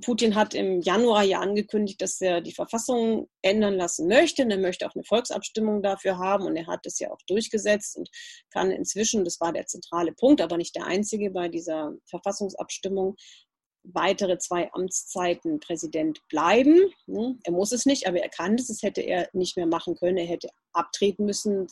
Putin 0.02 0.36
hat 0.36 0.54
im 0.54 0.82
Januar 0.82 1.24
ja 1.24 1.40
angekündigt, 1.40 2.02
dass 2.02 2.22
er 2.22 2.42
die 2.42 2.54
Verfassung 2.54 3.30
ändern 3.42 3.76
lassen 3.76 4.08
möchte. 4.08 4.44
Und 4.44 4.52
er 4.52 4.60
möchte 4.60 4.88
auch 4.88 4.94
eine 4.94 5.04
Volksabstimmung 5.04 5.82
dafür 5.82 6.20
haben. 6.20 6.46
Und 6.46 6.56
er 6.56 6.68
hat 6.68 6.86
es 6.86 7.00
ja 7.00 7.10
auch 7.12 7.22
durchgesetzt 7.28 7.98
und 7.98 8.10
kann 8.52 8.70
inzwischen, 8.70 9.26
das 9.26 9.40
war 9.40 9.52
der 9.52 9.66
zentrale 9.66 10.14
Punkt, 10.14 10.42
aber 10.42 10.58
nicht 10.58 10.76
der 10.76 10.86
einzige 10.86 11.32
bei 11.32 11.48
dieser 11.48 11.94
Verfassungsabstimmung, 12.06 13.16
weitere 13.84 14.38
zwei 14.38 14.72
Amtszeiten 14.74 15.60
Präsident 15.60 16.22
bleiben. 16.28 16.94
Hm, 17.06 17.40
er 17.44 17.52
muss 17.52 17.72
es 17.72 17.86
nicht, 17.86 18.08
aber 18.08 18.20
er 18.20 18.30
kann 18.30 18.56
es. 18.56 18.68
Das 18.68 18.82
hätte 18.84 19.02
er 19.02 19.30
nicht 19.34 19.58
mehr 19.58 19.66
machen 19.66 19.96
können. 19.96 20.18
Er 20.18 20.26
hätte 20.26 20.50
abtreten 20.74 21.26
müssen 21.26 21.68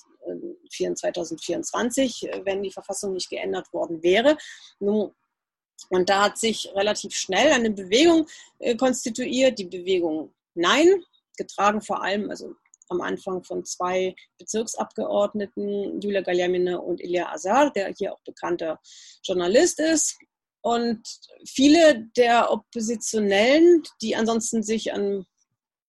2024, 0.71 2.23
äh, 2.23 2.41
wenn 2.45 2.63
die 2.63 2.71
Verfassung 2.71 3.13
nicht 3.13 3.29
geändert 3.29 3.71
worden 3.73 4.03
wäre. 4.03 4.37
Und 4.79 6.09
da 6.09 6.25
hat 6.25 6.37
sich 6.37 6.71
relativ 6.75 7.13
schnell 7.13 7.51
eine 7.51 7.71
Bewegung 7.71 8.27
äh, 8.59 8.75
konstituiert, 8.75 9.59
die 9.59 9.65
Bewegung 9.65 10.33
Nein, 10.55 11.03
getragen 11.37 11.81
vor 11.81 12.03
allem, 12.03 12.29
also 12.29 12.53
am 12.89 13.01
Anfang 13.01 13.43
von 13.43 13.63
zwei 13.65 14.15
Bezirksabgeordneten, 14.39 16.01
Julia 16.01 16.21
Galjamina 16.21 16.77
und 16.77 17.01
Ilya 17.01 17.31
Azar, 17.31 17.71
der 17.71 17.93
hier 17.97 18.13
auch 18.13 18.21
bekannter 18.25 18.79
Journalist 19.23 19.79
ist. 19.79 20.17
Und 20.61 21.01
viele 21.45 22.05
der 22.17 22.51
Oppositionellen, 22.51 23.83
die 24.01 24.15
ansonsten 24.15 24.63
sich 24.63 24.93
an 24.93 25.25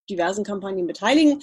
diversen 0.09 0.43
Kampagnen 0.43 0.87
beteiligen, 0.87 1.41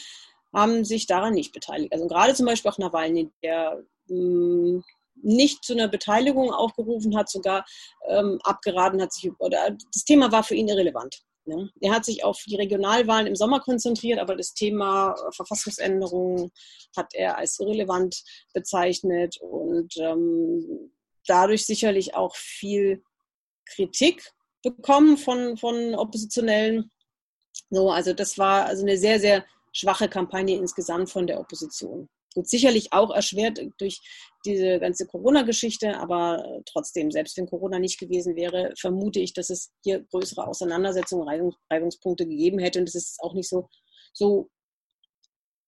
haben 0.54 0.84
sich 0.84 1.06
daran 1.06 1.34
nicht 1.34 1.52
beteiligt. 1.52 1.92
Also 1.92 2.06
gerade 2.06 2.34
zum 2.34 2.46
Beispiel 2.46 2.70
auch 2.70 2.78
Nawalny, 2.78 3.30
der 3.42 3.82
hm, 4.08 4.82
nicht 5.22 5.64
zu 5.64 5.74
einer 5.74 5.88
Beteiligung 5.88 6.52
aufgerufen 6.52 7.16
hat, 7.16 7.28
sogar 7.28 7.66
ähm, 8.08 8.38
abgeraten 8.44 9.02
hat 9.02 9.12
sich, 9.12 9.30
oder 9.38 9.76
das 9.92 10.04
Thema 10.04 10.32
war 10.32 10.44
für 10.44 10.54
ihn 10.54 10.68
irrelevant. 10.68 11.22
Ne? 11.44 11.70
Er 11.80 11.92
hat 11.92 12.04
sich 12.04 12.24
auf 12.24 12.42
die 12.46 12.56
Regionalwahlen 12.56 13.26
im 13.26 13.34
Sommer 13.34 13.60
konzentriert, 13.60 14.18
aber 14.18 14.36
das 14.36 14.54
Thema 14.54 15.14
Verfassungsänderung 15.34 16.50
hat 16.96 17.14
er 17.14 17.38
als 17.38 17.58
irrelevant 17.58 18.22
bezeichnet 18.52 19.38
und 19.40 19.96
ähm, 19.96 20.92
dadurch 21.26 21.66
sicherlich 21.66 22.14
auch 22.14 22.36
viel 22.36 23.02
Kritik 23.74 24.32
bekommen 24.62 25.16
von, 25.16 25.56
von 25.56 25.94
Oppositionellen. 25.94 26.90
So, 27.70 27.90
also 27.90 28.12
das 28.12 28.38
war 28.38 28.66
also 28.66 28.82
eine 28.82 28.96
sehr, 28.96 29.20
sehr 29.20 29.44
schwache 29.72 30.08
Kampagne 30.08 30.56
insgesamt 30.56 31.10
von 31.10 31.26
der 31.26 31.40
Opposition. 31.40 32.08
Gut, 32.34 32.48
sicherlich 32.48 32.92
auch 32.92 33.10
erschwert 33.10 33.60
durch 33.78 34.00
diese 34.44 34.78
ganze 34.78 35.06
Corona-Geschichte, 35.06 35.96
aber 35.98 36.62
trotzdem, 36.66 37.10
selbst 37.10 37.36
wenn 37.36 37.46
Corona 37.46 37.78
nicht 37.78 37.98
gewesen 37.98 38.36
wäre, 38.36 38.72
vermute 38.78 39.20
ich, 39.20 39.32
dass 39.32 39.50
es 39.50 39.70
hier 39.82 40.00
größere 40.10 40.46
Auseinandersetzungen, 40.46 41.28
Reibungspunkte 41.70 42.26
gegeben 42.26 42.58
hätte 42.58 42.80
und 42.80 42.88
es 42.88 42.94
ist 42.94 43.20
auch 43.20 43.34
nicht 43.34 43.48
so, 43.48 43.68
so 44.12 44.50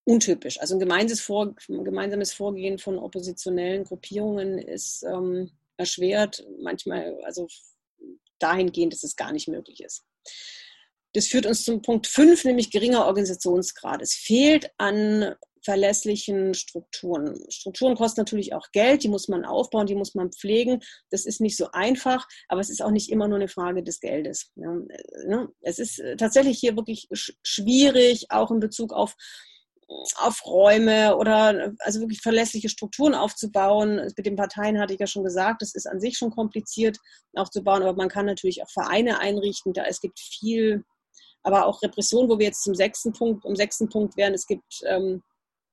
untypisch. 0.04 0.60
Also 0.60 0.74
ein 0.74 0.80
gemeinsames, 0.80 1.20
Vor 1.20 1.54
gemeinsames 1.66 2.32
Vorgehen 2.32 2.78
von 2.78 2.98
oppositionellen 2.98 3.84
Gruppierungen 3.84 4.58
ist 4.58 5.02
ähm, 5.04 5.50
erschwert, 5.76 6.44
manchmal, 6.60 7.18
also 7.24 7.48
dahingehend, 8.42 8.92
dass 8.92 9.04
es 9.04 9.16
gar 9.16 9.32
nicht 9.32 9.48
möglich 9.48 9.82
ist. 9.82 10.02
Das 11.14 11.26
führt 11.26 11.46
uns 11.46 11.64
zum 11.64 11.82
Punkt 11.82 12.06
5, 12.06 12.44
nämlich 12.44 12.70
geringer 12.70 13.06
Organisationsgrad. 13.06 14.00
Es 14.00 14.14
fehlt 14.14 14.70
an 14.78 15.34
verlässlichen 15.62 16.54
Strukturen. 16.54 17.38
Strukturen 17.50 17.94
kosten 17.94 18.20
natürlich 18.20 18.54
auch 18.54 18.70
Geld, 18.72 19.02
die 19.02 19.08
muss 19.08 19.28
man 19.28 19.44
aufbauen, 19.44 19.86
die 19.86 19.94
muss 19.94 20.14
man 20.14 20.32
pflegen. 20.32 20.80
Das 21.10 21.26
ist 21.26 21.40
nicht 21.40 21.56
so 21.56 21.70
einfach, 21.72 22.26
aber 22.48 22.60
es 22.60 22.70
ist 22.70 22.82
auch 22.82 22.90
nicht 22.90 23.10
immer 23.10 23.28
nur 23.28 23.38
eine 23.38 23.48
Frage 23.48 23.82
des 23.82 24.00
Geldes. 24.00 24.52
Ne? 24.54 25.48
Es 25.60 25.78
ist 25.78 26.02
tatsächlich 26.16 26.58
hier 26.58 26.76
wirklich 26.76 27.08
schwierig, 27.12 28.30
auch 28.30 28.50
in 28.50 28.60
Bezug 28.60 28.92
auf 28.92 29.14
auf 30.16 30.46
Räume 30.46 31.16
oder 31.16 31.72
also 31.80 32.00
wirklich 32.00 32.20
verlässliche 32.20 32.68
Strukturen 32.68 33.14
aufzubauen. 33.14 33.96
Mit 34.16 34.26
den 34.26 34.36
Parteien 34.36 34.78
hatte 34.78 34.94
ich 34.94 35.00
ja 35.00 35.06
schon 35.06 35.24
gesagt, 35.24 35.62
das 35.62 35.74
ist 35.74 35.86
an 35.86 36.00
sich 36.00 36.16
schon 36.16 36.30
kompliziert 36.30 36.98
aufzubauen, 37.34 37.82
aber 37.82 37.94
man 37.94 38.08
kann 38.08 38.26
natürlich 38.26 38.62
auch 38.62 38.70
Vereine 38.70 39.18
einrichten. 39.18 39.72
Da 39.72 39.84
es 39.84 40.00
gibt 40.00 40.18
viel, 40.20 40.84
aber 41.42 41.66
auch 41.66 41.82
Repression, 41.82 42.28
wo 42.28 42.38
wir 42.38 42.46
jetzt 42.46 42.62
zum 42.62 42.74
sechsten 42.74 43.12
Punkt, 43.12 43.44
im 43.44 43.56
sechsten 43.56 43.88
Punkt 43.88 44.16
wären. 44.16 44.34
Es 44.34 44.46
gibt 44.46 44.82
ähm, 44.86 45.22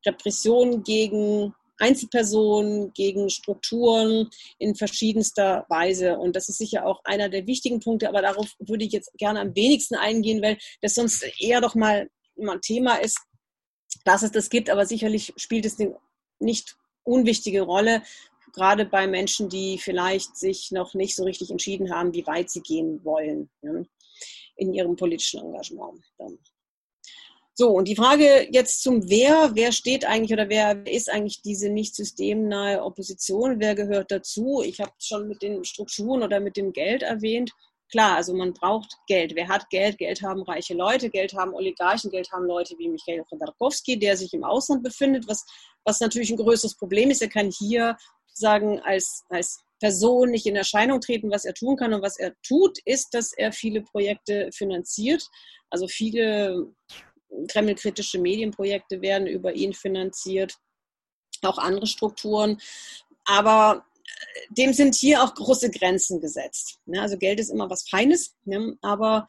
Repression 0.06 0.84
gegen 0.84 1.54
Einzelpersonen, 1.80 2.92
gegen 2.94 3.30
Strukturen 3.30 4.30
in 4.58 4.74
verschiedenster 4.76 5.66
Weise. 5.70 6.18
Und 6.18 6.36
das 6.36 6.50
ist 6.50 6.58
sicher 6.58 6.88
auch 6.88 7.02
einer 7.04 7.30
der 7.30 7.46
wichtigen 7.46 7.80
Punkte, 7.80 8.10
aber 8.10 8.24
darauf 8.24 8.52
würde 8.60 8.86
ich 8.86 8.92
jetzt 8.92 9.14
gerne 9.18 9.40
am 9.42 9.56
wenigsten 9.56 9.96
eingehen, 9.96 10.42
weil 10.42 10.58
das 10.82 10.96
sonst 10.96 11.24
eher 11.40 11.62
doch 11.62 11.76
mal 11.76 12.10
ein 12.40 12.62
Thema 12.62 12.96
ist, 12.96 13.20
dass 14.08 14.24
es 14.24 14.32
das 14.32 14.50
gibt, 14.50 14.70
aber 14.70 14.86
sicherlich 14.86 15.34
spielt 15.36 15.65
es 15.65 15.80
eine 15.80 15.96
nicht 16.39 16.78
unwichtige 17.04 17.62
Rolle, 17.62 18.04
gerade 18.54 18.86
bei 18.86 19.06
Menschen, 19.06 19.50
die 19.50 19.78
vielleicht 19.78 20.38
sich 20.38 20.72
noch 20.72 20.93
nicht 20.93 21.15
so 21.15 21.24
richtig 21.24 21.52
entschieden 21.52 21.93
haben, 21.93 22.13
wie 22.13 22.26
weit 22.26 22.50
sie 22.50 22.62
gehen 22.62 23.04
wollen 23.04 23.50
ja, 23.62 23.84
in 24.56 24.74
ihrem 24.74 24.96
politischen 24.96 25.41
Engagement. 25.41 26.04
So, 27.54 27.70
und 27.70 27.88
die 27.88 27.96
Frage 27.96 28.48
jetzt 28.52 28.84
zum 28.84 29.10
Wer, 29.10 29.52
wer 29.56 29.72
steht 29.72 30.06
eigentlich 30.06 30.32
oder 30.32 30.48
wer 30.48 30.86
ist 30.86 31.10
eigentlich 31.10 31.41
diese 31.41 31.70
nicht 31.70 31.96
systemnahe 31.96 32.84
Opposition, 32.84 33.60
wer 33.60 33.76
gehört 33.76 34.12
dazu? 34.12 34.62
Ich 34.63 34.80
habe 34.80 34.91
es 34.98 35.08
schon 35.08 35.28
mit 35.28 35.41
den 35.41 35.65
Strukturen 35.65 36.24
oder 36.24 36.39
mit 36.39 36.56
dem 36.56 36.72
Geld 36.72 37.02
erwähnt. 37.02 37.52
Klar, 37.89 38.17
also 38.17 38.34
man 38.34 38.54
braucht 38.54 38.97
Geld. 39.08 39.34
Wer 39.36 39.47
hat 39.47 39.69
Geld? 39.69 39.97
Geld 39.97 40.21
haben 40.21 40.43
reiche 40.43 40.73
Leute, 40.73 41.10
Geld 41.10 41.34
haben 41.34 41.54
Oligarchen, 41.54 42.12
Geld 42.12 42.30
haben 42.32 42.45
Leute 42.45 42.76
wie 42.78 42.89
Michael 42.89 43.23
Chodorkowski, 43.30 43.97
der 43.97 44.17
sich 44.17 44.34
im 44.34 44.43
Ausland 44.43 44.84
befindet, 44.84 45.28
was, 45.28 45.45
was 45.86 46.02
natürlich 46.02 46.30
ein 46.30 46.38
größeres 46.38 46.76
Problem 46.76 47.10
ist. 47.12 47.21
Er 47.21 47.30
kann 47.30 47.50
hier 47.50 47.95
sagen, 48.34 48.80
als, 48.82 49.23
als 49.30 49.63
Person 49.80 50.32
nicht 50.32 50.45
in 50.45 50.56
Erscheinung 50.56 51.00
treten, 51.00 51.32
was 51.32 51.45
er 51.45 51.54
tun 51.54 51.78
kann. 51.78 51.93
Und 51.93 52.02
was 52.02 52.17
er 52.17 52.34
tut, 52.45 52.78
ist, 52.86 53.13
dass 53.13 53.32
er 53.34 53.52
viele 53.52 53.82
Projekte 53.82 54.50
finanziert. 54.54 55.23
Also 55.69 55.88
viele 55.88 56.73
kremlkritische 57.50 58.19
Medienprojekte 58.19 59.02
werden 59.02 59.28
über 59.28 59.54
ihn 59.54 59.73
finanziert, 59.73 60.56
auch 61.43 61.58
andere 61.58 61.88
Strukturen. 61.88 62.60
Aber 63.26 63.86
dem 64.50 64.74
sind 64.74 64.96
hier 64.96 65.24
auch 65.24 65.34
große 65.34 65.70
Grenzen 65.72 66.22
gesetzt. 66.22 66.80
Also 66.96 67.18
Geld 67.18 67.40
ist 67.40 67.50
immer 67.50 67.70
was 67.70 67.88
Feines, 67.88 68.36
ne? 68.46 68.78
aber 68.82 69.28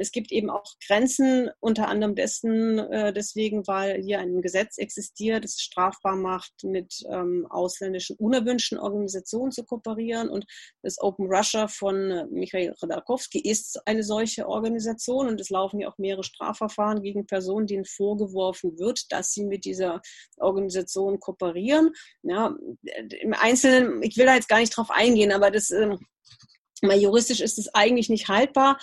es 0.00 0.12
gibt 0.12 0.32
eben 0.32 0.50
auch 0.50 0.64
Grenzen, 0.86 1.50
unter 1.60 1.88
anderem 1.88 2.14
dessen, 2.14 2.78
äh, 2.78 3.12
deswegen, 3.12 3.66
weil 3.66 4.02
hier 4.02 4.18
ein 4.18 4.42
Gesetz 4.42 4.78
existiert, 4.78 5.44
das 5.44 5.60
strafbar 5.60 6.16
macht, 6.16 6.52
mit 6.62 7.02
ähm, 7.10 7.46
ausländischen 7.50 8.16
unerwünschten 8.16 8.78
Organisationen 8.78 9.52
zu 9.52 9.64
kooperieren. 9.64 10.28
Und 10.28 10.46
das 10.82 11.00
Open 11.00 11.26
Russia 11.26 11.68
von 11.68 12.10
äh, 12.10 12.26
Michael 12.30 12.74
Chodorkowski 12.80 13.40
ist 13.40 13.80
eine 13.86 14.02
solche 14.02 14.48
Organisation 14.48 15.28
und 15.28 15.40
es 15.40 15.50
laufen 15.50 15.80
ja 15.80 15.88
auch 15.88 15.98
mehrere 15.98 16.24
Strafverfahren 16.24 17.02
gegen 17.02 17.26
Personen, 17.26 17.66
denen 17.66 17.84
vorgeworfen 17.84 18.78
wird, 18.78 19.10
dass 19.10 19.32
sie 19.32 19.44
mit 19.44 19.64
dieser 19.64 20.00
Organisation 20.38 21.20
kooperieren. 21.20 21.92
Ja, 22.22 22.56
Im 23.20 23.34
Einzelnen, 23.34 24.02
ich 24.02 24.16
will 24.16 24.26
da 24.26 24.34
jetzt 24.34 24.48
gar 24.48 24.58
nicht 24.58 24.76
drauf 24.76 24.90
eingehen, 24.90 25.32
aber 25.32 25.50
das 25.50 25.70
äh, 25.70 25.96
mal 26.82 26.98
juristisch 26.98 27.40
ist 27.40 27.58
es 27.58 27.74
eigentlich 27.74 28.08
nicht 28.08 28.28
haltbar. 28.28 28.78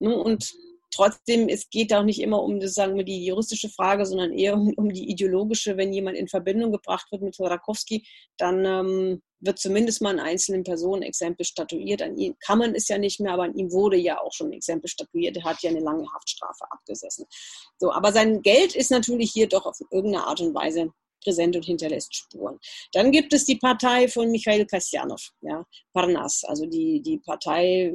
Ne? 0.00 0.16
Und 0.16 0.52
trotzdem, 0.90 1.48
es 1.48 1.68
geht 1.70 1.92
auch 1.92 2.02
nicht 2.02 2.20
immer 2.20 2.42
um 2.42 2.60
sagen 2.66 2.96
wir, 2.96 3.04
die 3.04 3.24
juristische 3.24 3.68
Frage, 3.68 4.06
sondern 4.06 4.32
eher 4.32 4.54
um, 4.54 4.72
um 4.76 4.92
die 4.92 5.10
ideologische. 5.10 5.76
Wenn 5.76 5.92
jemand 5.92 6.16
in 6.16 6.28
Verbindung 6.28 6.72
gebracht 6.72 7.10
wird 7.10 7.22
mit 7.22 7.36
Chodorkowski, 7.36 8.06
dann 8.36 8.64
ähm, 8.64 9.22
wird 9.40 9.58
zumindest 9.58 10.02
mal 10.02 10.10
an 10.10 10.20
einzelnen 10.20 10.64
Personen 10.64 11.02
Exempel 11.02 11.44
statuiert. 11.44 12.02
An 12.02 12.16
ihm 12.16 12.36
kann 12.40 12.58
man 12.58 12.74
es 12.74 12.88
ja 12.88 12.98
nicht 12.98 13.20
mehr, 13.20 13.32
aber 13.32 13.44
an 13.44 13.54
ihm 13.54 13.70
wurde 13.70 13.96
ja 13.96 14.20
auch 14.20 14.32
schon 14.32 14.48
ein 14.48 14.54
Exempel 14.54 14.88
statuiert. 14.88 15.36
Er 15.36 15.44
hat 15.44 15.62
ja 15.62 15.70
eine 15.70 15.80
lange 15.80 16.06
Haftstrafe 16.12 16.64
abgesessen. 16.70 17.26
So, 17.78 17.92
aber 17.92 18.12
sein 18.12 18.42
Geld 18.42 18.74
ist 18.74 18.90
natürlich 18.90 19.30
hier 19.32 19.48
doch 19.48 19.66
auf 19.66 19.78
irgendeine 19.90 20.24
Art 20.24 20.40
und 20.40 20.54
Weise 20.54 20.90
präsent 21.22 21.56
und 21.56 21.64
hinterlässt 21.64 22.14
Spuren. 22.14 22.58
Dann 22.92 23.10
gibt 23.10 23.32
es 23.32 23.44
die 23.44 23.56
Partei 23.56 24.08
von 24.08 24.30
Michail 24.30 24.64
Kasjanov, 24.66 25.30
ja, 25.42 25.64
Parnas, 25.92 26.44
also 26.44 26.64
die, 26.66 27.02
die 27.02 27.18
Partei 27.18 27.92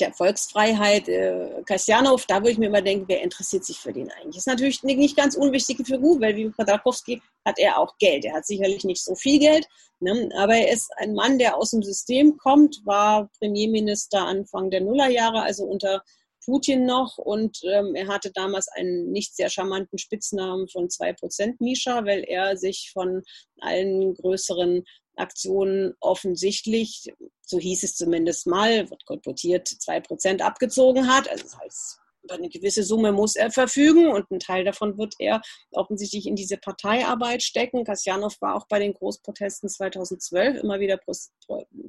der 0.00 0.12
Volksfreiheit, 0.12 1.08
äh, 1.08 1.62
Kasjanov, 1.64 2.26
da 2.26 2.36
würde 2.36 2.52
ich 2.52 2.58
mir 2.58 2.66
immer 2.66 2.82
denken, 2.82 3.04
wer 3.08 3.22
interessiert 3.22 3.64
sich 3.64 3.78
für 3.78 3.92
den 3.92 4.10
eigentlich? 4.10 4.38
Ist 4.38 4.46
natürlich 4.46 4.82
eine 4.82 4.96
nicht 4.96 5.16
ganz 5.16 5.36
unwichtige 5.36 5.84
Figur, 5.84 6.20
weil 6.20 6.36
wie 6.36 6.50
Khodorkovsky 6.50 7.22
hat 7.44 7.58
er 7.58 7.78
auch 7.78 7.96
Geld. 7.98 8.24
Er 8.24 8.34
hat 8.34 8.46
sicherlich 8.46 8.84
nicht 8.84 9.02
so 9.02 9.14
viel 9.14 9.38
Geld, 9.38 9.68
ne? 10.00 10.28
aber 10.36 10.54
er 10.54 10.72
ist 10.72 10.90
ein 10.96 11.14
Mann, 11.14 11.38
der 11.38 11.56
aus 11.56 11.70
dem 11.70 11.82
System 11.82 12.36
kommt, 12.36 12.80
war 12.84 13.30
Premierminister 13.38 14.26
Anfang 14.26 14.70
der 14.70 14.80
Nullerjahre, 14.80 15.42
also 15.42 15.64
unter 15.64 16.02
Putin 16.44 16.86
noch 16.86 17.18
und 17.18 17.60
ähm, 17.64 17.94
er 17.94 18.08
hatte 18.08 18.30
damals 18.32 18.68
einen 18.68 19.12
nicht 19.12 19.36
sehr 19.36 19.50
charmanten 19.50 19.98
Spitznamen 19.98 20.68
von 20.68 20.88
2% 20.88 21.56
Misha, 21.58 22.04
weil 22.04 22.24
er 22.26 22.56
sich 22.56 22.90
von 22.92 23.22
allen 23.60 24.14
größeren 24.14 24.84
Aktionen 25.16 25.94
offensichtlich, 26.00 27.12
so 27.42 27.58
hieß 27.58 27.82
es 27.82 27.96
zumindest 27.96 28.46
mal, 28.46 28.88
wird 28.90 29.04
kolportiert, 29.06 29.68
2% 29.68 30.40
abgezogen 30.40 31.08
hat. 31.08 31.28
Also 31.28 31.44
das 31.44 31.58
heißt, 31.58 32.00
über 32.22 32.34
eine 32.34 32.48
gewisse 32.48 32.82
Summe 32.82 33.12
muss 33.12 33.36
er 33.36 33.50
verfügen 33.50 34.08
und 34.08 34.30
ein 34.30 34.40
Teil 34.40 34.64
davon 34.64 34.98
wird 34.98 35.14
er 35.18 35.40
offensichtlich 35.72 36.26
in 36.26 36.36
diese 36.36 36.58
Parteiarbeit 36.58 37.42
stecken. 37.42 37.84
Kasjanov 37.84 38.40
war 38.40 38.54
auch 38.56 38.66
bei 38.68 38.78
den 38.78 38.94
Großprotesten 38.94 39.68
2012 39.68 40.62
immer 40.62 40.80
wieder 40.80 40.98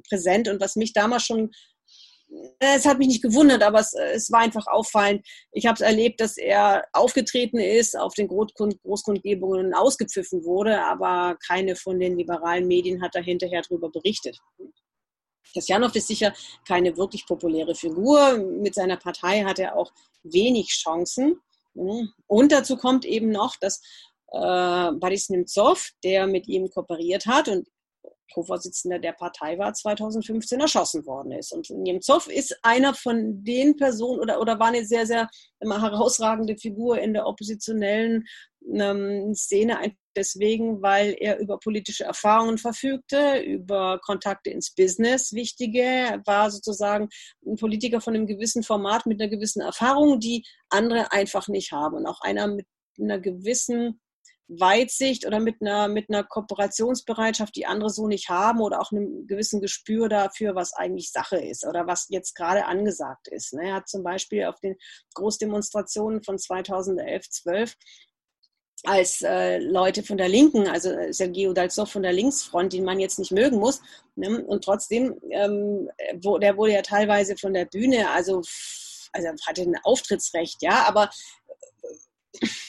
präsent 0.08 0.48
und 0.48 0.60
was 0.60 0.76
mich 0.76 0.92
damals 0.92 1.24
schon 1.24 1.50
es 2.58 2.86
hat 2.86 2.98
mich 2.98 3.08
nicht 3.08 3.22
gewundert, 3.22 3.62
aber 3.62 3.80
es, 3.80 3.92
es 3.94 4.30
war 4.30 4.40
einfach 4.40 4.66
auffallend. 4.66 5.26
Ich 5.52 5.66
habe 5.66 5.74
es 5.74 5.80
erlebt, 5.80 6.20
dass 6.20 6.36
er 6.36 6.84
aufgetreten 6.92 7.58
ist, 7.58 7.96
auf 7.98 8.14
den 8.14 8.28
Großkund 8.28 8.80
Großkundgebungen 8.82 9.74
ausgepfiffen 9.74 10.44
wurde, 10.44 10.82
aber 10.82 11.36
keine 11.46 11.76
von 11.76 11.98
den 11.98 12.16
liberalen 12.16 12.66
Medien 12.66 13.02
hat 13.02 13.14
da 13.14 13.20
hinterher 13.20 13.62
darüber 13.62 13.90
berichtet. 13.90 14.38
Kasjanov 15.54 15.94
ist 15.94 16.08
sicher 16.08 16.32
keine 16.66 16.96
wirklich 16.96 17.26
populäre 17.26 17.74
Figur. 17.74 18.38
Mit 18.38 18.74
seiner 18.74 18.96
Partei 18.96 19.42
hat 19.42 19.58
er 19.58 19.76
auch 19.76 19.92
wenig 20.22 20.68
Chancen. 20.68 21.40
Und 21.74 22.52
dazu 22.52 22.76
kommt 22.76 23.04
eben 23.04 23.30
noch, 23.30 23.56
dass 23.56 23.82
äh, 24.32 24.92
Boris 24.92 25.28
Nemtsov, 25.28 25.90
der 26.04 26.26
mit 26.26 26.48
ihm 26.48 26.70
kooperiert 26.70 27.26
hat 27.26 27.48
und 27.48 27.68
Co-Vorsitzender 28.32 28.98
der 28.98 29.12
Partei 29.12 29.58
war, 29.58 29.72
2015 29.72 30.60
erschossen 30.60 31.06
worden 31.06 31.32
ist. 31.32 31.52
Und 31.52 31.70
Nemtsov 31.70 32.28
ist 32.28 32.58
einer 32.62 32.94
von 32.94 33.44
den 33.44 33.76
Personen 33.76 34.20
oder, 34.20 34.40
oder 34.40 34.58
war 34.58 34.68
eine 34.68 34.84
sehr, 34.84 35.06
sehr 35.06 35.28
herausragende 35.60 36.56
Figur 36.56 36.98
in 36.98 37.12
der 37.14 37.26
oppositionellen 37.26 38.24
ähm, 38.70 39.34
Szene, 39.34 39.78
deswegen, 40.16 40.82
weil 40.82 41.16
er 41.18 41.38
über 41.38 41.58
politische 41.58 42.04
Erfahrungen 42.04 42.58
verfügte, 42.58 43.40
über 43.40 43.98
Kontakte 44.04 44.50
ins 44.50 44.74
Business, 44.74 45.32
wichtige. 45.32 46.20
War 46.24 46.50
sozusagen 46.50 47.08
ein 47.46 47.56
Politiker 47.56 48.00
von 48.00 48.14
einem 48.14 48.26
gewissen 48.26 48.62
Format 48.62 49.06
mit 49.06 49.20
einer 49.20 49.30
gewissen 49.30 49.60
Erfahrung, 49.60 50.20
die 50.20 50.44
andere 50.68 51.12
einfach 51.12 51.48
nicht 51.48 51.72
haben. 51.72 51.96
Und 51.96 52.06
auch 52.06 52.20
einer 52.20 52.46
mit 52.48 52.66
einer 52.98 53.18
gewissen 53.18 54.00
Weitsicht 54.48 55.26
oder 55.26 55.40
mit 55.40 55.60
einer, 55.60 55.88
mit 55.88 56.10
einer 56.10 56.24
Kooperationsbereitschaft, 56.24 57.56
die 57.56 57.66
andere 57.66 57.90
so 57.90 58.06
nicht 58.06 58.28
haben 58.28 58.60
oder 58.60 58.80
auch 58.80 58.92
einem 58.92 59.26
gewissen 59.26 59.60
Gespür 59.60 60.08
dafür, 60.08 60.54
was 60.54 60.74
eigentlich 60.74 61.10
Sache 61.10 61.36
ist 61.38 61.66
oder 61.66 61.86
was 61.86 62.06
jetzt 62.10 62.34
gerade 62.34 62.66
angesagt 62.66 63.28
ist. 63.28 63.54
Ne? 63.54 63.68
Er 63.68 63.74
hat 63.76 63.88
zum 63.88 64.02
Beispiel 64.02 64.44
auf 64.44 64.60
den 64.60 64.76
Großdemonstrationen 65.14 66.22
von 66.22 66.38
2011, 66.38 67.28
12 67.28 67.74
als 68.84 69.22
äh, 69.22 69.58
Leute 69.58 70.02
von 70.02 70.16
der 70.16 70.28
Linken, 70.28 70.66
also 70.66 70.90
Sergei 71.10 71.48
Udaltsov 71.48 71.90
von 71.90 72.02
der 72.02 72.12
Linksfront, 72.12 72.72
den 72.72 72.84
man 72.84 72.98
jetzt 72.98 73.18
nicht 73.18 73.30
mögen 73.30 73.58
muss. 73.58 73.80
Ne? 74.16 74.44
Und 74.44 74.64
trotzdem, 74.64 75.18
ähm, 75.30 75.88
wo, 76.20 76.38
der 76.38 76.56
wurde 76.56 76.72
ja 76.72 76.82
teilweise 76.82 77.36
von 77.36 77.54
der 77.54 77.66
Bühne, 77.66 78.10
also, 78.10 78.42
also 79.12 79.28
hatte 79.46 79.62
ein 79.62 79.78
Auftrittsrecht, 79.84 80.62
ja, 80.62 80.84
aber 80.86 81.10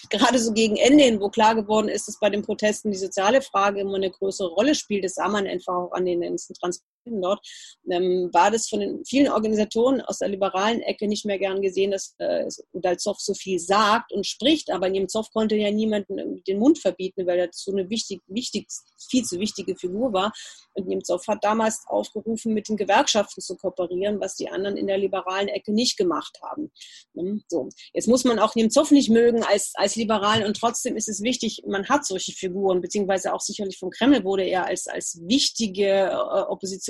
gerade 0.10 0.40
so 0.40 0.54
gegen 0.54 0.78
Ende 0.78 1.04
hin, 1.04 1.20
wo 1.20 1.30
klar 1.30 1.56
geworden 1.56 1.90
ist, 1.90 2.08
dass 2.08 2.20
bei 2.20 2.30
den 2.30 2.44
Protesten 2.44 2.92
die 2.92 2.98
soziale 2.98 3.42
Frage 3.42 3.80
immer 3.80 3.96
eine 3.96 4.12
größere 4.12 4.50
Rolle 4.50 4.76
spielt, 4.76 5.04
das 5.04 5.16
sah 5.16 5.28
man 5.28 5.48
einfach 5.48 5.74
auch 5.74 5.92
an 5.94 6.06
den 6.06 6.22
ganzen 6.22 6.54
Transporten 6.54 6.93
dort, 7.06 7.46
ähm, 7.90 8.30
war 8.32 8.52
das 8.52 8.68
von 8.68 8.80
den 8.80 9.04
vielen 9.06 9.32
Organisatoren 9.32 10.02
aus 10.02 10.20
der 10.20 10.30
liberalen 10.30 10.82
Ecke 10.82 11.08
nicht 11.08 11.26
mehr 11.26 11.40
gern 11.40 11.62
gesehen, 11.62 11.92
dass 11.92 12.16
äh, 12.20 12.48
Udaltsov 12.72 13.20
so 13.20 13.34
viel 13.34 13.60
sagt 13.60 14.12
und 14.12 14.26
spricht, 14.26 14.72
aber 14.72 14.90
Nemtsov 14.90 15.32
konnte 15.32 15.56
ja 15.56 15.72
niemanden 15.72 16.44
den 16.44 16.60
Mund 16.60 16.80
verbieten, 16.80 17.28
weil 17.28 17.40
er 17.40 17.50
so 17.52 17.72
eine 17.72 17.90
wichtig, 17.90 18.22
wichtig, 18.28 18.68
viel 19.10 19.24
zu 19.24 19.40
wichtige 19.40 19.76
Figur 19.76 20.14
war. 20.14 20.32
Und 20.74 20.88
Nemtsov 20.88 21.28
hat 21.28 21.44
damals 21.44 21.84
aufgerufen, 21.88 22.54
mit 22.54 22.70
den 22.70 22.78
Gewerkschaften 22.78 23.42
zu 23.42 23.56
kooperieren, 23.58 24.20
was 24.20 24.36
die 24.36 24.50
anderen 24.50 24.78
in 24.78 24.88
der 24.88 24.98
liberalen 24.98 25.48
Ecke 25.48 25.72
nicht 25.72 25.98
gemacht 25.98 26.40
haben. 26.42 26.72
Ähm, 27.18 27.44
so. 27.48 27.70
Jetzt 27.94 28.08
muss 28.08 28.24
man 28.24 28.40
auch 28.40 28.56
Nemtsov 28.56 28.92
nicht 28.92 29.10
mögen 29.10 29.44
als, 29.44 29.74
als 29.76 29.96
Liberalen 29.96 30.46
und 30.46 30.58
trotzdem 30.58 30.96
ist 30.96 31.10
es 31.10 31.22
wichtig, 31.22 31.64
man 31.68 31.88
hat 31.90 32.06
solche 32.06 32.32
Figuren, 32.32 32.82
beziehungsweise 32.82 33.34
auch 33.34 33.42
sicherlich 33.42 33.78
vom 33.78 33.90
Kreml 33.90 34.24
wurde 34.24 34.44
er 34.44 34.66
als, 34.66 34.88
als 34.88 35.20
wichtige 35.24 36.10
äh, 36.10 36.44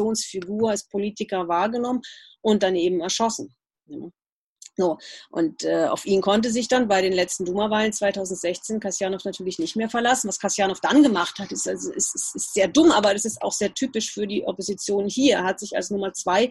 Oppositionsfigur, 0.04 0.70
als 0.70 0.88
Politiker 0.88 1.48
wahrgenommen 1.48 2.02
und 2.42 2.64
dann 2.64 2.76
eben 2.76 3.02
erschossen. 3.02 3.54
So, 4.76 4.98
und 5.30 5.64
äh, 5.66 5.86
auf 5.86 6.04
ihn 6.04 6.22
konnte 6.22 6.50
sich 6.50 6.68
dann 6.68 6.88
bei 6.88 7.04
den 7.04 7.14
letzten 7.14 7.46
Duma-Wahlen 7.46 7.94
2016 7.94 8.80
Kasjanov 8.80 9.24
natürlich 9.24 9.60
nicht 9.60 9.76
mehr 9.76 9.88
verlassen. 9.88 10.28
Was 10.28 10.40
Kasjanov 10.40 10.80
dann 10.82 11.04
gemacht 11.04 11.38
hat, 11.38 11.52
ist, 11.52 11.68
also, 11.68 11.92
ist, 11.92 12.16
ist, 12.16 12.36
ist 12.36 12.54
sehr 12.56 12.70
dumm, 12.70 12.90
aber 12.92 13.14
das 13.14 13.24
ist 13.24 13.40
auch 13.44 13.52
sehr 13.52 13.72
typisch 13.72 14.12
für 14.12 14.26
die 14.26 14.44
Opposition 14.46 15.08
hier. 15.08 15.36
Er 15.36 15.44
hat 15.44 15.60
sich 15.60 15.76
als 15.76 15.92
Nummer 15.92 16.14
zwei 16.14 16.50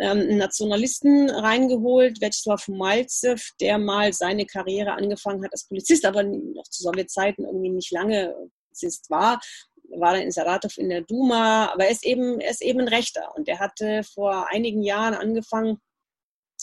ähm, 0.00 0.38
Nationalisten 0.38 1.28
reingeholt, 1.28 2.22
Vyacheslav 2.22 2.66
Malzev, 2.68 3.50
der 3.60 3.76
mal 3.76 4.14
seine 4.14 4.46
Karriere 4.46 4.92
angefangen 4.92 5.44
hat 5.44 5.52
als 5.52 5.66
Polizist, 5.66 6.06
aber 6.06 6.22
noch 6.22 6.64
zu 6.70 6.82
Sowjetzeiten 6.82 7.44
irgendwie 7.44 7.70
nicht 7.70 7.90
lange 7.90 8.34
Polizist 8.70 9.10
war 9.10 9.40
war 9.96 10.14
dann 10.14 10.22
in 10.22 10.30
Saratov 10.30 10.78
in 10.78 10.88
der 10.88 11.02
Duma, 11.02 11.72
aber 11.72 11.84
er 11.84 11.90
ist 11.90 12.04
eben, 12.04 12.40
er 12.40 12.50
ist 12.50 12.62
eben 12.62 12.80
ein 12.80 12.88
Rechter 12.88 13.34
und 13.36 13.48
er 13.48 13.58
hatte 13.58 14.02
vor 14.04 14.48
einigen 14.50 14.82
Jahren 14.82 15.14
angefangen, 15.14 15.78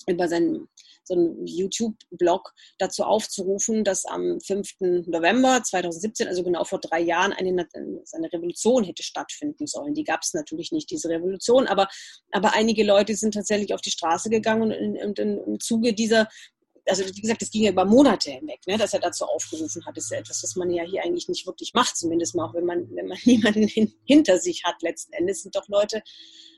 über 0.06 0.28
seinen 0.28 0.68
so 1.08 1.36
YouTube-Blog 1.46 2.54
dazu 2.78 3.04
aufzurufen, 3.04 3.84
dass 3.84 4.06
am 4.06 4.40
5. 4.42 5.06
November 5.08 5.64
2017, 5.64 6.28
also 6.28 6.44
genau 6.44 6.66
vor 6.66 6.80
drei 6.80 7.00
Jahren, 7.00 7.34
eine, 7.34 7.68
eine 7.74 8.34
Revolution 8.34 8.84
hätte 8.84 9.04
stattfinden 9.04 9.68
sollen. 9.68 9.94
Die 9.94 10.04
gab 10.04 10.22
es 10.22 10.34
natürlich 10.34 10.72
nicht, 10.72 10.92
diese 10.92 11.10
Revolution, 11.10 11.68
aber, 11.68 11.88
aber 12.32 12.54
einige 12.54 12.84
Leute 12.84 13.16
sind 13.16 13.34
tatsächlich 13.34 13.74
auf 13.74 13.82
die 13.82 13.92
Straße 13.92 14.30
gegangen 14.30 14.74
und, 14.74 15.20
und 15.20 15.20
im 15.20 15.60
Zuge 15.60 15.94
dieser 15.94 16.28
also 16.88 17.06
wie 17.06 17.22
gesagt, 17.22 17.42
das 17.42 17.52
ging 17.52 17.64
ja 17.64 17.72
über 17.72 17.86
Monate 17.86 18.32
hinweg, 18.32 18.60
ne, 18.68 18.78
dass 18.78 18.94
er 18.94 19.00
dazu 19.00 19.26
aufgerufen 19.26 19.86
hat. 19.86 19.98
Das 19.98 20.06
ist 20.06 20.12
ja 20.12 20.20
etwas, 20.20 20.44
was 20.44 20.56
man 20.56 20.70
ja 20.72 20.84
hier 20.84 21.04
eigentlich 21.04 21.28
nicht 21.28 21.46
wirklich 21.46 21.74
macht, 21.74 21.98
zumindest 21.98 22.36
mal 22.36 22.46
auch, 22.46 22.54
wenn 22.54 22.66
man, 22.66 22.90
wenn 22.96 23.08
man 23.08 23.18
niemanden 23.26 23.68
hin, 23.68 23.94
hinter 24.06 24.40
sich 24.40 24.64
hat. 24.64 24.82
Letzten 24.82 25.14
Endes 25.14 25.44
sind 25.44 25.56
doch 25.56 25.68
Leute 25.68 26.02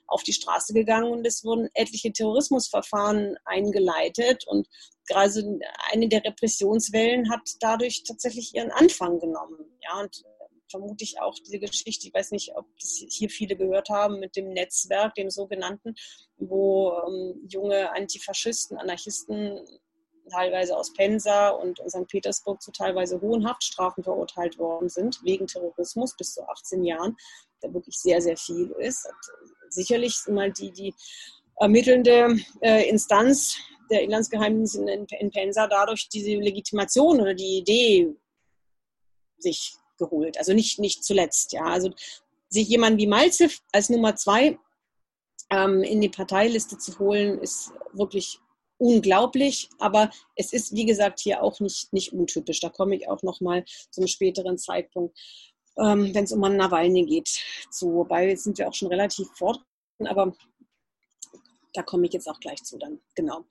auf 0.08 0.24
die 0.24 0.34
Straße 0.34 0.74
gegangen 0.74 1.12
und 1.12 1.26
es 1.26 1.44
wurden 1.44 1.70
etliche 1.74 2.12
Terrorismusverfahren 2.12 3.38
eingeleitet 3.46 4.46
und 4.48 4.68
gerade 5.08 5.60
eine 5.92 6.08
der 6.08 6.24
Repressionswellen 6.24 7.32
hat 7.32 7.42
dadurch 7.60 8.04
tatsächlich 8.04 8.56
ihren 8.56 8.72
Anfang 8.72 9.20
genommen. 9.20 9.66
Ja, 9.82 10.00
und 10.00 10.24
vermute 10.70 11.04
ich 11.04 11.22
auch 11.22 11.36
diese 11.46 11.60
Geschichte, 11.60 12.08
ich 12.08 12.14
weiß 12.14 12.32
nicht, 12.32 12.56
ob 12.56 12.66
das 12.80 13.04
hier 13.10 13.30
viele 13.30 13.56
gehört 13.56 13.90
haben, 13.90 14.20
mit 14.20 14.36
dem 14.36 14.50
Netzwerk, 14.50 15.16
dem 15.16 15.30
sogenannten, 15.30 15.96
wo 16.38 16.94
ähm, 17.08 17.48
junge 17.50 17.92
Antifaschisten, 17.92 18.78
Anarchisten 18.78 19.60
teilweise 20.30 20.76
aus 20.78 20.94
Pensa 20.94 21.50
und 21.50 21.80
St. 21.88 22.08
Petersburg 22.08 22.62
zu 22.62 22.72
teilweise 22.72 23.20
hohen 23.22 23.48
Haftstrafen 23.48 24.04
verurteilt 24.04 24.58
worden 24.58 24.90
sind, 24.90 25.20
wegen 25.24 25.48
Terrorismus 25.48 26.16
bis 26.16 26.34
zu 26.34 26.48
18 26.48 26.84
Jahren, 26.84 27.18
der 27.62 27.74
wirklich 27.74 27.98
sehr, 27.98 28.22
sehr 28.22 28.38
viel 28.38 28.72
ist. 28.80 29.08
sicherlich 29.70 30.16
mal 30.28 30.52
die, 30.52 30.72
die 30.72 30.94
ermittelnde 31.60 32.38
äh, 32.62 32.90
Instanz 32.90 33.58
der 33.90 34.04
Inlandsgeheimdienste 34.04 34.80
in, 34.82 35.06
in 35.06 35.32
Pensa 35.32 35.68
dadurch 35.68 36.10
diese 36.10 36.32
Legitimation 36.32 37.20
oder 37.20 37.34
die 37.34 37.58
Idee 37.58 38.16
sich 39.38 39.76
geholt. 39.98 40.38
Also 40.38 40.54
nicht, 40.54 40.80
nicht 40.80 41.04
zuletzt, 41.04 41.54
ja. 41.54 41.66
Also 41.66 41.92
sich 42.50 42.68
jemand 42.68 42.98
wie 43.00 43.08
Malzev 43.08 43.60
als 43.72 43.90
Nummer 43.90 44.16
zwei 44.16 44.58
ähm, 45.50 45.84
in 45.84 46.02
die 46.02 46.10
Parteiliste 46.10 46.78
zu 46.78 46.98
holen, 47.00 47.40
ist 47.40 47.72
wirklich 47.94 48.40
unglaublich, 48.80 49.70
aber 49.78 50.10
es 50.36 50.54
ist, 50.54 50.74
wie 50.74 50.86
gesagt, 50.86 51.20
hier 51.20 51.44
auch 51.44 51.60
nicht, 51.60 51.94
nicht 51.94 52.14
untypisch. 52.14 52.60
Da 52.62 52.70
komme 52.70 52.96
ich 52.96 53.08
auch 53.08 53.22
noch 53.22 53.42
mal 53.42 53.64
zum 53.92 54.08
späteren 54.08 54.58
Zeitpunkt, 54.58 55.18
ähm, 55.78 56.14
wenn 56.14 56.24
es 56.24 56.32
um 56.32 56.40
Nawalny 56.40 57.06
geht. 57.06 57.30
So, 57.70 57.94
wobei 57.94 58.30
jetzt 58.30 58.46
sind 58.46 58.58
wir 58.58 58.68
auch 58.68 58.74
schon 58.74 58.88
relativ 58.88 59.28
fort, 59.36 59.62
aber 60.00 60.34
da 61.74 61.84
komme 61.84 62.08
ich 62.08 62.14
jetzt 62.14 62.28
auch 62.28 62.40
gleich 62.40 62.64
zu 62.64 62.78
dann, 62.78 63.00
genau. 63.16 63.46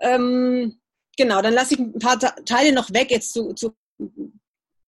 Ähm, 0.00 0.78
genau, 1.16 1.40
dann 1.40 1.54
lasse 1.54 1.74
ich 1.74 1.80
ein 1.80 1.98
paar 1.98 2.18
Teile 2.18 2.72
noch 2.72 2.92
weg 2.92 3.10
jetzt 3.10 3.32
zu, 3.32 3.54
zu 3.54 3.74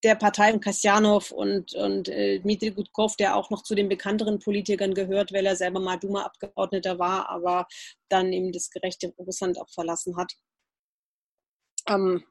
der 0.04 0.14
Partei 0.14 0.50
von 0.50 0.60
Kasjanov 0.60 1.30
und, 1.30 1.74
und 1.74 2.08
äh, 2.08 2.38
Dmitri 2.40 2.70
Gutkov, 2.70 3.16
der 3.16 3.36
auch 3.36 3.50
noch 3.50 3.62
zu 3.62 3.74
den 3.74 3.88
bekannteren 3.88 4.38
Politikern 4.38 4.94
gehört, 4.94 5.32
weil 5.32 5.46
er 5.46 5.56
selber 5.56 5.80
mal 5.80 5.96
Duma-Abgeordneter 5.96 6.98
war, 6.98 7.28
aber 7.28 7.66
dann 8.08 8.32
eben 8.32 8.52
das 8.52 8.70
gerechte 8.70 9.12
Russland 9.18 9.58
auch 9.58 9.70
verlassen 9.70 10.16
hat. 10.16 10.32
Ähm, 11.88 12.24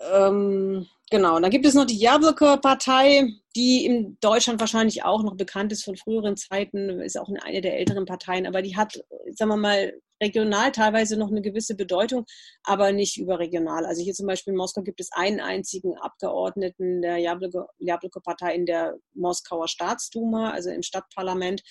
ähm, 0.00 0.86
genau, 1.10 1.38
dann 1.38 1.50
gibt 1.50 1.66
es 1.66 1.74
noch 1.74 1.86
die 1.86 1.98
Jabloko-Partei, 1.98 3.28
die 3.54 3.86
in 3.86 4.18
Deutschland 4.20 4.60
wahrscheinlich 4.60 5.04
auch 5.04 5.22
noch 5.22 5.36
bekannt 5.36 5.72
ist 5.72 5.84
von 5.84 5.96
früheren 5.96 6.36
Zeiten, 6.36 7.00
ist 7.00 7.18
auch 7.18 7.28
eine 7.42 7.60
der 7.60 7.78
älteren 7.78 8.06
Parteien, 8.06 8.46
aber 8.46 8.62
die 8.62 8.76
hat, 8.76 9.02
sagen 9.30 9.50
wir 9.50 9.56
mal, 9.56 9.94
regional 10.24 10.72
teilweise 10.72 11.16
noch 11.16 11.30
eine 11.30 11.42
gewisse 11.42 11.76
Bedeutung, 11.76 12.24
aber 12.62 12.92
nicht 12.92 13.16
überregional. 13.18 13.86
Also 13.86 14.02
hier 14.02 14.14
zum 14.14 14.26
Beispiel 14.26 14.52
in 14.52 14.58
Moskau 14.58 14.82
gibt 14.82 15.00
es 15.00 15.12
einen 15.12 15.40
einzigen 15.40 15.96
Abgeordneten 15.98 17.02
der 17.02 17.18
Jabloko-Partei 17.18 18.54
in 18.54 18.66
der 18.66 18.96
Moskauer 19.14 19.68
Staatsduma, 19.68 20.50
also 20.50 20.70
im 20.70 20.82
Stadtparlament, 20.82 21.62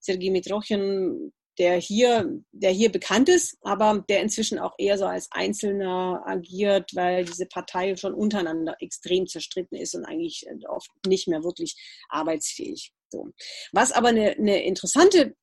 Sergei 0.00 0.30
Mitrochin, 0.30 1.32
der 1.58 1.76
hier, 1.80 2.40
der 2.52 2.70
hier 2.70 2.90
bekannt 2.90 3.28
ist, 3.28 3.58
aber 3.62 4.04
der 4.08 4.22
inzwischen 4.22 4.58
auch 4.58 4.74
eher 4.78 4.96
so 4.96 5.06
als 5.06 5.28
Einzelner 5.32 6.22
agiert, 6.24 6.94
weil 6.94 7.24
diese 7.24 7.46
Partei 7.46 7.96
schon 7.96 8.14
untereinander 8.14 8.76
extrem 8.80 9.26
zerstritten 9.26 9.76
ist 9.76 9.94
und 9.94 10.04
eigentlich 10.04 10.46
oft 10.68 10.88
nicht 11.06 11.26
mehr 11.26 11.42
wirklich 11.42 11.76
arbeitsfähig. 12.08 12.92
So. 13.10 13.28
Was 13.72 13.92
aber 13.92 14.08
eine, 14.08 14.32
eine 14.32 14.62
interessante 14.62 15.34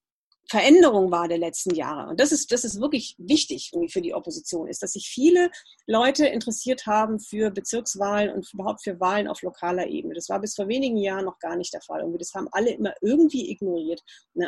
Veränderung 0.49 1.11
war 1.11 1.27
der 1.27 1.37
letzten 1.37 1.73
Jahre. 1.73 2.09
Und 2.09 2.19
das 2.19 2.31
ist, 2.31 2.51
das 2.51 2.63
ist 2.63 2.79
wirklich 2.79 3.15
wichtig 3.17 3.71
für 3.89 4.01
die 4.01 4.13
Opposition, 4.13 4.67
ist, 4.67 4.83
dass 4.83 4.93
sich 4.93 5.07
viele 5.07 5.49
Leute 5.87 6.27
interessiert 6.27 6.85
haben 6.85 7.19
für 7.19 7.51
Bezirkswahlen 7.51 8.31
und 8.31 8.51
überhaupt 8.53 8.83
für 8.83 8.99
Wahlen 8.99 9.27
auf 9.27 9.41
lokaler 9.41 9.87
Ebene. 9.87 10.13
Das 10.13 10.29
war 10.29 10.39
bis 10.39 10.55
vor 10.55 10.67
wenigen 10.67 10.97
Jahren 10.97 11.25
noch 11.25 11.39
gar 11.39 11.55
nicht 11.55 11.73
der 11.73 11.81
Fall. 11.81 12.03
Und 12.03 12.19
das 12.19 12.33
haben 12.33 12.47
alle 12.51 12.71
immer 12.71 12.93
irgendwie 13.01 13.49
ignoriert. 13.49 14.01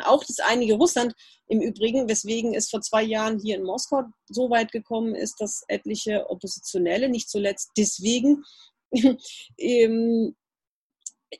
Auch 0.04 0.24
das 0.24 0.38
einige 0.38 0.74
Russland 0.74 1.14
im 1.48 1.60
Übrigen, 1.60 2.08
weswegen 2.08 2.54
es 2.54 2.70
vor 2.70 2.80
zwei 2.80 3.02
Jahren 3.02 3.40
hier 3.40 3.56
in 3.56 3.64
Moskau 3.64 4.04
so 4.26 4.50
weit 4.50 4.72
gekommen 4.72 5.14
ist, 5.14 5.40
dass 5.40 5.64
etliche 5.68 6.28
Oppositionelle, 6.30 7.08
nicht 7.08 7.28
zuletzt 7.28 7.70
deswegen, 7.76 8.44
ähm, 9.58 10.36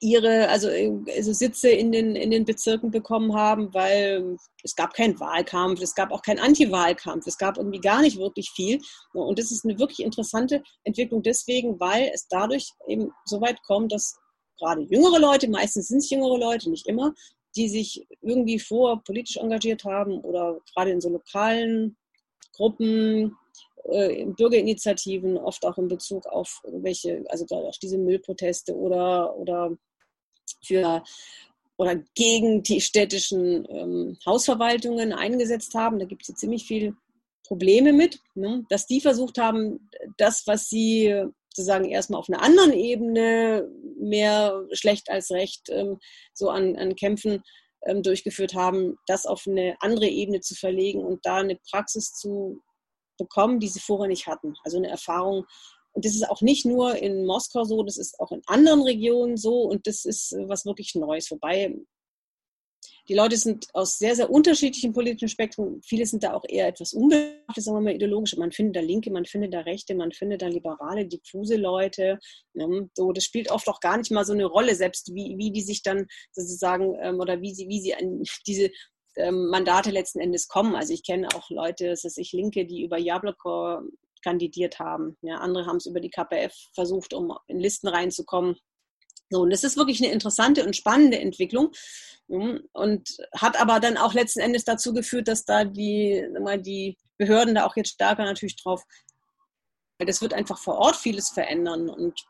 ihre 0.01 0.49
also, 0.49 0.69
also 0.69 1.33
Sitze 1.33 1.71
in 1.71 1.93
den, 1.93 2.15
in 2.15 2.31
den 2.31 2.45
Bezirken 2.45 2.91
bekommen 2.91 3.35
haben, 3.35 3.73
weil 3.73 4.37
es 4.63 4.75
gab 4.75 4.93
keinen 4.93 5.19
Wahlkampf, 5.19 5.81
es 5.81 5.95
gab 5.95 6.11
auch 6.11 6.23
keinen 6.23 6.41
Anti-Wahlkampf, 6.41 7.27
es 7.27 7.39
gab 7.39 7.57
irgendwie 7.57 7.81
gar 7.81 8.03
nicht 8.03 8.19
wirklich 8.19 8.51
viel. 8.51 8.81
Und 9.15 9.39
das 9.39 9.51
ist 9.51 9.65
eine 9.65 9.79
wirklich 9.79 10.01
interessante 10.01 10.63
Entwicklung 10.85 11.23
deswegen, 11.23 11.81
weil 11.81 12.11
es 12.13 12.29
dadurch 12.29 12.71
eben 12.87 13.11
so 13.25 13.41
weit 13.41 13.63
kommt, 13.63 13.93
dass 13.93 14.17
gerade 14.59 14.83
jüngere 14.83 15.19
Leute, 15.19 15.49
meistens 15.49 15.89
sind 15.89 15.99
es 15.99 16.11
jüngere 16.11 16.39
Leute, 16.39 16.71
nicht 16.71 16.87
immer, 16.87 17.15
die 17.57 17.69
sich 17.69 18.07
irgendwie 18.21 18.59
vor 18.59 19.03
politisch 19.05 19.37
engagiert 19.37 19.85
haben 19.85 20.21
oder 20.21 20.59
gerade 20.75 20.91
in 20.91 21.01
so 21.01 21.09
lokalen 21.09 21.97
Gruppen, 22.55 23.37
äh, 23.85 24.25
Bürgerinitiativen, 24.25 25.37
oft 25.39 25.65
auch 25.65 25.79
in 25.79 25.89
Bezug 25.89 26.27
auf 26.27 26.63
welche, 26.65 27.25
also 27.29 27.47
auch 27.51 27.77
diese 27.83 27.99
Müllproteste 27.99 28.75
oder, 28.75 29.37
oder 29.37 29.77
für 30.65 31.03
oder 31.79 31.95
gegen 32.17 32.63
die 32.65 32.81
städtischen 32.81 33.65
ähm, 33.71 34.19
Hausverwaltungen 34.27 35.13
eingesetzt 35.13 35.75
haben. 35.75 36.01
Da 36.01 36.07
gibt 36.07 36.29
es 36.29 36.35
ziemlich 36.35 36.67
viele 36.67 36.97
Probleme 37.47 37.93
mit, 37.93 38.21
ne? 38.35 38.65
dass 38.69 38.87
die 38.87 39.01
versucht 39.01 39.39
haben, 39.39 39.89
das, 40.17 40.47
was 40.47 40.69
sie 40.69 41.25
sozusagen 41.55 41.89
erstmal 41.89 42.21
auf 42.21 42.29
einer 42.29 42.43
anderen 42.43 42.73
Ebene 42.73 43.69
mehr 43.99 44.65
schlecht 44.73 45.09
als 45.11 45.31
recht 45.31 45.69
ähm, 45.71 45.99
so 46.35 46.51
an, 46.51 46.77
an 46.77 46.95
Kämpfen 46.97 47.43
ähm, 47.87 48.03
durchgeführt 48.03 48.55
haben, 48.55 48.97
das 49.07 49.25
auf 49.27 49.47
eine 49.47 49.77
andere 49.81 50.07
Ebene 50.07 50.41
zu 50.41 50.55
verlegen 50.55 51.05
und 51.05 51.25
da 51.25 51.37
eine 51.37 51.57
Praxis 51.71 52.13
zu 52.13 52.61
bekommen, 53.19 53.61
die 53.61 53.69
sie 53.69 53.81
vorher 53.81 54.09
nicht 54.09 54.27
hatten. 54.27 54.55
Also 54.65 54.79
eine 54.79 54.89
Erfahrung. 54.89 55.45
Und 55.93 56.05
das 56.05 56.15
ist 56.15 56.29
auch 56.29 56.41
nicht 56.41 56.65
nur 56.65 56.97
in 56.97 57.27
Moskau 57.27 57.65
so, 57.65 57.83
das 57.83 57.97
ist 57.97 58.19
auch 58.21 58.31
in 58.33 58.43
anderen 58.47 58.83
Regionen 58.83 59.37
so 59.37 59.63
und 59.63 59.87
das 59.87 60.05
ist 60.05 60.33
äh, 60.33 60.49
was 60.49 60.65
wirklich 60.65 60.95
Neues. 60.95 61.31
Wobei 61.31 61.75
die 63.09 63.15
Leute 63.15 63.39
sind 63.39 63.69
aus 63.73 63.99
sehr, 63.99 64.15
sehr 64.15 64.31
unterschiedlichen 64.31 64.93
politischen 64.93 65.29
Spektren. 65.29 65.81
Viele 65.83 66.05
sind 66.05 66.23
da 66.23 66.35
auch 66.35 66.45
eher 66.47 66.69
etwas 66.69 66.93
unbeachtet, 66.93 67.65
sagen 67.65 67.79
wir 67.79 67.81
mal, 67.81 67.95
ideologisch. 67.95 68.37
Man 68.37 68.53
findet 68.53 68.77
da 68.77 68.81
Linke, 68.81 69.11
man 69.11 69.25
findet 69.25 69.55
da 69.55 69.61
Rechte, 69.61 69.95
man 69.95 70.13
findet 70.13 70.43
da 70.43 70.47
liberale, 70.47 71.07
diffuse 71.07 71.57
Leute. 71.57 72.19
So, 72.95 73.13
das 73.13 73.25
spielt 73.25 73.51
oft 73.51 73.67
auch 73.69 73.81
gar 73.81 73.97
nicht 73.97 74.11
mal 74.11 74.27
so 74.27 74.35
eine 74.35 74.45
Rolle, 74.45 74.75
selbst 74.75 75.15
wie, 75.15 75.39
wie 75.39 75.51
die 75.51 75.63
sich 75.63 75.83
dann 75.83 76.07
sozusagen 76.33 76.97
ähm, 77.01 77.19
oder 77.19 77.41
wie 77.41 77.55
sie, 77.55 77.67
wie 77.69 77.81
sie 77.81 77.95
an 77.95 78.23
diese 78.47 78.71
ähm, 79.19 79.49
Mandate 79.49 79.91
letzten 79.91 80.21
Endes 80.21 80.49
kommen. 80.49 80.75
Also 80.75 80.93
ich 80.93 81.05
kenne 81.05 81.29
auch 81.35 81.51
Leute, 81.51 81.89
das 81.89 82.05
ist 82.05 82.19
ich 82.19 82.33
Linke, 82.33 82.67
die 82.67 82.83
über 82.83 82.99
Jabloko 82.99 83.81
kandidiert 84.23 84.79
haben. 84.79 85.17
Ja, 85.23 85.37
andere 85.37 85.67
haben 85.67 85.77
es 85.77 85.87
über 85.87 86.01
die 86.01 86.11
KPF 86.11 86.55
versucht, 86.75 87.13
um 87.15 87.37
in 87.47 87.61
Listen 87.61 87.89
reinzukommen. 87.89 88.57
So, 89.31 89.43
und 89.43 89.51
das 89.51 89.65
ist 89.65 89.77
wirklich 89.77 90.03
eine 90.03 90.13
interessante 90.13 90.65
und 90.65 90.75
spannende 90.75 91.19
Entwicklung 91.19 91.73
und 92.29 93.17
hat 93.35 93.61
aber 93.61 93.81
dann 93.81 93.97
auch 93.97 94.15
letzten 94.15 94.41
Endes 94.41 94.65
dazu 94.65 94.93
geführt, 94.95 95.29
dass 95.29 95.45
da 95.45 95.65
die, 95.65 96.27
mal 96.41 96.61
die 96.61 96.97
Behörden 97.19 97.55
da 97.55 97.67
auch 97.67 97.77
jetzt 97.77 97.91
stärker 97.91 98.25
natürlich 98.25 98.57
drauf, 98.57 98.85
weil 99.99 100.07
das 100.07 100.23
wird 100.23 100.35
einfach 100.35 100.59
vor 100.59 100.79
Ort 100.79 100.97
vieles 100.97 101.31
verändern 101.31 101.91
und 101.91 102.25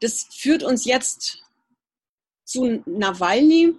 das 0.00 0.26
führt 0.30 0.62
uns 0.62 0.84
jetzt 0.84 1.42
zu 2.44 2.82
Nawalny, 2.86 3.74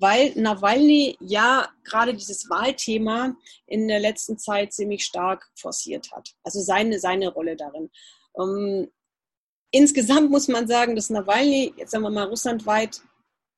weil 0.00 0.32
Nawalny 0.36 1.16
ja 1.20 1.68
gerade 1.84 2.14
dieses 2.14 2.48
Wahlthema 2.48 3.36
in 3.66 3.88
der 3.88 4.00
letzten 4.00 4.38
Zeit 4.38 4.72
ziemlich 4.72 5.04
stark 5.04 5.48
forciert 5.54 6.10
hat. 6.12 6.34
Also 6.44 6.60
seine, 6.60 6.98
seine 7.00 7.28
Rolle 7.28 7.56
darin. 7.56 7.90
Ähm, 8.38 8.90
insgesamt 9.70 10.30
muss 10.30 10.48
man 10.48 10.68
sagen, 10.68 10.94
dass 10.94 11.10
Nawalny, 11.10 11.74
jetzt 11.76 11.90
sagen 11.90 12.04
wir 12.04 12.10
mal 12.10 12.28
russlandweit, 12.28 13.00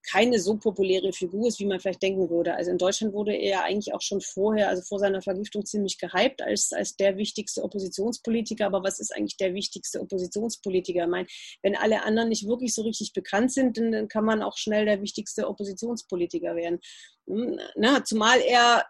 keine 0.03 0.39
so 0.39 0.57
populäre 0.57 1.13
Figur 1.13 1.49
ist, 1.49 1.61
wie 1.61 1.67
man 1.67 1.81
vielleicht 1.81 2.03
denken 2.03 2.31
würde. 2.31 2.55
Also 2.55 2.71
in 2.71 2.79
Deutschland 2.79 3.13
wurde 3.13 3.35
er 3.35 3.65
eigentlich 3.65 3.93
auch 3.93 4.01
schon 4.01 4.21
vorher, 4.21 4.69
also 4.69 4.83
vor 4.83 4.99
seiner 4.99 5.23
Vergiftung, 5.23 5.65
ziemlich 5.65 5.99
gehypt 5.99 6.43
als, 6.43 6.73
als 6.73 6.97
der 6.97 7.17
wichtigste 7.17 7.63
Oppositionspolitiker. 7.63 8.67
Aber 8.67 8.83
was 8.83 8.99
ist 8.99 9.15
eigentlich 9.15 9.37
der 9.37 9.55
wichtigste 9.55 10.01
Oppositionspolitiker? 10.01 11.05
Ich 11.05 11.11
meine, 11.11 11.27
wenn 11.63 11.77
alle 11.77 12.03
anderen 12.03 12.31
nicht 12.31 12.47
wirklich 12.49 12.75
so 12.75 12.83
richtig 12.83 13.13
bekannt 13.13 13.53
sind, 13.53 13.77
dann, 13.77 13.93
dann 13.93 14.09
kann 14.09 14.25
man 14.25 14.43
auch 14.43 14.57
schnell 14.57 14.87
der 14.87 15.03
wichtigste 15.03 15.49
Oppositionspolitiker 15.49 16.57
werden. 16.57 16.81
Hm, 17.27 17.59
na, 17.77 18.05
zumal 18.05 18.41
er 18.41 18.87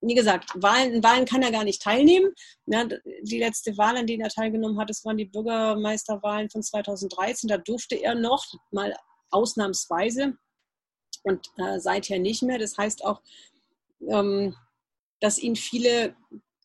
wie 0.00 0.14
gesagt, 0.14 0.50
Wahlen, 0.54 1.02
Wahlen 1.02 1.24
kann 1.24 1.42
er 1.42 1.50
gar 1.50 1.64
nicht 1.64 1.82
teilnehmen. 1.82 2.32
Ja, 2.66 2.84
die 2.84 3.38
letzte 3.38 3.76
Wahl, 3.76 3.96
an 3.96 4.06
denen 4.06 4.22
er 4.22 4.28
teilgenommen 4.28 4.78
hat, 4.78 4.90
das 4.90 5.04
waren 5.04 5.16
die 5.16 5.24
Bürgermeisterwahlen 5.24 6.50
von 6.50 6.62
2013. 6.62 7.48
Da 7.48 7.58
durfte 7.58 7.96
er 7.96 8.14
noch 8.14 8.46
mal 8.70 8.94
ausnahmsweise 9.30 10.34
und 11.22 11.46
äh, 11.56 11.78
seither 11.78 12.18
nicht 12.18 12.42
mehr. 12.42 12.58
Das 12.58 12.76
heißt 12.76 13.04
auch, 13.04 13.20
ähm, 14.08 14.54
dass 15.20 15.38
ihn 15.38 15.56
viele 15.56 16.14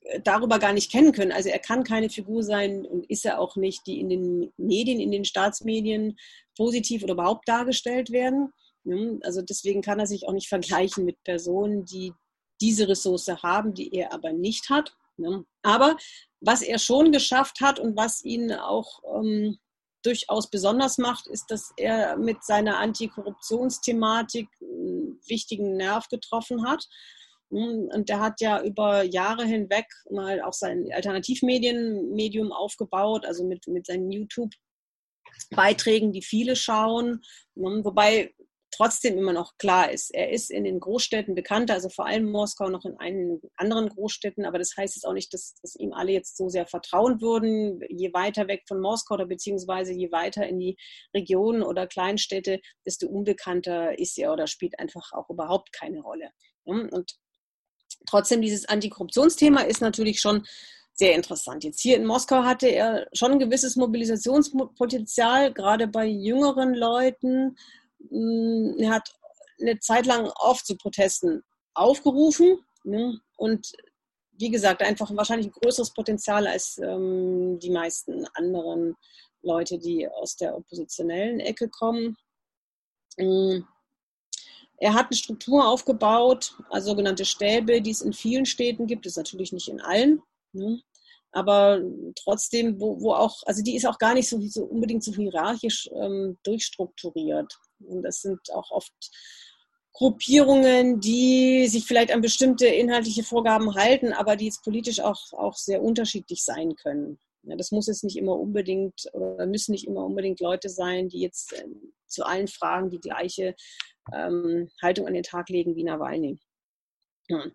äh, 0.02 0.20
darüber 0.24 0.60
gar 0.60 0.74
nicht 0.74 0.92
kennen 0.92 1.12
können. 1.12 1.32
Also 1.32 1.50
er 1.50 1.60
kann 1.60 1.84
keine 1.84 2.10
Figur 2.10 2.44
sein 2.44 2.86
und 2.86 3.10
ist 3.10 3.26
er 3.26 3.40
auch 3.40 3.56
nicht, 3.56 3.86
die 3.88 4.00
in 4.00 4.10
den 4.10 4.54
Medien, 4.58 5.00
in 5.00 5.12
den 5.12 5.26
Staatsmedien 5.26 6.18
positiv 6.56 7.04
oder 7.04 7.14
überhaupt 7.14 7.48
dargestellt 7.48 8.12
werden. 8.12 8.52
Also 9.24 9.42
deswegen 9.42 9.82
kann 9.82 10.00
er 10.00 10.08
sich 10.08 10.28
auch 10.28 10.34
nicht 10.34 10.50
vergleichen 10.50 11.06
mit 11.06 11.24
Personen, 11.24 11.86
die 11.86 12.14
diese 12.62 12.88
Ressource 12.88 13.28
haben, 13.28 13.74
die 13.74 13.94
er 13.94 14.14
aber 14.14 14.32
nicht 14.32 14.70
hat. 14.70 14.96
Aber 15.62 15.98
was 16.42 16.62
er 16.62 16.80
schon 16.80 17.12
geschafft 17.12 17.62
hat 17.62 17.80
und 17.80 17.96
was 17.96 18.24
ihn 18.24 18.52
auch 18.52 19.02
ähm, 19.16 19.58
durchaus 20.04 20.50
besonders 20.50 20.98
macht, 20.98 21.28
ist, 21.28 21.50
dass 21.50 21.72
er 21.78 22.18
mit 22.18 22.44
seiner 22.44 22.80
Antikorruptionsthematik 22.80 24.50
einen 24.62 25.20
wichtigen 25.28 25.78
Nerv 25.78 26.10
getroffen 26.10 26.68
hat. 26.68 26.86
Und 27.50 28.10
der 28.10 28.20
hat 28.20 28.42
ja 28.42 28.62
über 28.64 29.04
Jahre 29.04 29.46
hinweg 29.46 29.86
mal 30.10 30.42
auch 30.42 30.54
sein 30.54 30.90
Alternativmedienmedium 30.92 32.52
aufgebaut, 32.52 33.26
also 33.26 33.46
mit, 33.46 33.68
mit 33.68 33.86
seinen 33.86 34.12
YouTube-Beiträgen, 34.12 36.12
die 36.12 36.24
viele 36.24 36.56
schauen. 36.56 37.22
Wobei 37.54 38.34
trotzdem 38.76 39.18
immer 39.18 39.34
noch 39.34 39.58
klar 39.58 39.92
ist, 39.92 40.14
er 40.14 40.32
ist 40.32 40.52
in 40.52 40.64
den 40.64 40.80
Großstädten 40.80 41.36
bekannter, 41.36 41.74
also 41.76 41.90
vor 41.90 42.06
allem 42.06 42.32
Moskau, 42.32 42.70
noch 42.70 42.86
in 42.86 42.98
einigen 42.98 43.42
anderen 43.56 43.90
Großstädten, 43.90 44.46
aber 44.46 44.58
das 44.58 44.76
heißt 44.76 44.96
jetzt 44.96 45.06
auch 45.06 45.14
nicht, 45.14 45.34
dass, 45.34 45.56
dass 45.62 45.76
ihm 45.76 45.94
alle 45.94 46.12
jetzt 46.12 46.38
so 46.38 46.50
sehr 46.50 46.66
vertrauen 46.66 47.22
würden. 47.22 47.82
Je 47.90 48.14
weiter 48.14 48.48
weg 48.48 48.64
von 48.68 48.80
Moskau 48.80 49.16
oder 49.16 49.26
beziehungsweise 49.26 49.94
je 49.94 50.12
weiter 50.12 50.48
in 50.48 50.60
die 50.60 50.78
Regionen 51.14 51.64
oder 51.64 51.88
Kleinstädte, 51.88 52.60
desto 52.86 53.08
unbekannter 53.08 53.98
ist 53.98 54.18
er 54.18 54.34
oder 54.34 54.48
spielt 54.48 54.80
einfach 54.80 55.12
auch 55.14 55.30
überhaupt 55.30 55.72
keine 55.74 56.02
Rolle. 56.02 56.32
Und 56.64 57.18
trotzdem, 58.08 58.42
dieses 58.42 58.66
Antikorruptionsthema 58.66 59.62
ist 59.62 59.82
natürlich 59.82 60.20
schon 60.20 60.46
sehr 60.94 61.16
interessant. 61.16 61.64
Jetzt 61.64 61.82
hier 61.82 61.98
in 61.98 62.06
Moskau 62.06 62.44
hatte 62.44 62.68
er 62.68 63.08
schon 63.14 63.34
ein 63.34 63.40
gewisses 63.40 63.76
Mobilisationspotenzial, 63.76 65.52
gerade 65.54 65.88
bei 65.88 66.06
jüngeren 66.06 66.76
Leuten. 66.76 67.58
Mm, 68.10 68.78
er 68.80 68.92
hat 68.92 69.14
eine 69.60 69.80
Zeit 69.80 70.06
lang 70.06 70.32
oft 70.36 70.66
zu 70.66 70.76
Protesten 70.78 71.44
aufgerufen 71.74 72.60
ne? 72.84 73.20
und 73.38 73.72
wie 74.34 74.50
gesagt, 74.50 74.82
einfach 74.82 75.16
wahrscheinlich 75.16 75.48
ein 75.48 75.60
größeres 75.62 75.94
Potenzial 75.94 76.48
als 76.48 76.80
ähm, 76.80 77.60
die 77.60 77.70
meisten 77.70 78.26
anderen 78.34 78.96
Leute, 79.42 79.78
die 79.78 80.08
aus 80.08 80.36
der 80.36 80.56
oppositionellen 80.58 81.40
Ecke 81.40 81.70
kommen. 81.70 82.18
Ähm, 83.18 83.68
er 84.78 84.96
hat 84.96 85.08
eine 85.08 85.18
Struktur 85.18 85.68
aufgebaut, 85.68 86.58
also 86.70 86.90
sogenannte 86.90 87.26
Stäbe, 87.26 87.82
die 87.82 87.92
es 87.92 88.02
in 88.02 88.12
vielen 88.12 88.46
Städten 88.46 88.88
gibt, 88.88 89.06
ist 89.06 89.18
natürlich 89.18 89.54
nicht 89.54 89.70
in 89.70 89.80
allen. 89.80 90.22
Ne? 90.52 90.82
aber 91.34 91.82
trotzdem, 92.16 92.80
wo, 92.80 93.02
wo 93.02 93.14
auch, 93.14 93.42
also 93.46 93.64
die 93.64 93.76
ist 93.76 93.86
auch 93.86 93.98
gar 93.98 94.14
nicht 94.14 94.30
so, 94.30 94.40
so 94.42 94.64
unbedingt 94.64 95.04
so 95.04 95.14
hierarchisch 95.14 95.90
ähm, 95.96 96.38
durchstrukturiert. 96.44 97.58
Und 97.86 98.04
das 98.04 98.22
sind 98.22 98.40
auch 98.52 98.72
oft 98.72 98.94
Gruppierungen, 99.94 101.00
die 101.00 101.68
sich 101.68 101.86
vielleicht 101.86 102.12
an 102.12 102.22
bestimmte 102.22 102.66
inhaltliche 102.66 103.24
Vorgaben 103.24 103.76
halten, 103.76 104.12
aber 104.12 104.36
die 104.36 104.46
jetzt 104.46 104.64
politisch 104.64 105.00
auch, 105.00 105.34
auch 105.34 105.56
sehr 105.56 105.84
unterschiedlich 105.84 106.44
sein 106.44 106.76
können. 106.76 107.20
Ja, 107.44 107.56
das 107.56 107.72
muss 107.72 107.88
jetzt 107.88 108.04
nicht 108.04 108.18
immer 108.18 108.40
unbedingt 108.40 109.08
oder 109.14 109.46
müssen 109.46 109.74
nicht 109.74 109.86
immer 109.86 110.06
unbedingt 110.06 110.40
Leute 110.40 110.70
sein, 110.70 111.10
die 111.10 111.20
jetzt 111.20 111.54
äh, 111.54 111.66
zu 112.08 112.24
allen 112.24 112.48
Fragen 112.48 112.90
die 112.90 113.02
gleiche 113.02 113.56
ähm, 114.14 114.70
Haltung 114.82 115.08
an 115.08 115.14
den 115.14 115.24
Tag 115.24 115.50
legen 115.50 115.76
wie 115.76 115.84
Nawalny. 115.84 116.40
Hm. 117.30 117.52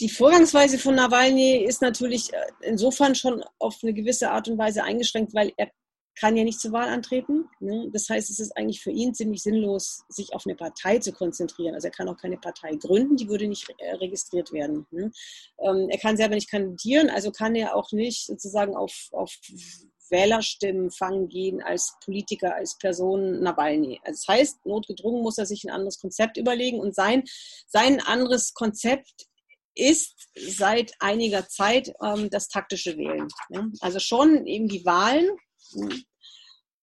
Die 0.00 0.08
Vorgangsweise 0.08 0.78
von 0.78 0.96
Nawalny 0.96 1.64
ist 1.64 1.80
natürlich 1.80 2.32
äh, 2.32 2.46
insofern 2.62 3.14
schon 3.14 3.42
auf 3.58 3.78
eine 3.82 3.94
gewisse 3.94 4.30
Art 4.30 4.48
und 4.48 4.58
Weise 4.58 4.82
eingeschränkt, 4.82 5.32
weil 5.34 5.52
er 5.56 5.70
kann 6.18 6.36
ja 6.36 6.44
nicht 6.44 6.60
zur 6.60 6.72
Wahl 6.72 6.88
antreten. 6.88 7.48
Ne? 7.60 7.88
Das 7.92 8.08
heißt, 8.08 8.30
es 8.30 8.38
ist 8.38 8.56
eigentlich 8.56 8.80
für 8.80 8.90
ihn 8.90 9.14
ziemlich 9.14 9.42
sinnlos, 9.42 10.04
sich 10.08 10.34
auf 10.34 10.46
eine 10.46 10.56
Partei 10.56 10.98
zu 10.98 11.12
konzentrieren. 11.12 11.74
Also 11.74 11.88
er 11.88 11.92
kann 11.92 12.08
auch 12.08 12.16
keine 12.16 12.38
Partei 12.38 12.74
gründen, 12.76 13.16
die 13.16 13.28
würde 13.28 13.46
nicht 13.46 13.68
äh, 13.78 13.94
registriert 13.94 14.52
werden. 14.52 14.86
Ne? 14.90 15.10
Ähm, 15.60 15.88
er 15.88 15.98
kann 15.98 16.16
selber 16.16 16.34
nicht 16.34 16.50
kandidieren, 16.50 17.10
also 17.10 17.30
kann 17.30 17.54
er 17.54 17.76
auch 17.76 17.92
nicht 17.92 18.26
sozusagen 18.26 18.76
auf, 18.76 19.08
auf 19.12 19.32
Wählerstimmen 20.10 20.90
fangen 20.90 21.28
gehen 21.28 21.62
als 21.62 21.94
Politiker, 22.04 22.54
als 22.54 22.78
Person 22.78 23.40
Nawalny. 23.40 24.00
Also 24.04 24.22
das 24.26 24.36
heißt, 24.36 24.66
notgedrungen 24.66 25.22
muss 25.22 25.38
er 25.38 25.46
sich 25.46 25.64
ein 25.64 25.70
anderes 25.70 26.00
Konzept 26.00 26.36
überlegen 26.36 26.80
und 26.80 26.94
sein, 26.94 27.24
sein 27.66 28.00
anderes 28.00 28.54
Konzept 28.54 29.26
ist 29.74 30.28
seit 30.34 30.92
einiger 30.98 31.48
Zeit 31.48 31.92
ähm, 32.02 32.30
das 32.30 32.48
taktische 32.48 32.96
Wählen. 32.96 33.28
Ne? 33.48 33.70
Also 33.80 34.00
schon 34.00 34.46
eben 34.46 34.68
die 34.68 34.84
Wahlen, 34.84 35.28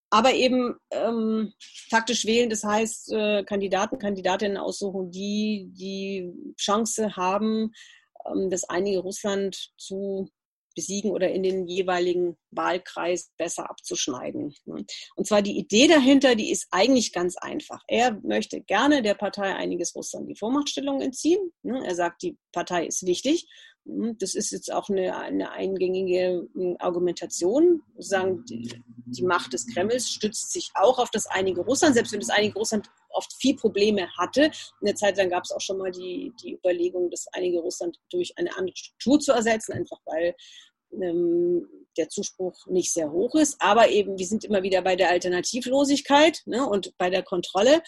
aber 0.09 0.33
eben 0.33 0.75
ähm, 0.91 1.53
taktisch 1.89 2.25
wählen, 2.25 2.49
das 2.49 2.63
heißt 2.63 3.11
äh, 3.11 3.43
Kandidaten, 3.43 3.99
Kandidatinnen 3.99 4.57
aussuchen, 4.57 5.11
die 5.11 5.69
die 5.73 6.31
Chance 6.57 7.15
haben, 7.15 7.73
ähm, 8.25 8.49
das 8.49 8.63
einige 8.69 8.99
Russland 8.99 9.73
zu 9.77 10.29
besiegen 10.75 11.11
oder 11.11 11.31
in 11.31 11.41
den 11.41 11.67
jeweiligen 11.67 12.37
Wahlkreis 12.51 13.31
besser 13.37 13.69
abzuschneiden. 13.69 14.53
Ne? 14.65 14.85
Und 15.15 15.27
zwar 15.27 15.41
die 15.41 15.57
Idee 15.57 15.87
dahinter, 15.87 16.35
die 16.35 16.51
ist 16.51 16.67
eigentlich 16.71 17.13
ganz 17.13 17.37
einfach. 17.37 17.81
Er 17.87 18.19
möchte 18.23 18.61
gerne 18.61 19.01
der 19.01 19.15
Partei 19.15 19.55
einiges 19.55 19.95
Russland 19.95 20.29
die 20.29 20.35
Vormachtstellung 20.35 21.01
entziehen. 21.01 21.51
Ne? 21.63 21.81
Er 21.85 21.95
sagt, 21.95 22.21
die 22.21 22.37
Partei 22.51 22.85
ist 22.85 23.05
wichtig. 23.05 23.47
Hm, 23.85 24.17
das 24.19 24.35
ist 24.35 24.51
jetzt 24.51 24.71
auch 24.71 24.89
eine, 24.89 25.17
eine 25.17 25.51
eingängige 25.51 26.47
hm, 26.53 26.75
Argumentation. 26.79 27.83
Sagen, 27.97 28.43
die, 28.45 28.81
die 29.05 29.23
Macht 29.23 29.53
des 29.53 29.67
Kremls 29.67 30.09
stützt 30.09 30.51
sich 30.51 30.71
auch 30.75 30.99
auf 30.99 31.11
das 31.11 31.27
einige 31.27 31.61
Russland, 31.61 31.95
selbst 31.95 32.11
wenn 32.11 32.19
das 32.19 32.29
einige 32.29 32.57
Russland 32.57 32.89
oft 33.09 33.33
viel 33.33 33.55
Probleme 33.55 34.09
hatte. 34.17 34.51
In 34.81 34.87
der 34.87 34.95
Zeit 34.95 35.17
lang 35.17 35.29
gab 35.29 35.43
es 35.43 35.51
auch 35.51 35.61
schon 35.61 35.77
mal 35.77 35.91
die, 35.91 36.33
die 36.43 36.53
Überlegung, 36.55 37.09
das 37.09 37.27
einige 37.31 37.59
Russland 37.59 37.97
durch 38.09 38.37
eine 38.37 38.55
andere 38.57 38.75
Struktur 38.75 39.19
zu 39.19 39.31
ersetzen, 39.31 39.73
einfach 39.73 39.99
weil 40.05 40.35
ähm, 40.91 41.67
der 41.97 42.09
Zuspruch 42.09 42.65
nicht 42.67 42.91
sehr 42.91 43.11
hoch 43.11 43.35
ist. 43.35 43.55
Aber 43.59 43.89
eben, 43.89 44.17
wir 44.17 44.25
sind 44.25 44.43
immer 44.43 44.63
wieder 44.63 44.81
bei 44.81 44.95
der 44.95 45.09
Alternativlosigkeit 45.09 46.41
ne, 46.45 46.67
und 46.67 46.97
bei 46.97 47.09
der 47.09 47.23
Kontrolle. 47.23 47.81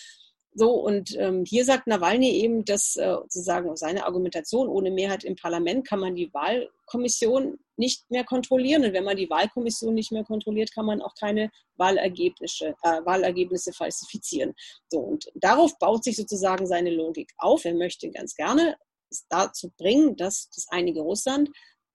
So, 0.60 0.72
und 0.72 1.16
ähm, 1.20 1.46
hier 1.46 1.66
sagt 1.66 1.86
Nawalny 1.86 2.32
eben, 2.32 2.66
dass 2.66 2.96
äh, 2.96 3.14
sozusagen 3.14 3.78
seine 3.78 4.08
Argumentation, 4.08 4.68
ohne 4.68 4.90
Mehrheit 4.90 5.24
im 5.24 5.36
Parlament 5.36 5.88
kann 5.88 6.00
man 6.00 6.16
die 6.16 6.34
Wahlkommission 6.34 7.60
nicht 7.76 8.10
mehr 8.10 8.24
kontrollieren. 8.24 8.84
Und 8.84 8.94
wenn 8.94 9.04
man 9.04 9.18
die 9.18 9.30
Wahlkommission 9.30 9.94
nicht 9.94 10.12
mehr 10.12 10.24
kontrolliert, 10.24 10.74
kann 10.74 10.88
man 10.88 11.04
auch 11.04 11.14
keine 11.14 11.52
Wahlergebnisse, 11.76 12.74
äh, 12.82 13.06
Wahlergebnisse 13.06 13.72
falsifizieren. 13.72 14.56
So, 14.90 14.98
und 14.98 15.30
darauf 15.36 15.78
baut 15.78 16.04
sich 16.04 16.16
sozusagen 16.16 16.66
seine 16.66 16.90
Logik 16.90 17.32
auf. 17.38 17.64
Er 17.64 17.76
möchte 17.76 18.10
ganz 18.10 18.34
gerne 18.34 18.78
es 19.12 19.28
dazu 19.30 19.72
bringen, 19.78 20.16
dass 20.16 20.50
das 20.56 20.66
einige 20.72 21.02
Russland 21.02 21.52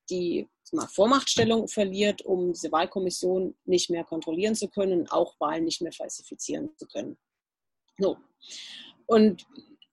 die 0.08 0.48
Vormachtstellung 0.94 1.66
verliert, 1.66 2.22
um 2.22 2.52
diese 2.52 2.70
Wahlkommission 2.70 3.56
nicht 3.64 3.90
mehr 3.90 4.04
kontrollieren 4.04 4.54
zu 4.54 4.68
können 4.68 5.08
auch 5.08 5.34
Wahlen 5.40 5.64
nicht 5.64 5.82
mehr 5.82 5.92
falsifizieren 5.92 6.70
zu 6.76 6.86
können. 6.86 7.18
So. 8.02 8.16
Und 9.06 9.46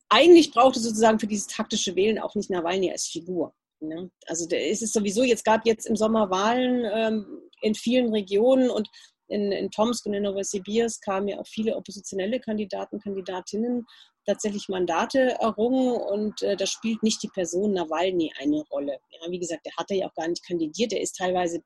eigentlich 0.10 0.52
braucht 0.52 0.76
es 0.76 0.84
sozusagen 0.84 1.20
für 1.20 1.28
dieses 1.28 1.48
taktische 1.48 1.96
Wählen 1.96 2.20
auch 2.20 2.36
nicht 2.36 2.50
Nawalny 2.50 2.92
als 2.92 3.06
Figur. 3.06 3.54
Ne? 3.80 4.10
Also 4.26 4.48
der 4.48 4.68
ist 4.68 4.82
es 4.82 4.92
sowieso, 4.92 5.24
jetzt 5.24 5.46
gab 5.46 5.66
jetzt 5.66 5.86
im 5.86 5.96
Sommer 5.96 6.30
Wahlen 6.30 6.86
ähm, 6.92 7.42
in 7.62 7.76
vielen 7.76 8.12
Regionen 8.12 8.70
und 8.70 8.90
in, 9.28 9.52
in 9.52 9.70
Tomsk 9.70 10.08
und 10.08 10.16
in 10.16 10.24
Novosibirsk 10.24 11.04
kamen 11.06 11.28
ja 11.28 11.40
auch 11.40 11.48
viele 11.48 11.76
oppositionelle 11.76 12.40
Kandidaten, 12.40 13.00
Kandidatinnen 13.00 13.86
tatsächlich 14.26 14.68
Mandate 14.70 15.38
errungen 15.40 15.96
und 15.96 16.42
äh, 16.42 16.58
da 16.58 16.66
spielt 16.66 17.04
nicht 17.04 17.22
die 17.22 17.30
Person 17.30 17.74
Nawalny 17.74 18.34
eine 18.40 18.64
Rolle. 18.72 19.00
Ja, 19.12 19.32
wie 19.32 19.40
gesagt, 19.40 19.66
der 19.66 19.76
hatte 19.78 19.94
ja 19.94 20.08
auch 20.08 20.16
gar 20.16 20.28
nicht 20.28 20.46
kandidiert, 20.46 20.92
der 20.92 21.02
ist 21.02 21.16
teilweise 21.16 21.62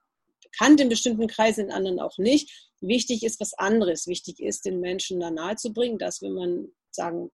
bekannt 0.54 0.80
in 0.82 0.90
bestimmten 0.90 1.28
Kreisen, 1.28 1.66
in 1.66 1.72
anderen 1.72 2.00
auch 2.00 2.18
nicht. 2.18 2.70
Wichtig 2.82 3.24
ist 3.24 3.40
was 3.40 3.54
anderes. 3.54 4.08
Wichtig 4.08 4.40
ist, 4.40 4.66
den 4.66 4.80
Menschen 4.80 5.20
da 5.20 5.32
nahezubringen, 5.32 5.98
dass 5.98 6.22
wenn 6.22 6.34
man 6.34 6.68
sagen 6.92 7.32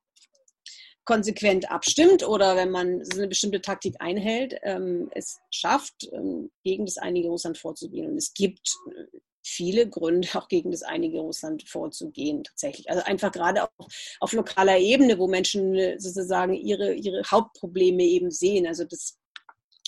konsequent 1.06 1.72
abstimmt 1.72 2.28
oder 2.28 2.56
wenn 2.56 2.70
man 2.70 3.02
eine 3.14 3.28
bestimmte 3.28 3.62
Taktik 3.62 3.96
einhält, 4.00 4.56
ähm, 4.62 5.10
es 5.16 5.40
schafft, 5.50 6.08
ähm, 6.12 6.52
gegen 6.64 6.86
das 6.86 6.98
einige 6.98 7.30
Russland 7.30 7.58
vorzugehen. 7.58 8.12
Und 8.12 8.18
es 8.18 8.34
gibt 8.36 8.76
äh, 8.96 9.18
viele 9.44 9.90
Gründe, 9.90 10.28
auch 10.36 10.48
gegen 10.48 10.70
das 10.72 10.84
einige 10.84 11.20
Russland 11.20 11.68
vorzugehen, 11.68 12.44
tatsächlich. 12.44 12.90
Also 12.92 13.04
einfach 13.04 13.32
gerade 13.32 13.64
auf, 13.64 13.88
auf 14.20 14.34
lokaler 14.34 14.78
Ebene, 14.78 15.18
wo 15.18 15.28
Menschen 15.28 15.74
äh, 15.76 16.00
sozusagen 16.00 16.54
ihre, 16.54 16.94
ihre 16.94 17.24
Hauptprobleme 17.24 18.04
eben 18.04 18.30
sehen. 18.30 18.68
Also 18.68 18.84
das 18.84 19.19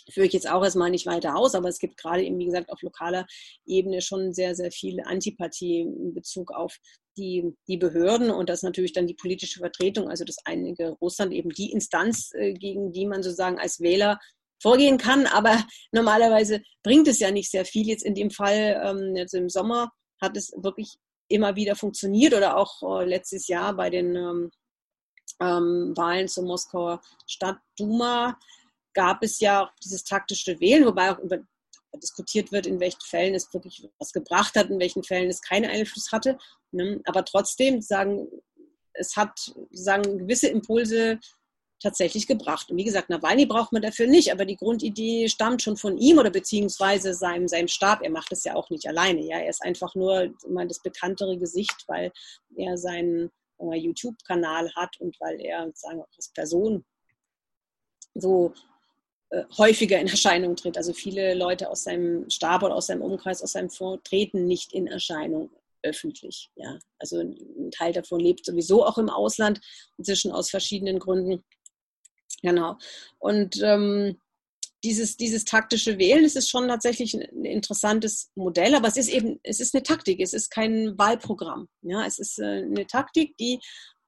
führe 0.10 0.28
ich 0.28 0.34
jetzt 0.34 0.50
auch 0.50 0.64
erstmal 0.64 0.90
nicht 0.90 1.06
weiter 1.06 1.36
aus, 1.36 1.56
aber 1.56 1.70
es 1.70 1.80
gibt 1.80 1.98
gerade 1.98 2.24
eben, 2.24 2.40
wie 2.40 2.46
gesagt, 2.46 2.72
auf 2.72 2.82
lokaler 2.82 3.26
Ebene 3.66 4.02
schon 4.02 4.34
sehr, 4.34 4.56
sehr 4.56 4.72
viel 4.72 5.02
Antipathie 5.02 5.82
in 5.82 6.14
Bezug 6.14 6.52
auf 6.52 6.78
die, 7.18 7.54
die 7.68 7.78
Behörden 7.78 8.32
und 8.32 8.50
das 8.50 8.64
natürlich 8.64 8.94
dann 8.94 9.08
die 9.08 9.14
politische 9.14 9.60
Vertretung, 9.60 10.10
also 10.10 10.24
das 10.24 10.38
einige 10.46 10.92
Russland 11.02 11.34
eben 11.34 11.50
die 11.50 11.72
Instanz, 11.72 12.32
äh, 12.34 12.54
gegen 12.54 12.92
die 12.92 13.06
man 13.06 13.24
sozusagen 13.24 13.60
als 13.60 13.80
Wähler 13.82 14.20
vorgehen 14.62 14.98
kann. 14.98 15.28
Aber 15.28 15.64
normalerweise 15.92 16.62
bringt 16.84 17.08
es 17.08 17.20
ja 17.20 17.32
nicht 17.32 17.52
sehr 17.52 17.66
viel. 17.66 17.88
Jetzt 17.88 18.06
in 18.06 18.16
dem 18.16 18.32
Fall, 18.32 18.82
ähm, 18.84 19.16
jetzt 19.16 19.34
im 19.34 19.50
Sommer, 19.50 19.92
hat 20.22 20.38
es 20.38 20.52
wirklich 20.56 20.96
immer 21.28 21.56
wieder 21.56 21.76
funktioniert 21.76 22.34
oder 22.34 22.58
auch 22.58 23.02
äh, 23.02 23.06
letztes 23.06 23.48
Jahr 23.48 23.76
bei 23.76 23.90
den 23.90 24.16
ähm, 24.16 24.52
ähm, 25.40 25.94
Wahlen 25.96 26.28
zur 26.28 26.46
Moskauer 26.46 27.02
Stadtduma 27.26 28.38
gab 28.94 29.24
es 29.24 29.40
ja 29.40 29.66
auch 29.66 29.72
dieses 29.84 30.04
taktische 30.04 30.60
Wählen, 30.60 30.86
wobei 30.86 31.12
auch 31.12 31.20
über 31.20 31.40
diskutiert 31.98 32.52
wird, 32.52 32.68
in 32.68 32.80
welchen 32.80 33.02
Fällen 33.02 33.36
es 33.36 33.54
wirklich 33.54 33.88
was 34.00 34.14
gebracht 34.14 34.56
hat, 34.56 34.70
in 34.70 34.80
welchen 34.80 35.04
Fällen 35.04 35.30
es 35.30 35.42
keinen 35.42 35.70
Einfluss 35.70 36.12
hatte. 36.12 36.38
Ne? 36.72 37.02
Aber 37.06 37.26
trotzdem 37.26 37.82
sagen, 37.82 38.28
es 38.94 39.16
hat 39.16 39.54
sagen 39.72 40.20
gewisse 40.20 40.48
Impulse 40.48 41.20
tatsächlich 41.82 42.28
gebracht. 42.28 42.70
Und 42.70 42.78
wie 42.78 42.84
gesagt, 42.84 43.10
Nawalny 43.10 43.46
braucht 43.46 43.74
man 43.74 43.82
dafür 43.82 44.08
nicht, 44.08 44.32
aber 44.32 44.46
die 44.46 44.56
Grundidee 44.56 45.28
stammt 45.28 45.64
schon 45.64 45.78
von 45.78 45.98
ihm 45.98 46.20
oder 46.20 46.30
beziehungsweise 46.30 47.14
seinem, 47.14 47.48
seinem 47.48 47.68
Stab. 47.68 48.04
Er 48.04 48.12
macht 48.12 48.32
es 48.32 48.44
ja 48.44 48.56
auch 48.56 48.70
nicht 48.70 48.88
alleine. 48.88 49.22
Ja, 49.22 49.38
er 49.40 49.50
ist 49.50 49.64
einfach 49.64 49.96
nur 49.96 50.32
immer 50.46 50.66
das 50.66 50.82
bekanntere 50.82 51.38
Gesicht, 51.38 51.84
weil 51.88 52.12
er 52.56 52.78
seinen 52.78 53.32
YouTube-Kanal 53.58 54.74
hat 54.76 55.00
und 55.00 55.20
weil 55.20 55.40
er 55.40 55.72
sagen 55.76 56.04
als 56.16 56.30
Person 56.30 56.84
so 58.16 58.54
äh, 58.54 58.71
häufiger 59.58 60.00
in 60.00 60.08
Erscheinung 60.08 60.56
tritt. 60.56 60.78
Also 60.78 60.94
viele 60.94 61.34
Leute 61.34 61.70
aus 61.70 61.84
seinem 61.84 62.30
Stab 62.30 62.64
oder 62.64 62.76
aus 62.76 62.88
seinem 62.88 63.02
Umkreis, 63.02 63.42
aus 63.42 63.54
seinem 63.54 63.70
Fonds 63.70 64.04
treten 64.04 64.46
nicht 64.46 64.74
in 64.74 64.88
Erscheinung 64.88 65.50
öffentlich. 65.84 66.50
Ja, 66.56 66.78
also 67.00 67.20
ein 67.20 67.72
Teil 67.72 67.94
davon 67.94 68.20
lebt 68.20 68.46
sowieso 68.46 68.86
auch 68.86 68.98
im 68.98 69.10
Ausland, 69.10 69.60
inzwischen 69.98 70.32
aus 70.32 70.50
verschiedenen 70.50 71.00
Gründen. 71.00 71.44
Genau. 72.42 72.78
Und 73.20 73.62
ähm, 73.64 74.20
dieses, 74.84 75.16
dieses 75.18 75.46
taktische 75.46 76.00
Wählen, 76.00 76.24
das 76.24 76.36
ist 76.36 76.50
schon 76.50 76.68
tatsächlich 76.68 77.14
ein 77.14 77.46
interessantes 77.46 78.32
Modell, 78.36 78.74
aber 78.76 78.88
es 78.88 78.98
ist 78.98 79.10
eben, 79.10 79.40
es 79.44 79.60
ist 79.60 79.76
eine 79.76 79.84
Taktik, 79.84 80.20
es 80.20 80.34
ist 80.34 80.50
kein 80.50 80.98
Wahlprogramm. 80.98 81.68
Ja, 81.84 82.06
es 82.06 82.20
ist 82.20 82.40
äh, 82.40 82.64
eine 82.64 82.88
Taktik, 82.88 83.38
die, 83.38 83.60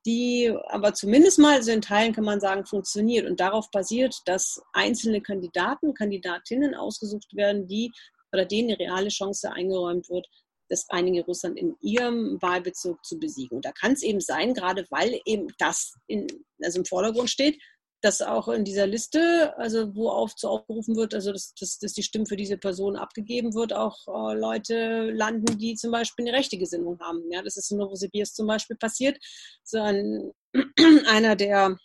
die 0.06 0.54
aber 0.68 0.93
zumindest 0.93 1.39
mal, 1.39 1.56
also 1.56 1.72
in 1.72 1.82
Teilen 1.82 2.14
kann 2.14 2.26
man 2.26 2.39
sagen, 2.39 2.66
funktioniert 2.66 3.26
und 3.26 3.39
darauf 3.39 3.72
basiert, 3.72 4.16
dass 4.26 4.62
einzelne 4.74 5.22
Kandidaten, 5.22 5.93
Kandidatinnen 5.93 6.76
ausgesucht 6.76 7.36
werden, 7.36 7.68
die 7.68 7.91
oder 8.34 8.45
denen 8.45 8.70
eine 8.70 8.80
reale 8.80 9.10
Chance 9.10 9.51
eingeräumt 9.51 10.10
wird, 10.10 10.28
das 10.70 10.86
einige 10.89 11.24
Russland 11.26 11.58
in 11.58 11.76
ihrem 11.82 12.41
Wahlbezirk 12.41 13.04
zu 13.06 13.20
besiegen. 13.20 13.58
Und 13.58 13.66
da 13.66 13.72
kann 13.72 13.93
es 13.93 14.01
eben 14.01 14.20
sein, 14.20 14.54
gerade 14.54 14.86
weil 14.89 15.20
eben 15.26 15.47
das 15.60 15.93
in, 16.08 16.28
also 16.62 16.80
im 16.80 16.86
Vordergrund 16.86 17.30
steht, 17.30 17.62
dass 18.04 18.22
auch 18.22 18.49
in 18.49 18.66
dieser 18.66 18.86
Liste, 18.86 19.58
also 19.58 19.95
wo 19.95 20.10
auf, 20.10 20.36
zu 20.36 20.49
aufgerufen 20.49 20.97
wird, 20.97 21.14
also 21.14 21.32
dass, 21.32 21.54
dass, 21.56 21.80
dass 21.80 21.93
die 21.93 22.04
Stimme 22.04 22.26
für 22.26 22.36
diese 22.36 22.58
Person 22.58 22.97
abgegeben 22.97 23.54
wird, 23.54 23.72
auch 23.72 23.97
äh, 24.08 24.38
Leute 24.38 25.10
landen, 25.12 25.58
die 25.58 25.76
zum 25.76 25.91
Beispiel 25.91 26.28
eine 26.28 26.38
rechte 26.38 26.58
Gesinnung 26.58 26.99
haben. 26.99 27.24
Ja, 27.32 27.41
das 27.41 27.56
ist 27.56 27.72
in 27.72 27.78
Novosibirsk 27.78 28.36
zum 28.36 28.45
Beispiel 28.45 28.76
passiert. 28.76 29.18
So 29.64 29.80
ein, 29.80 30.34
einer, 31.08 31.38
der 31.38 31.78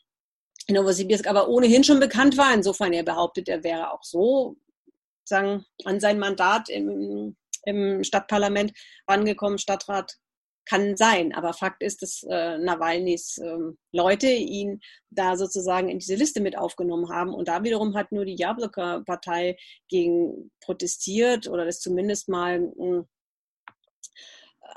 in 0.66 0.74
Novosibirsk 0.74 1.28
aber 1.28 1.48
ohnehin 1.48 1.84
schon 1.84 2.00
bekannt 2.00 2.36
war, 2.36 2.52
insofern 2.52 2.92
er 2.92 3.04
behauptet, 3.04 3.48
er 3.48 3.62
wäre 3.62 3.92
auch 3.92 4.02
so 4.02 4.56
sagen, 5.24 5.64
an 5.84 6.00
sein 6.00 6.18
Mandat 6.18 6.68
im, 6.68 7.36
im 7.62 8.02
Stadtparlament 8.02 8.72
rangekommen, 9.06 9.58
Stadtrat 9.58 10.16
kann 10.68 10.96
sein. 10.96 11.34
Aber 11.34 11.52
Fakt 11.54 11.82
ist, 11.82 12.02
dass 12.02 12.22
äh, 12.28 12.58
Nawalnys 12.58 13.38
äh, 13.38 13.58
Leute 13.92 14.28
ihn 14.28 14.80
da 15.10 15.36
sozusagen 15.36 15.88
in 15.88 15.98
diese 15.98 16.14
Liste 16.14 16.40
mit 16.40 16.58
aufgenommen 16.58 17.08
haben. 17.08 17.32
Und 17.32 17.48
da 17.48 17.64
wiederum 17.64 17.96
hat 17.96 18.12
nur 18.12 18.24
die 18.24 18.36
Jabloko-Partei 18.36 19.56
gegen 19.88 20.50
protestiert 20.60 21.48
oder 21.48 21.64
das 21.64 21.80
zumindest 21.80 22.28
mal 22.28 22.60
mh, 22.60 23.04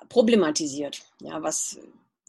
problematisiert. 0.10 1.02
Ja, 1.22 1.44
was 1.44 1.78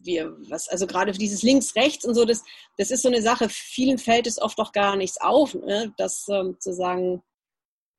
wir, 0.05 0.37
was, 0.49 0.69
also 0.69 0.87
gerade 0.89 1.13
dieses 1.13 1.43
Links-Rechts 1.43 2.05
und 2.05 2.15
so, 2.15 2.25
das, 2.25 2.43
das 2.77 2.91
ist 2.91 3.03
so 3.03 3.09
eine 3.09 3.23
Sache, 3.23 3.49
vielen 3.49 3.99
fällt 3.99 4.27
es 4.27 4.41
oft 4.41 4.59
auch 4.59 4.73
gar 4.73 4.97
nichts 4.97 5.21
auf, 5.21 5.55
ne? 5.55 5.95
dass 5.97 6.27
ähm, 6.29 6.57
sozusagen 6.59 7.23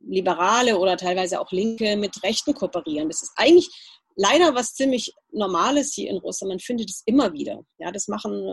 Liberale 0.01 0.77
oder 0.77 0.97
teilweise 0.97 1.39
auch 1.39 1.51
Linke 1.53 1.95
mit 1.95 2.21
Rechten 2.23 2.53
kooperieren. 2.53 3.07
Das 3.07 3.23
ist 3.23 3.31
eigentlich 3.37 3.69
leider 4.15 4.55
was 4.55 4.73
ziemlich 4.73 5.13
Normales 5.31 5.93
hier 5.93 6.09
in 6.09 6.17
Russland. 6.17 6.49
Man 6.49 6.59
findet 6.59 6.89
es 6.89 7.03
immer 7.05 7.33
wieder. 7.33 7.63
Ja, 7.77 7.91
das 7.91 8.07
machen, 8.07 8.43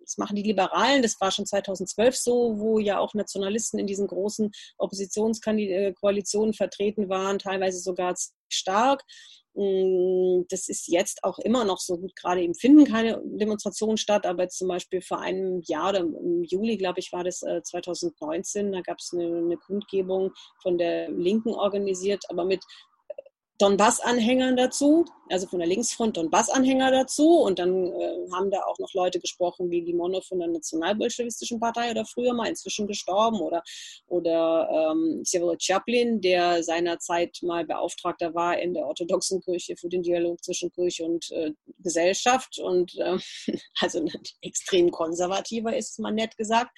das 0.00 0.18
machen 0.18 0.36
die 0.36 0.42
Liberalen. 0.42 1.02
Das 1.02 1.20
war 1.20 1.30
schon 1.30 1.46
2012 1.46 2.16
so, 2.16 2.58
wo 2.58 2.78
ja 2.78 2.98
auch 2.98 3.14
Nationalisten 3.14 3.78
in 3.78 3.86
diesen 3.86 4.06
großen 4.06 4.50
Oppositionskoalitionen 4.78 6.54
vertreten 6.54 7.08
waren, 7.08 7.38
teilweise 7.38 7.78
sogar 7.78 8.14
stark. 8.48 9.02
Mm, 9.54 10.44
das 10.48 10.68
ist 10.68 10.86
jetzt 10.86 11.24
auch 11.24 11.38
immer 11.40 11.64
noch 11.64 11.78
so 11.80 11.98
gut. 11.98 12.14
Gerade 12.14 12.42
eben 12.42 12.54
finden 12.54 12.84
keine 12.84 13.20
Demonstrationen 13.24 13.96
statt, 13.96 14.24
aber 14.24 14.48
zum 14.48 14.68
Beispiel 14.68 15.00
vor 15.00 15.20
einem 15.20 15.60
Jahr 15.66 15.94
im 15.96 16.44
Juli, 16.44 16.76
glaube 16.76 17.00
ich, 17.00 17.12
war 17.12 17.24
das 17.24 17.40
2019, 17.40 18.68
äh, 18.68 18.72
da 18.72 18.80
gab 18.82 18.98
es 18.98 19.12
eine, 19.12 19.38
eine 19.38 19.56
Kundgebung 19.56 20.32
von 20.62 20.78
der 20.78 21.10
Linken 21.10 21.54
organisiert, 21.54 22.24
aber 22.28 22.44
mit 22.44 22.64
Donbass-Anhängern 23.60 24.56
dazu, 24.56 25.04
also 25.30 25.46
von 25.46 25.60
der 25.60 25.68
Linksfront 25.68 26.16
Donbass-Anhänger 26.16 26.90
dazu. 26.90 27.38
Und 27.38 27.58
dann 27.58 27.86
äh, 27.86 28.30
haben 28.32 28.50
da 28.50 28.62
auch 28.64 28.78
noch 28.78 28.92
Leute 28.94 29.20
gesprochen, 29.20 29.70
wie 29.70 29.80
Limonov 29.80 30.26
von 30.26 30.38
der 30.38 30.48
Nationalbolschewistischen 30.48 31.60
Partei 31.60 31.90
oder 31.90 32.04
früher 32.04 32.34
mal 32.34 32.48
inzwischen 32.48 32.86
gestorben 32.86 33.40
oder, 33.40 33.62
oder 34.06 34.92
ähm, 34.92 35.22
Sjevolod 35.24 35.62
Chaplin, 35.62 36.20
der 36.20 36.62
seinerzeit 36.62 37.38
mal 37.42 37.64
Beauftragter 37.64 38.34
war 38.34 38.58
in 38.58 38.74
der 38.74 38.86
orthodoxen 38.86 39.40
Kirche 39.40 39.76
für 39.76 39.88
den 39.88 40.02
Dialog 40.02 40.42
zwischen 40.42 40.70
Kirche 40.72 41.04
und 41.04 41.30
äh, 41.30 41.52
Gesellschaft 41.78 42.58
und 42.58 42.96
äh, 42.98 43.18
also 43.80 44.04
extrem 44.42 44.90
konservativer 44.90 45.76
ist 45.76 45.92
es 45.92 45.98
mal 45.98 46.12
nett 46.12 46.36
gesagt. 46.36 46.70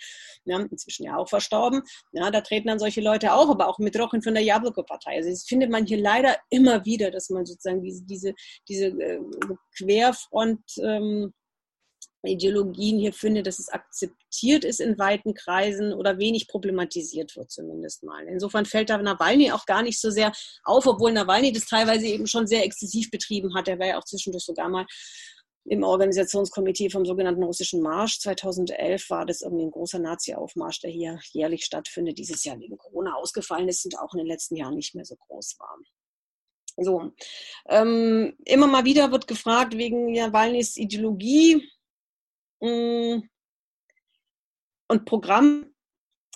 Ja, 0.45 0.61
inzwischen 0.61 1.05
ja 1.05 1.17
auch 1.17 1.29
verstorben. 1.29 1.83
Ja, 2.13 2.31
da 2.31 2.41
treten 2.41 2.69
dann 2.69 2.79
solche 2.79 3.01
Leute 3.01 3.33
auch, 3.33 3.49
aber 3.49 3.69
auch 3.69 3.79
mit 3.79 3.99
Rochen 3.99 4.23
von 4.23 4.35
der 4.35 4.43
Jabloko-Partei. 4.43 5.17
Also 5.17 5.31
das 5.31 5.45
findet 5.45 5.71
man 5.71 5.87
hier 5.87 5.99
leider 5.99 6.37
immer 6.51 6.85
wieder, 6.85 7.11
dass 7.11 7.31
man 7.31 7.47
sozusagen 7.47 7.83
diese, 7.83 8.05
diese 8.05 8.35
diese 8.69 8.87
äh, 8.87 9.21
Querfront 9.77 10.63
ähm, 10.83 11.33
hier 12.25 13.13
findet, 13.13 13.47
dass 13.47 13.59
es 13.59 13.69
akzeptiert 13.69 14.65
ist 14.65 14.81
in 14.81 14.99
weiten 14.99 15.35
Kreisen 15.35 15.93
oder 15.93 16.19
wenig 16.19 16.47
problematisiert 16.47 17.37
wird 17.37 17.51
zumindest 17.51 18.05
mal. 18.05 18.25
Insofern 18.27 18.65
fällt 18.65 18.91
da 18.91 18.99
Nawalny 18.99 19.51
auch 19.51 19.67
gar 19.67 19.83
nicht 19.83 20.01
so 20.01 20.11
sehr 20.11 20.33
auf, 20.63 20.87
obwohl 20.87 21.13
Nawalny 21.13 21.53
das 21.53 21.67
teilweise 21.67 22.07
eben 22.07 22.27
schon 22.27 22.47
sehr 22.47 22.65
exzessiv 22.65 23.11
betrieben 23.11 23.55
hat. 23.55 23.67
Er 23.67 23.79
war 23.79 23.87
ja 23.87 23.99
auch 23.99 24.05
zwischendurch 24.05 24.45
sogar 24.45 24.69
mal 24.69 24.87
im 25.65 25.85
Organisationskomitee 25.85 26.91
vom 26.91 27.05
sogenannten 27.05 27.43
russischen 27.43 27.81
Marsch. 27.83 28.19
2011 28.21 29.11
war 29.11 29.27
das 29.27 29.43
irgendwie 29.43 29.65
ein 29.65 29.71
großer 29.71 29.99
Nazi-Aufmarsch, 29.99 30.81
der 30.81 30.91
hier 30.91 31.21
jährlich 31.33 31.65
stattfindet, 31.65 32.19
dieses 32.19 32.45
Jahr 32.45 32.59
wegen 32.59 32.77
Corona 32.79 33.15
ausgefallen 33.15 33.69
ist 33.69 33.85
und 33.85 33.99
auch 33.99 34.13
in 34.15 34.19
den 34.19 34.27
letzten 34.27 34.57
Jahren 34.57 34.75
nicht 34.75 34.95
mehr 34.95 35.05
so 35.05 35.17
groß 35.17 35.57
war. 35.59 35.77
So. 36.77 37.13
Ähm, 37.69 38.37
immer 38.45 38.67
mal 38.67 38.85
wieder 38.85 39.11
wird 39.13 39.27
gefragt 39.27 39.77
wegen 39.77 40.13
Nawalnys 40.13 40.77
Ideologie 40.77 41.69
mh, 42.61 43.17
mm, 43.17 43.29
und 44.89 45.05
Programm. 45.05 45.67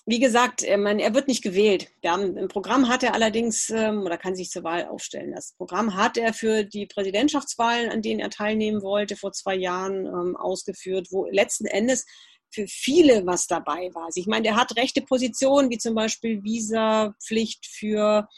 Wie 0.08 0.20
gesagt, 0.20 0.62
er, 0.62 0.78
mein, 0.78 1.00
er 1.00 1.14
wird 1.14 1.26
nicht 1.26 1.42
gewählt. 1.42 1.88
Haben, 2.04 2.36
Im 2.36 2.46
Programm 2.46 2.88
hat 2.88 3.02
er 3.02 3.12
allerdings 3.12 3.70
ähm, 3.70 4.02
oder 4.02 4.16
kann 4.16 4.36
sich 4.36 4.50
zur 4.50 4.62
Wahl 4.62 4.86
aufstellen. 4.86 5.32
Das 5.32 5.54
Programm 5.54 5.96
hat 5.96 6.16
er 6.16 6.32
für 6.32 6.62
die 6.62 6.86
Präsidentschaftswahlen, 6.86 7.90
an 7.90 8.02
denen 8.02 8.20
er 8.20 8.30
teilnehmen 8.30 8.82
wollte, 8.82 9.16
vor 9.16 9.32
zwei 9.32 9.56
Jahren 9.56 10.06
ähm, 10.06 10.36
ausgeführt, 10.36 11.08
wo 11.10 11.26
letzten 11.26 11.66
Endes 11.66 12.06
für 12.50 12.68
viele 12.68 13.26
was 13.26 13.48
dabei 13.48 13.90
war. 13.94 14.04
Also 14.04 14.20
ich 14.20 14.28
meine, 14.28 14.46
er 14.46 14.56
hat 14.56 14.76
rechte 14.76 15.02
Positionen, 15.02 15.70
wie 15.70 15.78
zum 15.78 15.96
Beispiel 15.96 16.44
Visapflicht 16.44 17.66
für 17.66 18.28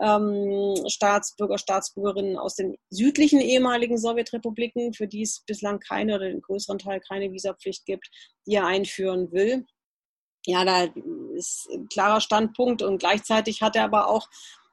ähm, 0.00 0.74
Staatsbürger, 0.88 1.58
Staatsbürgerinnen 1.58 2.38
aus 2.38 2.56
den 2.56 2.76
südlichen 2.90 3.40
ehemaligen 3.40 3.98
Sowjetrepubliken, 3.98 4.94
für 4.94 5.06
die 5.06 5.22
es 5.22 5.42
bislang 5.46 5.80
keine 5.80 6.16
oder 6.16 6.28
den 6.28 6.40
größeren 6.40 6.78
Teil 6.78 7.00
keine 7.00 7.32
Visapflicht 7.32 7.84
gibt, 7.84 8.08
die 8.46 8.54
er 8.54 8.66
einführen 8.66 9.30
will. 9.32 9.66
Ja, 10.46 10.64
da 10.64 10.88
ist 11.36 11.68
ein 11.72 11.88
klarer 11.88 12.20
Standpunkt 12.20 12.82
und 12.82 12.98
gleichzeitig 12.98 13.62
hat 13.62 13.76
er 13.76 13.84
aber 13.84 14.08
auch 14.08 14.28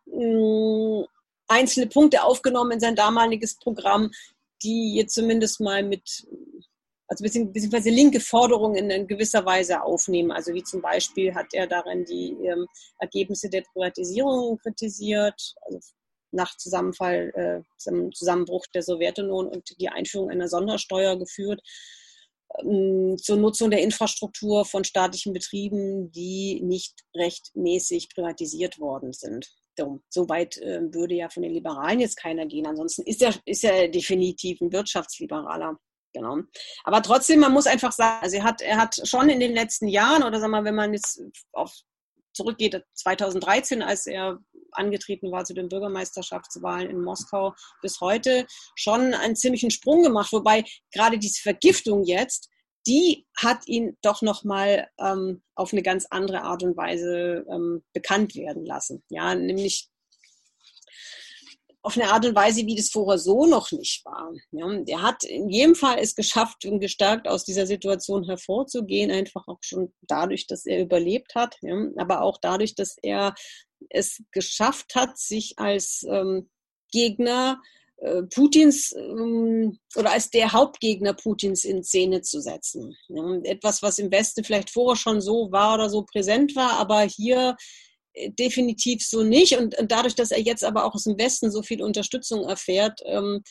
mh, 0.06 1.02
mm, 1.02 1.06
einzelne 1.48 1.88
Punkte 1.88 2.24
aufgenommen 2.24 2.72
in 2.72 2.80
sein 2.80 2.96
damaliges 2.96 3.58
Programm, 3.58 4.12
die 4.64 4.96
jetzt 4.96 5.14
zumindest 5.14 5.60
mal 5.60 5.84
mit 5.84 6.28
also 7.10 7.24
beziehungsweise 7.24 7.90
linke 7.90 8.20
Forderungen 8.20 8.92
in 8.92 9.08
gewisser 9.08 9.44
Weise 9.44 9.82
aufnehmen. 9.82 10.32
Also 10.32 10.54
wie 10.54 10.64
zum 10.64 10.82
Beispiel 10.82 11.34
hat 11.34 11.48
er 11.54 11.66
darin 11.66 12.06
die 12.06 12.36
ähm, 12.46 12.68
Ergebnisse 13.00 13.50
der 13.50 13.64
Privatisierung 13.74 14.60
kritisiert, 14.60 15.56
also 15.62 15.80
nach 16.32 16.56
Zusammenfall, 16.58 17.32
äh, 17.34 18.12
Zusammenbruch 18.14 18.66
der 18.76 18.84
Sowjetunion 18.84 19.48
und 19.48 19.74
die 19.80 19.90
Einführung 19.90 20.30
einer 20.30 20.48
Sondersteuer 20.48 21.18
geführt 21.18 21.62
ähm, 22.60 23.18
zur 23.18 23.38
Nutzung 23.38 23.72
der 23.72 23.82
Infrastruktur 23.82 24.64
von 24.66 24.84
staatlichen 24.84 25.34
Betrieben, 25.34 26.12
die 26.12 26.62
nicht 26.62 26.94
rechtmäßig 27.16 28.10
privatisiert 28.14 28.80
worden 28.80 29.14
sind. 29.14 29.50
So 30.10 30.28
weit 30.28 30.58
äh, 30.58 30.82
würde 30.94 31.16
ja 31.16 31.30
von 31.30 31.42
den 31.42 31.54
Liberalen 31.54 32.02
jetzt 32.02 32.18
keiner 32.18 32.46
gehen. 32.46 32.68
Ansonsten 32.68 33.02
ist 33.04 33.22
er, 33.22 33.34
ist 33.46 33.64
er 33.64 33.88
definitiv 33.88 34.60
ein 34.62 34.74
Wirtschaftsliberaler. 34.74 35.80
Genau. 36.14 36.40
Aber 36.84 37.02
trotzdem, 37.02 37.40
man 37.40 37.54
muss 37.54 37.68
einfach 37.68 37.92
sagen, 37.92 38.24
also 38.24 38.38
er 38.38 38.44
hat, 38.44 38.62
er 38.62 38.78
hat 38.78 39.00
schon 39.08 39.30
in 39.30 39.40
den 39.40 39.54
letzten 39.54 39.88
Jahren, 39.88 40.24
oder 40.24 40.40
sagen 40.40 40.52
wir 40.52 40.62
mal, 40.62 40.66
wenn 40.66 40.76
man 40.76 40.94
jetzt 40.94 41.22
auf 41.52 41.72
zurückgeht, 42.34 42.84
2013, 42.94 43.82
als 43.82 44.06
er 44.06 44.40
angetreten 44.72 45.32
war 45.32 45.46
zu 45.46 45.54
den 45.54 45.68
Bürgermeisterschaftswahlen 45.70 46.90
in 46.90 47.02
Moskau 47.02 47.54
bis 47.82 48.00
heute, 48.02 48.46
schon 48.76 49.14
einen 49.14 49.36
ziemlichen 49.36 49.72
Sprung 49.72 50.04
gemacht. 50.04 50.32
Wobei 50.32 50.64
gerade 50.94 51.18
diese 51.18 51.42
Vergiftung 51.42 52.04
jetzt, 52.04 52.50
die 52.88 53.26
hat 53.38 53.68
ihn 53.68 53.98
doch 54.02 54.22
nochmal 54.22 54.88
ähm, 55.00 55.44
auf 55.56 55.74
eine 55.74 55.84
ganz 55.84 56.06
andere 56.10 56.44
Art 56.44 56.64
und 56.64 56.78
Weise 56.78 57.46
ähm, 57.50 57.84
bekannt 57.94 58.36
werden 58.36 58.66
lassen. 58.66 59.04
Ja, 59.10 59.36
nämlich 59.36 59.90
auf 61.82 61.96
eine 61.96 62.12
Art 62.12 62.26
und 62.26 62.36
Weise, 62.36 62.66
wie 62.66 62.76
das 62.76 62.90
vorher 62.90 63.18
so 63.18 63.46
noch 63.46 63.72
nicht 63.72 64.04
war. 64.06 64.32
Ja, 64.52 64.82
der 64.82 65.02
hat 65.02 65.24
in 65.24 65.50
jedem 65.50 65.76
Fall 65.76 65.98
es 66.00 66.16
geschafft 66.16 66.66
und 66.66 66.80
gestärkt 66.80 67.28
aus 67.28 67.46
dieser 67.46 67.66
Situation 67.66 68.26
hervorzugehen, 68.26 69.12
einfach 69.12 69.48
auch 69.48 69.60
schon 69.62 69.94
dadurch, 70.02 70.46
dass 70.48 70.66
er 70.66 70.82
überlebt 70.82 71.36
hat, 71.36 71.56
ja, 71.62 71.76
aber 71.98 72.22
auch 72.22 72.38
dadurch, 72.42 72.76
dass 72.76 72.98
er 73.02 73.34
es 73.90 74.22
geschafft 74.32 74.96
hat, 74.96 75.18
sich 75.18 75.54
als 75.58 76.06
ähm, 76.10 76.50
Gegner 76.92 77.62
äh, 77.98 78.24
Putins 78.24 78.94
ähm, 78.96 79.80
oder 79.96 80.12
als 80.12 80.30
der 80.30 80.52
Hauptgegner 80.52 81.14
Putins 81.14 81.64
in 81.64 81.84
Szene 81.84 82.22
zu 82.22 82.42
setzen. 82.42 82.96
Etwas, 83.44 83.82
was 83.82 84.00
im 84.00 84.12
Westen 84.12 84.44
vielleicht 84.44 84.70
vorher 84.70 84.98
schon 84.98 85.22
so 85.22 85.52
war 85.52 85.76
oder 85.76 85.90
so 85.90 86.04
präsent 86.04 86.56
war, 86.56 86.74
aber 86.74 87.02
hier 87.02 87.56
definitiv 88.28 89.06
so 89.06 89.24
nicht. 89.24 89.58
Und, 89.58 89.78
und, 89.78 89.92
dadurch, 89.92 90.16
dass 90.16 90.32
er 90.32 90.42
jetzt 90.42 90.64
aber 90.64 90.86
auch 90.86 90.96
aus 90.96 91.04
dem 91.04 91.18
Westen 91.18 91.52
so 91.52 91.62
viel 91.62 91.82
Unterstützung 91.82 92.48
erfährt, 92.48 93.02
ähm, 93.06 93.44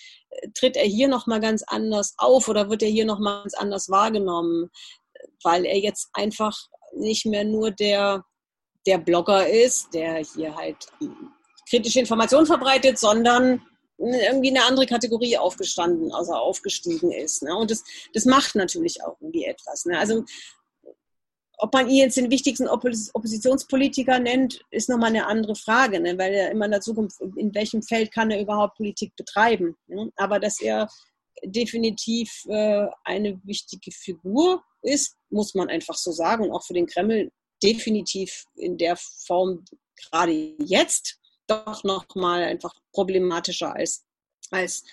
tritt 0.55 0.77
er 0.77 0.87
hier 0.87 1.09
nochmal 1.09 1.41
ganz 1.41 1.63
anders 1.67 2.15
auf 2.19 2.49
oder 2.49 2.71
wird 2.71 2.83
er 2.83 2.89
hier 2.89 3.05
nochmal 3.05 3.43
ganz 3.43 3.55
anders 3.55 3.89
wahrgenommen, 3.89 4.71
weil 5.43 5.65
er 5.65 5.79
jetzt 5.79 6.09
einfach 6.13 6.57
nicht 6.95 7.27
mehr 7.27 7.45
nur 7.45 7.71
der, 7.71 8.25
der 8.87 8.99
Blogger 8.99 9.49
ist, 9.49 9.93
der 9.95 10.17
hier 10.17 10.55
halt 10.55 10.77
kritische 11.69 12.01
Informationen 12.01 12.47
verbreitet, 12.47 12.99
sondern 12.99 13.63
irgendwie 13.99 14.51
eine 14.51 14.65
andere 14.65 14.87
Kategorie 14.87 15.37
aufgestanden, 15.37 16.13
also 16.13 16.33
aufgestiegen 16.33 17.11
ist. 17.11 17.43
Ne? 17.43 17.55
Und 17.57 17.71
das, 17.71 17.83
das 18.15 18.25
macht 18.27 18.55
natürlich 18.55 19.03
auch 19.03 19.17
irgendwie 19.21 19.45
etwas. 19.45 19.85
Ne? 19.87 19.99
Also 19.99 20.25
ob 21.59 21.75
man 21.75 21.89
ihn 21.89 21.97
jetzt 21.97 22.17
den 22.17 22.31
wichtigsten 22.31 22.69
Oppositionspolitiker 22.69 24.21
nennt, 24.21 24.61
ist 24.71 24.89
nochmal 24.89 25.11
eine 25.11 25.27
andere 25.27 25.57
Frage, 25.57 26.01
ne? 26.01 26.17
weil 26.17 26.33
er 26.33 26.53
immer 26.53 26.67
in 26.67 26.71
der 26.71 26.81
Zukunft, 26.81 27.21
in 27.37 27.53
welchem 27.55 27.83
Feld 27.83 28.13
kann 28.13 28.31
er 28.31 28.41
überhaupt 28.41 28.77
Politik 28.77 29.15
betreiben. 29.17 29.77
Ne? 29.89 30.13
Aber 30.17 30.39
dass 30.39 30.61
er 30.61 30.89
definitiv 31.45 32.45
äh, 32.49 32.87
eine 33.05 33.41
wichtige 33.45 33.91
Figur 33.91 34.63
ist, 34.83 35.17
muss 35.31 35.55
man 35.55 35.69
einfach 35.69 35.97
so 35.97 36.13
sagen. 36.13 36.45
Und 36.45 36.53
auch 36.53 36.65
für 36.65 36.75
den 36.75 36.87
Kreml 36.87 37.33
definitiv 37.61 38.45
in 38.55 38.79
der 38.79 38.97
Form 38.97 39.65
gerade 39.97 40.55
jetzt 40.59 41.19
doch 41.49 41.83
nochmal 41.83 42.45
einfach 42.45 42.73
problematischer 42.93 43.75
als, 43.75 44.05
als 44.53 44.85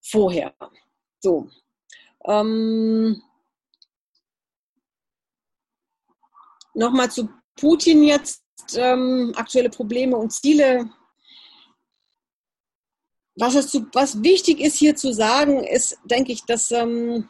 vorher. 0.00 0.54
So. 1.20 1.50
Ähm, 2.24 3.22
Nochmal 6.74 7.10
zu 7.10 7.28
Putin 7.56 8.02
jetzt, 8.02 8.42
ähm, 8.74 9.32
aktuelle 9.36 9.70
Probleme 9.70 10.16
und 10.16 10.32
Ziele. 10.32 10.90
Was, 13.36 13.68
zu, 13.68 13.86
was 13.92 14.22
wichtig 14.22 14.60
ist 14.60 14.76
hier 14.76 14.94
zu 14.94 15.12
sagen, 15.12 15.64
ist, 15.64 15.98
denke 16.04 16.32
ich, 16.32 16.44
dass 16.44 16.70
ähm, 16.70 17.28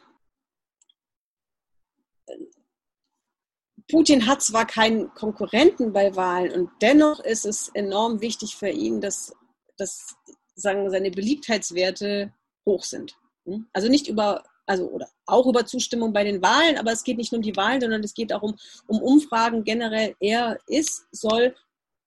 Putin 3.89 4.25
hat 4.25 4.41
zwar 4.41 4.65
keinen 4.65 5.13
Konkurrenten 5.13 5.93
bei 5.93 6.15
Wahlen 6.15 6.51
und 6.51 6.71
dennoch 6.81 7.19
ist 7.19 7.45
es 7.45 7.69
enorm 7.69 8.21
wichtig 8.21 8.55
für 8.55 8.69
ihn, 8.69 9.01
dass, 9.01 9.33
dass 9.77 10.15
sagen, 10.55 10.89
seine 10.89 11.11
Beliebtheitswerte 11.11 12.33
hoch 12.65 12.83
sind. 12.83 13.17
Hm? 13.45 13.67
Also 13.73 13.89
nicht 13.89 14.07
über, 14.07 14.43
also 14.65 14.89
oder 14.89 15.07
auch 15.25 15.45
über 15.47 15.65
Zustimmung 15.65 16.13
bei 16.13 16.23
den 16.23 16.41
Wahlen, 16.41 16.77
aber 16.77 16.91
es 16.91 17.03
geht 17.03 17.17
nicht 17.17 17.31
nur 17.31 17.39
um 17.39 17.43
die 17.43 17.55
Wahlen, 17.55 17.81
sondern 17.81 18.03
es 18.03 18.13
geht 18.13 18.33
auch 18.33 18.41
um, 18.41 18.55
um 18.87 19.01
Umfragen 19.01 19.63
generell. 19.63 20.15
Er 20.19 20.57
ist, 20.67 21.05
soll 21.11 21.55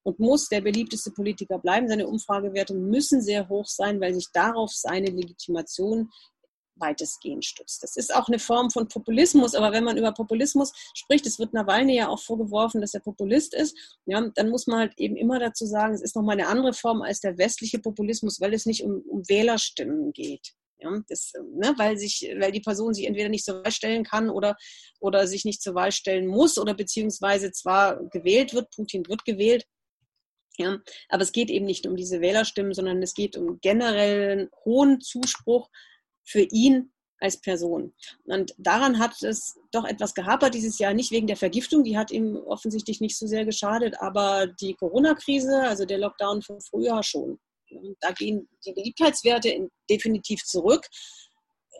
und 0.03 0.21
muss 0.21 0.49
der 0.49 0.61
beliebteste 0.61 1.11
Politiker 1.11 1.59
bleiben. 1.59 1.89
Seine 1.89 2.07
Umfragewerte 2.07 2.75
müssen 2.75 3.21
sehr 3.21 3.49
hoch 3.49 3.67
sein, 3.67 4.01
weil 4.01 4.15
sich 4.15 4.29
darauf 4.33 4.73
seine 4.73 5.11
Legitimation 5.11 6.11
weitestgehend 6.77 7.45
stützt. 7.45 7.83
Das 7.83 7.97
ist 7.97 8.15
auch 8.15 8.29
eine 8.29 8.39
Form 8.39 8.71
von 8.71 8.87
Populismus, 8.87 9.55
aber 9.55 9.73
wenn 9.73 9.83
man 9.83 9.97
über 9.97 10.13
Populismus 10.13 10.73
spricht, 10.95 11.27
es 11.27 11.39
wird 11.39 11.55
Nawalny 11.55 11.97
ja 11.97 12.09
auch 12.09 12.21
vorgeworfen, 12.21 12.81
dass 12.81 12.95
er 12.95 13.01
Populist 13.01 13.55
ist, 13.55 13.77
ja, 14.05 14.21
dann 14.35 14.51
muss 14.51 14.67
man 14.67 14.81
halt 14.81 14.93
eben 14.99 15.17
immer 15.17 15.39
dazu 15.39 15.67
sagen, 15.67 15.95
es 15.95 16.03
ist 16.03 16.15
nochmal 16.15 16.39
eine 16.39 16.49
andere 16.49 16.73
Form 16.73 17.03
als 17.03 17.21
der 17.21 17.39
westliche 17.39 17.79
Populismus, 17.79 18.41
weil 18.41 18.55
es 18.55 18.67
nicht 18.67 18.85
um, 18.85 19.03
um 19.09 19.29
Wählerstimmen 19.29 20.13
geht. 20.13 20.55
Ja, 20.87 21.03
das, 21.09 21.33
ne, 21.53 21.75
weil, 21.77 21.97
sich, 21.97 22.29
weil 22.39 22.53
die 22.53 22.61
Person 22.61 22.95
sich 22.95 23.07
entweder 23.07 23.29
nicht 23.29 23.45
zur 23.45 23.65
Wahl 23.65 23.73
stellen 23.73 24.05
kann 24.05 24.31
oder, 24.31 24.57
oder 25.01 25.27
sich 25.27 25.45
nicht 25.45 25.63
zur 25.63 25.75
Wahl 25.75 25.93
stellen 25.93 26.27
muss 26.27 26.59
oder 26.59 26.75
beziehungsweise 26.75 27.51
zwar 27.51 28.05
gewählt 28.11 28.55
wird, 28.55 28.71
Putin 28.71 29.07
wird 29.09 29.25
gewählt, 29.25 29.65
ja, 30.59 30.79
aber 31.09 31.23
es 31.23 31.33
geht 31.33 31.51
eben 31.51 31.67
nicht 31.67 31.87
um 31.87 31.97
diese 31.97 32.21
Wählerstimmen, 32.21 32.73
sondern 32.73 33.03
es 33.03 33.15
geht 33.15 33.37
um 33.37 33.61
generellen 33.61 34.49
hohen 34.65 35.01
Zuspruch 35.01 35.69
für 36.25 36.41
ihn 36.41 36.93
als 37.21 37.41
Person. 37.41 37.95
Und 38.25 38.55
daran 38.59 38.99
hat 38.99 39.23
es 39.23 39.59
doch 39.73 39.85
etwas 39.85 40.15
gehapert 40.15 40.55
dieses 40.55 40.79
Jahr, 40.79 40.95
nicht 40.95 41.11
wegen 41.11 41.27
der 41.27 41.37
Vergiftung, 41.37 41.83
die 41.85 41.97
hat 41.97 42.11
ihm 42.11 42.37
offensichtlich 42.37 43.01
nicht 43.01 43.19
so 43.19 43.27
sehr 43.27 43.45
geschadet, 43.45 44.01
aber 44.01 44.47
die 44.47 44.75
Corona-Krise, 44.75 45.63
also 45.63 45.85
der 45.85 45.99
Lockdown 45.99 46.43
vom 46.43 46.61
Frühjahr 46.61 47.03
schon. 47.03 47.39
Da 48.01 48.13
gehen 48.13 48.49
die 48.65 48.73
Beliebtheitswerte 48.73 49.69
definitiv 49.89 50.45
zurück. 50.45 50.87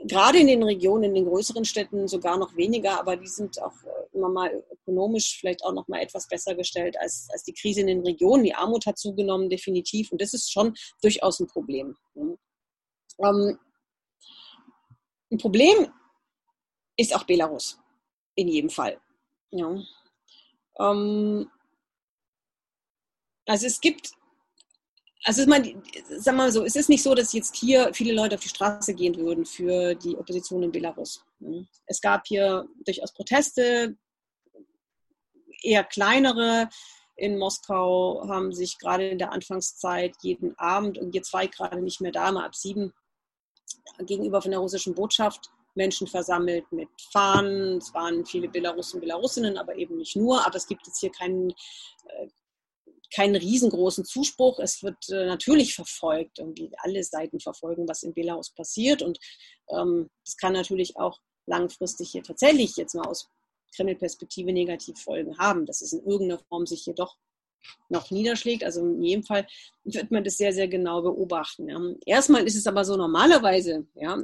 Gerade 0.05 0.39
in 0.39 0.47
den 0.47 0.63
Regionen, 0.63 1.05
in 1.05 1.15
den 1.15 1.25
größeren 1.25 1.65
Städten 1.65 2.07
sogar 2.07 2.37
noch 2.37 2.55
weniger, 2.55 2.99
aber 3.01 3.17
die 3.17 3.29
sind 3.29 3.61
auch 3.63 3.73
äh, 3.85 4.17
immer 4.17 4.29
mal 4.29 4.65
ökonomisch 4.71 5.39
vielleicht 5.41 5.65
auch 5.65 5.73
noch 5.73 5.89
mal 5.89 6.01
etwas 6.01 6.29
besser 6.29 6.55
gestellt 6.55 6.99
als, 7.01 7.29
als 7.33 7.45
die 7.45 7.55
Krise 7.55 7.81
in 7.81 7.87
den 7.87 8.03
Regionen. 8.03 8.45
Die 8.45 8.55
Armut 8.55 8.85
hat 8.85 8.99
zugenommen, 8.99 9.49
definitiv. 9.49 10.13
Und 10.13 10.21
das 10.21 10.35
ist 10.35 10.53
schon 10.53 10.75
durchaus 11.01 11.41
ein 11.41 11.47
Problem. 11.47 11.97
Ähm, 12.15 13.59
ein 15.31 15.39
Problem 15.39 15.91
ist 16.97 17.15
auch 17.15 17.25
Belarus, 17.25 17.79
in 18.35 18.49
jedem 18.49 18.71
Fall. 18.71 19.01
Ja. 19.51 19.83
Ähm, 20.79 21.51
also 23.47 23.67
es 23.67 23.81
gibt, 23.81 24.13
also 25.27 25.43
ich 25.43 25.49
meine, 25.49 25.83
wir 26.09 26.33
mal 26.33 26.53
so, 26.53 26.65
es 26.65 26.77
ist 26.77 26.89
nicht 26.89 27.03
so, 27.03 27.13
dass 27.13 27.33
jetzt 27.33 27.57
hier 27.57 27.93
viele 27.93 28.13
Leute 28.13 28.37
auf 28.37 28.43
die 28.43 28.49
Straße 28.49 28.95
gehen 28.95 29.17
würden 29.17 29.45
für 29.45 29.97
die 29.97 30.17
Opposition 30.17 30.63
in 30.63 30.71
Belarus. 30.71 31.25
Es 31.87 32.01
gab 32.01 32.27
hier 32.29 32.65
durchaus 32.85 33.13
Proteste, 33.13 33.97
eher 35.63 35.83
kleinere. 35.83 36.69
In 37.17 37.39
Moskau 37.39 38.25
haben 38.29 38.53
sich 38.53 38.79
gerade 38.79 39.09
in 39.09 39.19
der 39.19 39.33
Anfangszeit 39.33 40.15
jeden 40.23 40.57
Abend, 40.59 40.97
und 40.97 41.13
jetzt 41.13 41.33
war 41.33 41.43
ich 41.43 41.51
gerade 41.51 41.83
nicht 41.83 42.01
mehr 42.01 42.13
da, 42.13 42.31
mal 42.31 42.47
ab 42.47 42.55
sieben, 42.55 42.95
gegenüber 43.99 44.41
von 44.41 44.53
der 44.53 44.61
russischen 44.61 44.95
Botschaft 44.95 45.51
Menschen 45.75 46.07
versammelt 46.07 46.71
mit 46.71 46.89
Fahnen. 47.13 47.79
Es 47.79 47.93
waren 47.93 48.25
viele 48.25 48.49
Belarussen, 48.49 49.01
Belarusinnen, 49.01 49.59
aber 49.59 49.75
eben 49.77 49.97
nicht 49.97 50.15
nur. 50.15 50.47
Aber 50.47 50.57
es 50.57 50.67
gibt 50.67 50.87
jetzt 50.87 51.01
hier 51.01 51.11
keinen, 51.11 51.53
keinen 53.15 53.37
riesengroßen 53.37 54.05
Zuspruch. 54.05 54.59
Es 54.59 54.83
wird 54.83 55.09
äh, 55.11 55.27
natürlich 55.27 55.75
verfolgt, 55.75 56.39
irgendwie 56.39 56.71
alle 56.79 57.03
Seiten 57.03 57.41
verfolgen, 57.41 57.89
was 57.89 58.03
in 58.03 58.15
Belarus 58.15 58.51
passiert. 58.51 59.03
Und 59.03 59.19
ähm, 59.71 60.09
es 60.25 60.33
ähm, 60.33 60.37
kann 60.41 60.53
natürlich 60.53 60.97
auch 60.97 61.21
langfristig 61.47 62.11
hier 62.11 62.23
tatsächlich 62.23 62.77
jetzt 62.77 62.95
mal 62.95 63.07
aus 63.07 63.29
Kreml-Perspektive 63.75 64.53
negativ 64.53 64.99
Folgen 64.99 65.39
haben, 65.39 65.67
dass 65.67 65.83
es 65.83 65.93
in 65.93 66.05
irgendeiner 66.05 66.43
Form 66.49 66.67
sich 66.67 66.83
hier 66.85 66.95
doch 66.95 67.17
noch 67.89 68.11
niederschlägt. 68.11 68.65
Also 68.65 68.81
in 68.81 69.03
jedem 69.03 69.25
Fall 69.25 69.47
wird 69.85 70.11
man 70.11 70.25
das 70.25 70.37
sehr, 70.37 70.53
sehr 70.53 70.69
genau 70.69 71.03
beobachten. 71.03 71.99
Erstmal 72.07 72.45
ist 72.45 72.57
es 72.57 72.67
aber 72.67 72.85
so 72.85 72.97
normalerweise, 72.97 73.87
ja, 73.95 74.23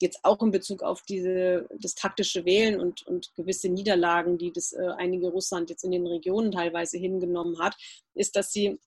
jetzt 0.00 0.20
auch 0.24 0.42
in 0.42 0.50
Bezug 0.50 0.82
auf 0.82 1.02
diese, 1.02 1.68
das 1.78 1.94
taktische 1.94 2.44
Wählen 2.44 2.80
und, 2.80 3.06
und 3.06 3.34
gewisse 3.34 3.68
Niederlagen, 3.68 4.38
die 4.38 4.52
das 4.52 4.72
äh, 4.72 4.88
einige 4.96 5.28
Russland 5.28 5.70
jetzt 5.70 5.84
in 5.84 5.90
den 5.90 6.06
Regionen 6.06 6.52
teilweise 6.52 6.98
hingenommen 6.98 7.58
hat, 7.58 7.76
ist, 8.14 8.36
dass 8.36 8.52
sie 8.52 8.78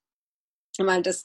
mal 0.79 1.01
das, 1.01 1.23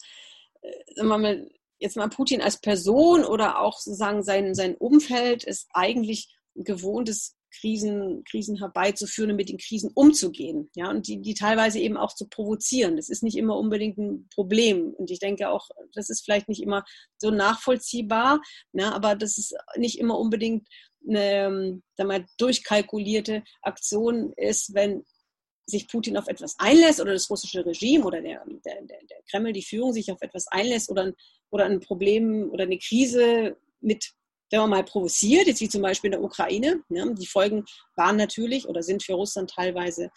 äh, 0.63 1.03
mal, 1.03 1.51
jetzt 1.79 1.97
mal 1.97 2.09
Putin 2.09 2.43
als 2.43 2.61
Person 2.61 3.25
oder 3.25 3.61
auch 3.61 3.79
sozusagen 3.79 4.23
sein, 4.23 4.55
sein 4.55 4.77
Umfeld 4.77 5.45
ist 5.45 5.69
eigentlich 5.73 6.29
gewohntes 6.55 7.38
Krisen, 7.51 8.25
Krisen 8.25 8.59
herbeizuführen 8.59 9.31
und 9.31 9.37
mit 9.37 9.49
den 9.49 9.59
Krisen 9.59 9.91
umzugehen. 9.95 10.71
Ja, 10.75 10.91
und 10.91 11.07
die, 11.07 11.21
die 11.21 11.35
teilweise 11.35 11.79
eben 11.81 11.97
auch 11.97 12.15
zu 12.15 12.29
provozieren. 12.29 12.97
Das 12.97 13.09
ist 13.09 13.23
nicht 13.23 13.37
immer 13.37 13.57
unbedingt 13.57 13.99
ein 13.99 14.29
Problem. 14.35 14.95
Und 14.95 15.11
ich 15.11 15.19
denke 15.19 15.49
auch, 15.49 15.69
das 15.95 16.11
ist 16.11 16.25
vielleicht 16.25 16.49
nicht 16.49 16.63
immer 16.63 16.85
so 17.17 17.31
nachvollziehbar, 17.31 18.41
ne, 18.73 18.95
aber 18.95 19.15
das 19.15 19.39
ist 19.39 19.55
nicht 19.77 19.99
immer 19.99 20.19
unbedingt 20.19 20.69
eine 21.07 21.81
wir, 21.97 22.27
durchkalkulierte 22.39 23.43
Aktion 23.63 24.33
ist, 24.37 24.75
wenn 24.75 25.05
sich 25.67 25.87
Putin 25.87 26.17
auf 26.17 26.29
etwas 26.29 26.55
einlässt 26.59 27.01
oder 27.01 27.13
das 27.13 27.29
russische 27.29 27.65
Regime 27.65 28.05
oder 28.05 28.23
der, 28.23 28.43
der, 28.65 28.83
der, 28.83 29.19
Kreml, 29.31 29.53
die 29.53 29.63
Führung 29.63 29.93
sich 29.93 30.11
auf 30.11 30.23
etwas 30.23 30.47
einlässt 30.49 30.91
oder, 30.91 31.13
oder 31.51 31.67
ein 31.67 31.81
Problem 31.81 32.51
oder 32.51 32.65
eine 32.65 32.79
Krise 32.79 33.57
mit 33.81 34.13
wenn 34.51 34.61
man 34.61 34.71
mal 34.71 34.85
provoziert, 34.85 35.47
jetzt 35.47 35.61
wie 35.61 35.69
zum 35.69 35.83
Beispiel 35.83 36.09
in 36.09 36.13
der 36.13 36.23
Ukraine, 36.23 36.83
ne, 36.89 37.15
die 37.15 37.27
Folgen 37.27 37.65
waren 37.97 38.17
natürlich 38.17 38.69
oder 38.69 38.83
sind 38.83 39.03
für 39.03 39.15
Russland 39.15 39.51
teilweise 39.51 40.11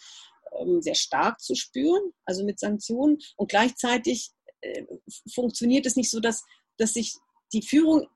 ähm, 0.58 0.80
sehr 0.80 0.94
stark 0.94 1.40
zu 1.40 1.54
spüren, 1.54 2.12
also 2.24 2.44
mit 2.44 2.58
Sanktionen. 2.58 3.18
Und 3.36 3.50
gleichzeitig 3.50 4.30
äh, 4.60 4.84
funktioniert 5.32 5.86
es 5.86 5.96
nicht 5.96 6.10
so, 6.10 6.20
dass, 6.20 6.44
dass 6.78 6.94
sich 6.94 7.14
die 7.52 7.62
Führung 7.62 8.08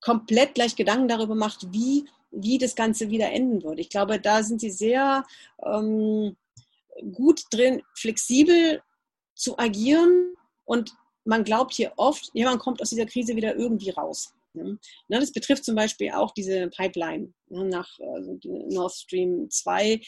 komplett 0.00 0.54
gleich 0.54 0.76
Gedanken 0.76 1.08
darüber 1.08 1.34
macht, 1.34 1.72
wie, 1.72 2.04
wie 2.30 2.58
das 2.58 2.74
Ganze 2.74 3.10
wieder 3.10 3.30
enden 3.30 3.62
wird. 3.62 3.78
Ich 3.78 3.88
glaube, 3.88 4.20
da 4.20 4.42
sind 4.42 4.60
sie 4.60 4.70
sehr 4.70 5.24
ähm, 5.64 6.36
gut 7.12 7.44
drin, 7.50 7.82
flexibel 7.94 8.82
zu 9.34 9.58
agieren 9.58 10.34
und 10.64 10.94
man 11.24 11.42
glaubt 11.42 11.74
hier 11.74 11.92
oft, 11.96 12.30
ja, 12.34 12.54
kommt 12.56 12.82
aus 12.82 12.90
dieser 12.90 13.06
Krise 13.06 13.34
wieder 13.34 13.56
irgendwie 13.56 13.90
raus. 13.90 14.34
Ne? 14.54 14.78
Das 15.08 15.32
betrifft 15.32 15.64
zum 15.64 15.74
Beispiel 15.74 16.10
auch 16.10 16.32
diese 16.32 16.68
Pipeline 16.68 17.32
ne, 17.48 17.64
nach 17.64 17.88
also 18.00 18.38
Nord 18.42 18.92
Stream 18.92 19.48
2. 19.50 20.00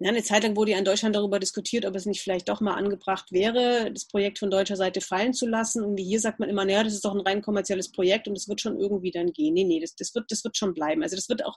Ja, 0.00 0.10
eine 0.10 0.24
Zeit 0.24 0.42
lang 0.42 0.56
wurde 0.56 0.72
ja 0.72 0.78
in 0.78 0.84
Deutschland 0.84 1.14
darüber 1.14 1.38
diskutiert, 1.38 1.86
ob 1.86 1.94
es 1.94 2.04
nicht 2.04 2.20
vielleicht 2.20 2.48
doch 2.48 2.60
mal 2.60 2.74
angebracht 2.74 3.30
wäre, 3.30 3.92
das 3.92 4.06
Projekt 4.06 4.40
von 4.40 4.50
deutscher 4.50 4.76
Seite 4.76 5.00
fallen 5.00 5.32
zu 5.32 5.46
lassen. 5.46 5.84
Und 5.84 5.98
hier 5.98 6.18
sagt 6.18 6.40
man 6.40 6.48
immer, 6.48 6.64
naja, 6.64 6.82
das 6.82 6.94
ist 6.94 7.04
doch 7.04 7.14
ein 7.14 7.20
rein 7.20 7.42
kommerzielles 7.42 7.92
Projekt 7.92 8.26
und 8.26 8.36
es 8.36 8.48
wird 8.48 8.60
schon 8.60 8.78
irgendwie 8.78 9.12
dann 9.12 9.32
gehen. 9.32 9.54
Nee, 9.54 9.64
nee, 9.64 9.80
das, 9.80 9.94
das, 9.94 10.14
wird, 10.14 10.30
das 10.30 10.42
wird 10.42 10.56
schon 10.56 10.74
bleiben. 10.74 11.02
Also 11.02 11.14
das 11.14 11.28
wird 11.28 11.44
auch 11.44 11.56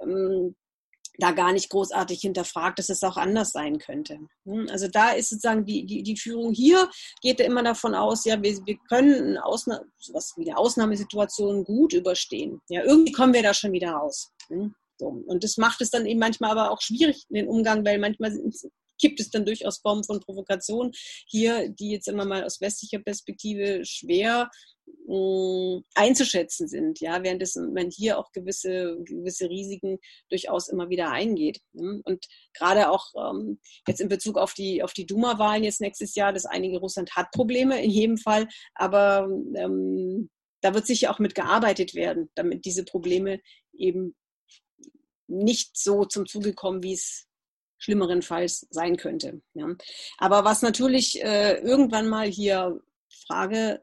ähm, 0.00 0.56
da 1.18 1.32
gar 1.32 1.52
nicht 1.52 1.68
großartig 1.70 2.20
hinterfragt, 2.20 2.78
dass 2.78 2.88
es 2.88 3.02
auch 3.02 3.16
anders 3.16 3.50
sein 3.50 3.78
könnte. 3.78 4.18
Hm, 4.44 4.68
also 4.70 4.88
da 4.88 5.10
ist 5.10 5.30
sozusagen 5.30 5.64
die, 5.64 5.84
die, 5.84 6.02
die 6.02 6.16
Führung 6.16 6.52
hier, 6.52 6.88
geht 7.20 7.40
ja 7.40 7.46
immer 7.46 7.62
davon 7.62 7.94
aus, 7.94 8.24
ja, 8.24 8.40
wir, 8.40 8.56
wir 8.64 8.78
können 8.88 9.36
Ausna 9.36 9.82
sowas 9.98 10.32
wie 10.36 10.48
eine 10.48 10.56
Ausnahmesituation 10.56 11.64
gut 11.64 11.92
überstehen. 11.92 12.60
Ja, 12.68 12.84
irgendwie 12.84 13.12
kommen 13.12 13.34
wir 13.34 13.42
da 13.42 13.52
schon 13.52 13.72
wieder 13.72 13.90
raus. 13.90 14.30
Hm. 14.48 14.74
Und 15.00 15.44
das 15.44 15.56
macht 15.58 15.80
es 15.80 15.90
dann 15.90 16.06
eben 16.06 16.18
manchmal 16.18 16.50
aber 16.50 16.70
auch 16.72 16.80
schwierig, 16.80 17.24
den 17.28 17.48
Umgang, 17.48 17.84
weil 17.84 17.98
manchmal 17.98 18.32
gibt 19.00 19.20
es 19.20 19.30
dann 19.30 19.44
durchaus 19.44 19.78
Formen 19.78 20.04
von 20.04 20.20
Provokation 20.20 20.90
hier, 21.26 21.68
die 21.68 21.90
jetzt 21.90 22.08
immer 22.08 22.24
mal 22.24 22.44
aus 22.44 22.60
westlicher 22.60 22.98
Perspektive 22.98 23.84
schwer 23.84 24.50
einzuschätzen 25.94 26.68
sind, 26.68 27.00
ja, 27.00 27.22
während 27.22 27.42
es, 27.42 27.56
man 27.56 27.90
hier 27.90 28.18
auch 28.18 28.30
gewisse, 28.32 28.98
gewisse 29.04 29.48
Risiken 29.48 29.98
durchaus 30.28 30.68
immer 30.68 30.90
wieder 30.90 31.10
eingeht. 31.10 31.60
Ne? 31.72 32.02
Und 32.04 32.26
gerade 32.52 32.90
auch 32.90 33.06
ähm, 33.16 33.58
jetzt 33.86 34.00
in 34.00 34.08
Bezug 34.08 34.36
auf 34.36 34.52
die, 34.52 34.82
auf 34.82 34.92
die 34.92 35.06
Duma-Wahlen 35.06 35.64
jetzt 35.64 35.80
nächstes 35.80 36.14
Jahr, 36.14 36.34
das 36.34 36.44
einige 36.44 36.78
Russland 36.78 37.16
hat 37.16 37.30
Probleme 37.30 37.82
in 37.82 37.90
jedem 37.90 38.18
Fall, 38.18 38.48
aber 38.74 39.28
ähm, 39.54 40.28
da 40.60 40.74
wird 40.74 40.86
sicher 40.86 41.10
auch 41.10 41.18
mit 41.18 41.34
gearbeitet 41.34 41.94
werden, 41.94 42.30
damit 42.34 42.66
diese 42.66 42.84
Probleme 42.84 43.40
eben 43.72 44.14
nicht 45.26 45.78
so 45.78 46.04
zum 46.04 46.26
Zuge 46.26 46.52
kommen, 46.52 46.82
wie 46.82 46.94
es 46.94 47.26
schlimmerenfalls 47.78 48.66
sein 48.70 48.96
könnte. 48.96 49.40
Ja. 49.54 49.68
Aber 50.18 50.44
was 50.44 50.62
natürlich 50.62 51.22
äh, 51.22 51.58
irgendwann 51.60 52.08
mal 52.08 52.26
hier 52.26 52.80
Frage 53.26 53.80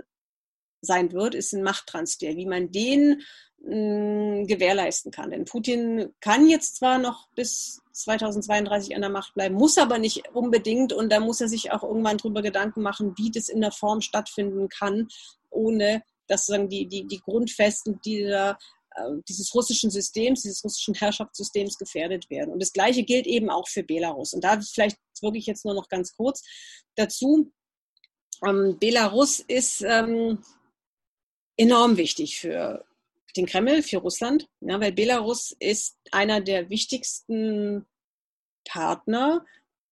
sein 0.82 1.12
wird, 1.12 1.36
ist 1.36 1.54
ein 1.54 1.64
Machttransfer, 1.64 2.36
wie 2.36 2.46
man 2.46 2.72
den 2.72 3.22
mh, 3.60 4.42
mm, 4.42 4.48
gewährleisten 4.48 5.12
kann. 5.12 5.32
Denn 5.32 5.46
Putin 5.46 6.14
kann 6.20 6.48
jetzt 6.48 6.78
zwar 6.78 6.98
noch 6.98 7.28
bis 7.36 7.82
2032 7.94 8.96
an 8.96 9.02
der 9.02 9.10
Macht 9.10 9.34
bleiben, 9.34 9.56
muss 9.56 9.78
aber 9.78 9.98
nicht 9.98 10.30
unbedingt 10.34 10.94
und 10.94 11.12
da 11.12 11.20
muss 11.20 11.42
er 11.42 11.48
sich 11.48 11.72
auch 11.72 11.84
irgendwann 11.84 12.18
drüber 12.18 12.42
Gedanken 12.42 12.82
machen, 12.82 13.14
wie 13.18 13.32
das 13.32 13.50
in 13.50 13.62
der 13.62 13.72
Form 13.72 14.02
stattfinden 14.02 14.70
kann, 14.70 15.08
ohne 15.50 16.04
dass 16.28 16.46
sozusagen 16.46 16.70
die, 16.70 16.88
die, 16.88 17.08
die 17.08 17.20
Grundfesten 17.20 18.00
dieser 18.04 18.58
äh, 18.96 19.22
dieses 19.28 19.54
russischen 19.54 19.92
Systems, 19.92 20.44
dieses 20.44 20.64
russischen 20.64 20.94
Herrschaftssystems 20.94 21.78
gefährdet 21.78 22.30
werden. 22.30 22.52
Und 22.54 22.62
das 22.62 22.72
Gleiche 22.72 23.04
gilt 23.04 23.28
eben 23.28 23.50
auch 23.50 23.68
für 23.68 23.84
Belarus. 23.84 24.34
Und 24.34 24.44
da 24.44 24.60
vielleicht 24.62 24.98
wirklich 25.22 25.46
jetzt 25.46 25.66
nur 25.66 25.74
noch 25.74 25.90
ganz 25.90 26.16
kurz 26.16 26.44
dazu. 26.96 27.52
Ähm, 28.46 28.78
Belarus 28.80 29.40
ist 29.40 29.82
ähm, 29.82 30.40
enorm 31.58 31.98
wichtig 31.98 32.40
für 32.40 32.86
den 33.36 33.46
Kreml, 33.46 33.84
für 33.84 33.98
Russland, 33.98 34.48
ja, 34.62 34.80
weil 34.80 34.94
Belarus 34.94 35.56
ist 35.60 35.98
einer 36.12 36.42
der 36.42 36.70
wichtigsten 36.70 37.86
Partner 38.66 39.46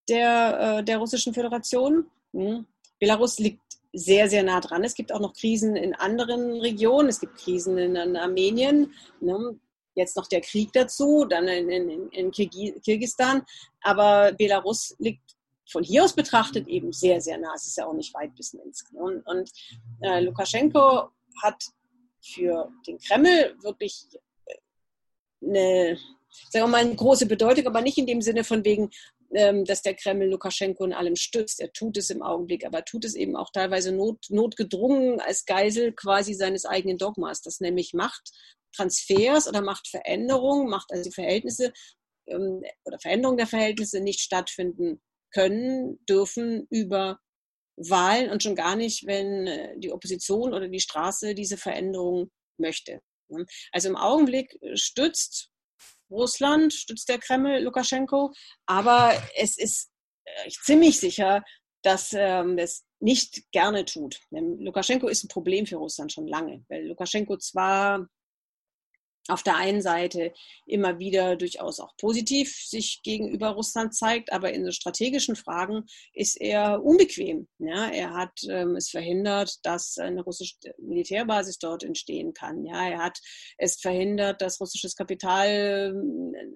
der, 0.09 0.79
äh, 0.79 0.83
der 0.83 0.97
Russischen 0.97 1.33
Föderation. 1.33 2.05
Hm. 2.33 2.65
Belarus 2.99 3.39
liegt 3.39 3.61
sehr, 3.91 4.29
sehr 4.29 4.43
nah 4.43 4.59
dran. 4.59 4.83
Es 4.83 4.95
gibt 4.95 5.13
auch 5.13 5.19
noch 5.19 5.33
Krisen 5.33 5.75
in 5.75 5.93
anderen 5.93 6.59
Regionen. 6.61 7.09
Es 7.09 7.19
gibt 7.19 7.37
Krisen 7.37 7.77
in, 7.77 7.95
in 7.95 8.15
Armenien. 8.15 8.91
Ne? 9.19 9.59
Jetzt 9.95 10.17
noch 10.17 10.27
der 10.27 10.41
Krieg 10.41 10.73
dazu, 10.73 11.25
dann 11.25 11.47
in, 11.47 11.69
in, 11.69 12.09
in 12.09 12.31
Kirgistan. 12.31 13.43
Aber 13.81 14.31
Belarus 14.31 14.95
liegt 14.97 15.35
von 15.69 15.83
hier 15.83 16.03
aus 16.03 16.13
betrachtet 16.13 16.67
eben 16.67 16.91
sehr, 16.91 17.21
sehr 17.21 17.37
nah. 17.37 17.53
Es 17.55 17.67
ist 17.67 17.77
ja 17.77 17.85
auch 17.85 17.93
nicht 17.93 18.13
weit 18.13 18.35
bis 18.35 18.53
Minsk. 18.53 18.89
Und, 18.93 19.25
und 19.27 19.51
äh, 20.01 20.19
Lukaschenko 20.21 21.09
hat 21.41 21.63
für 22.21 22.71
den 22.87 22.97
Kreml 22.99 23.55
wirklich 23.61 24.05
eine, 25.41 25.97
sagen 26.49 26.65
wir 26.65 26.67
mal, 26.67 26.81
eine 26.81 26.95
große 26.95 27.25
Bedeutung, 27.25 27.67
aber 27.67 27.81
nicht 27.81 27.97
in 27.97 28.07
dem 28.07 28.21
Sinne 28.21 28.43
von 28.43 28.63
wegen, 28.63 28.89
ähm, 29.35 29.65
dass 29.65 29.81
der 29.81 29.95
Kreml 29.95 30.29
Lukaschenko 30.29 30.85
in 30.85 30.93
allem 30.93 31.15
stützt. 31.15 31.59
Er 31.59 31.71
tut 31.73 31.97
es 31.97 32.09
im 32.09 32.21
Augenblick, 32.21 32.65
aber 32.65 32.85
tut 32.85 33.05
es 33.05 33.15
eben 33.15 33.35
auch 33.35 33.51
teilweise 33.51 33.91
not, 33.91 34.25
notgedrungen 34.29 35.19
als 35.19 35.45
Geisel 35.45 35.93
quasi 35.93 36.33
seines 36.33 36.65
eigenen 36.65 36.97
Dogmas, 36.97 37.41
das 37.41 37.59
nämlich 37.59 37.93
Machttransfers 37.93 39.47
oder 39.47 39.61
Machtveränderungen, 39.61 40.69
Macht 40.69 40.91
also 40.91 41.09
die 41.09 41.13
Verhältnisse 41.13 41.73
ähm, 42.27 42.61
oder 42.85 42.99
Veränderung 42.99 43.37
der 43.37 43.47
Verhältnisse 43.47 43.99
nicht 44.01 44.19
stattfinden 44.19 45.01
können, 45.31 45.99
dürfen 46.07 46.67
über 46.69 47.19
Wahlen 47.75 48.29
und 48.29 48.43
schon 48.43 48.55
gar 48.55 48.75
nicht, 48.75 49.05
wenn 49.07 49.47
äh, 49.47 49.77
die 49.77 49.91
Opposition 49.91 50.53
oder 50.53 50.67
die 50.67 50.79
Straße 50.79 51.33
diese 51.35 51.57
Veränderung 51.57 52.31
möchte. 52.57 53.01
Also 53.71 53.89
im 53.89 53.95
Augenblick 53.95 54.59
stützt 54.75 55.49
Russland, 56.09 56.73
stützt 56.73 57.09
der 57.09 57.17
Kreml 57.17 57.63
Lukaschenko. 57.63 58.31
Aber 58.65 59.13
es 59.35 59.57
ist 59.57 59.89
äh, 60.25 60.49
ziemlich 60.49 60.99
sicher, 60.99 61.43
dass 61.81 62.13
ähm, 62.13 62.57
es 62.57 62.85
nicht 62.99 63.51
gerne 63.51 63.85
tut. 63.85 64.19
Denn 64.31 64.57
Lukaschenko 64.59 65.07
ist 65.07 65.23
ein 65.23 65.29
Problem 65.29 65.65
für 65.65 65.77
Russland 65.77 66.13
schon 66.13 66.27
lange, 66.27 66.63
weil 66.69 66.87
Lukaschenko 66.87 67.37
zwar 67.37 68.07
auf 69.29 69.41
der 69.43 69.55
einen 69.55 69.81
Seite 69.81 70.33
immer 70.65 70.99
wieder 70.99 71.35
durchaus 71.35 71.79
auch 71.79 71.95
positiv 71.97 72.53
sich 72.53 73.01
gegenüber 73.03 73.49
Russland 73.49 73.95
zeigt, 73.95 74.33
aber 74.33 74.51
in 74.51 74.65
so 74.65 74.71
strategischen 74.71 75.35
Fragen 75.35 75.85
ist 76.13 76.39
er 76.41 76.83
unbequem. 76.83 77.47
Ja, 77.59 77.87
er 77.87 78.13
hat 78.13 78.41
ähm, 78.49 78.75
es 78.75 78.89
verhindert, 78.89 79.59
dass 79.63 79.97
eine 79.97 80.23
russische 80.23 80.55
Militärbasis 80.77 81.57
dort 81.57 81.83
entstehen 81.83 82.33
kann. 82.33 82.65
Ja, 82.65 82.85
er 82.89 82.99
hat 82.99 83.19
es 83.57 83.79
verhindert, 83.79 84.41
dass 84.41 84.59
russisches 84.59 84.95
Kapital 84.95 85.93
äh, 86.33 86.53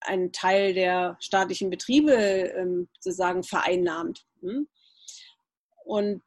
einen 0.00 0.32
Teil 0.32 0.74
der 0.74 1.16
staatlichen 1.20 1.70
Betriebe 1.70 2.12
ähm, 2.12 2.88
sozusagen 3.00 3.42
vereinnahmt. 3.42 4.24
Hm? 4.40 4.68
Und 5.84 6.22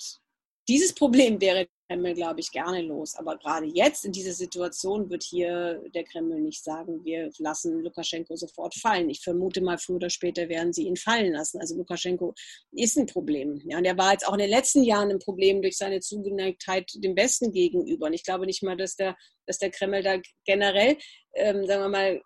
dieses 0.70 0.94
Problem 0.94 1.42
wäre 1.42 1.68
Kreml, 1.90 2.14
glaube 2.14 2.40
ich, 2.40 2.52
gerne 2.52 2.84
los. 2.84 3.16
Aber 3.16 3.38
gerade 3.38 3.66
jetzt 3.66 4.06
in 4.06 4.12
dieser 4.12 4.34
Situation 4.34 5.10
wird 5.10 5.24
hier 5.24 5.82
der 5.96 6.04
Kreml 6.04 6.40
nicht 6.40 6.64
sagen, 6.64 7.04
wir 7.04 7.32
lassen 7.40 7.82
Lukaschenko 7.82 8.36
sofort 8.36 8.76
fallen. 8.76 9.10
Ich 9.10 9.22
vermute 9.22 9.62
mal, 9.62 9.80
früher 9.80 9.96
oder 9.96 10.10
später 10.12 10.48
werden 10.50 10.72
sie 10.72 10.86
ihn 10.86 10.98
fallen 10.98 11.34
lassen. 11.34 11.60
Also 11.60 11.76
Lukaschenko 11.76 12.36
ist 12.72 12.98
ein 12.98 13.08
Problem. 13.08 13.60
Ja, 13.66 13.80
und 13.80 13.86
er 13.86 13.98
war 13.98 14.12
jetzt 14.12 14.28
auch 14.28 14.34
in 14.34 14.40
den 14.40 14.52
letzten 14.52 14.84
Jahren 14.84 15.10
ein 15.10 15.20
Problem 15.20 15.64
durch 15.64 15.78
seine 15.78 16.00
Zugeneigtheit 16.00 16.92
dem 16.96 17.16
Westen 17.16 17.52
gegenüber. 17.52 18.06
Und 18.06 18.14
ich 18.14 18.24
glaube 18.24 18.46
nicht 18.46 18.62
mal, 18.62 18.78
dass 18.78 18.96
der, 18.96 19.18
dass 19.48 19.58
der 19.58 19.72
Kreml 19.72 20.04
da 20.04 20.18
generell, 20.46 20.96
ähm, 21.34 21.66
sagen 21.66 21.82
wir 21.82 21.90
mal, 21.90 22.22